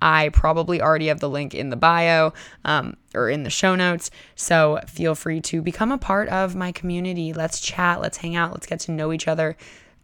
I 0.02 0.28
probably 0.30 0.80
already 0.84 1.08
have 1.08 1.20
the 1.20 1.28
link 1.30 1.54
in 1.54 1.70
the 1.70 1.76
bio 1.76 2.32
um, 2.64 2.96
or 3.14 3.28
in 3.28 3.42
the 3.42 3.50
show 3.50 3.74
notes. 3.74 4.10
So 4.36 4.80
feel 4.86 5.14
free 5.14 5.40
to 5.42 5.62
become 5.62 5.90
a 5.90 5.98
part 5.98 6.28
of 6.28 6.54
my 6.54 6.70
community. 6.70 7.32
Let's 7.32 7.60
chat, 7.60 8.00
let's 8.00 8.18
hang 8.18 8.36
out, 8.36 8.52
let's 8.52 8.66
get 8.66 8.80
to 8.80 8.92
know 8.92 9.12
each 9.12 9.26
other. 9.26 9.56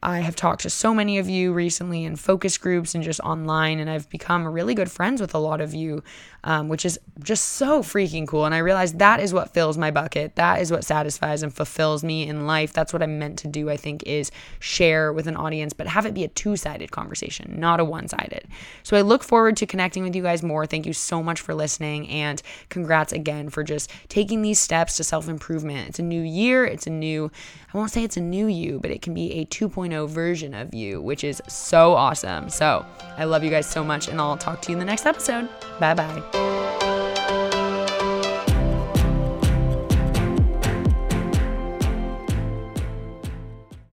I 0.03 0.21
have 0.21 0.35
talked 0.35 0.63
to 0.63 0.71
so 0.71 0.95
many 0.95 1.19
of 1.19 1.29
you 1.29 1.53
recently 1.53 2.05
in 2.05 2.17
focus 2.17 2.57
groups 2.57 2.95
and 2.95 3.05
just 3.05 3.21
online, 3.21 3.79
and 3.79 3.91
I've 3.91 4.09
become 4.09 4.49
really 4.49 4.75
good 4.75 4.91
friends 4.91 5.21
with 5.21 5.35
a 5.35 5.39
lot 5.39 5.61
of 5.61 5.75
you, 5.75 6.03
um, 6.45 6.69
which 6.69 6.85
is 6.85 6.99
just 7.23 7.51
so 7.51 7.83
freaking 7.83 8.27
cool. 8.27 8.45
And 8.45 8.55
I 8.55 8.59
realize 8.59 8.95
that 8.95 9.21
is 9.21 9.33
what 9.33 9.53
fills 9.53 9.77
my 9.77 9.91
bucket. 9.91 10.37
That 10.37 10.61
is 10.61 10.71
what 10.71 10.85
satisfies 10.85 11.43
and 11.43 11.53
fulfills 11.53 12.03
me 12.03 12.27
in 12.27 12.47
life. 12.47 12.73
That's 12.73 12.93
what 12.93 13.03
I'm 13.03 13.19
meant 13.19 13.39
to 13.41 13.49
do, 13.49 13.71
I 13.71 13.77
think, 13.77 14.03
is 14.07 14.31
share 14.59 15.13
with 15.13 15.27
an 15.27 15.37
audience, 15.37 15.73
but 15.73 15.87
have 15.87 16.07
it 16.07 16.15
be 16.15 16.25
a 16.25 16.29
two 16.29 16.57
sided 16.57 16.91
conversation, 16.91 17.59
not 17.59 17.81
a 17.81 17.85
one 17.85 18.09
sided. 18.09 18.47
So 18.83 18.97
I 18.97 19.03
look 19.03 19.23
forward 19.23 19.57
to 19.59 19.67
connecting 19.67 20.03
with 20.03 20.17
you 20.17 20.23
guys 20.23 20.43
more. 20.43 20.67
Thank 20.67 20.87
you 20.87 20.93
so 20.93 21.23
much 21.23 21.41
for 21.41 21.55
listening, 21.55 22.09
and 22.09 22.43
congrats 22.69 23.13
again 23.13 23.51
for 23.51 23.63
just 23.63 23.91
taking 24.09 24.43
these 24.43 24.59
steps 24.59 24.97
to 24.97 25.05
self 25.05 25.29
improvement. 25.29 25.89
It's 25.89 25.99
a 25.99 26.03
new 26.03 26.23
year, 26.23 26.65
it's 26.65 26.87
a 26.87 26.91
new, 26.91 27.31
I 27.73 27.77
won't 27.77 27.91
say 27.91 28.05
it's 28.05 28.17
a 28.17 28.21
new 28.21 28.47
you, 28.47 28.79
but 28.81 28.91
it 28.91 29.03
can 29.03 29.15
be 29.15 29.33
a 29.33 29.45
2.0 29.47 29.91
2.0 29.91 30.09
version 30.09 30.55
of 30.55 30.75
you, 30.75 31.01
which 31.01 31.25
is 31.25 31.43
so 31.49 31.95
awesome. 31.95 32.49
So 32.49 32.85
I 33.17 33.25
love 33.25 33.45
you 33.45 33.51
guys 33.51 33.67
so 33.67 33.85
much, 33.85 34.09
and 34.09 34.21
I'll 34.21 34.37
talk 34.37 34.63
to 34.63 34.71
you 34.71 34.75
in 34.75 34.79
the 34.79 34.85
next 34.85 35.07
episode. 35.07 35.49
Bye 35.79 35.95
bye 35.95 36.23
Thank 36.33 36.83
you. 36.85 36.90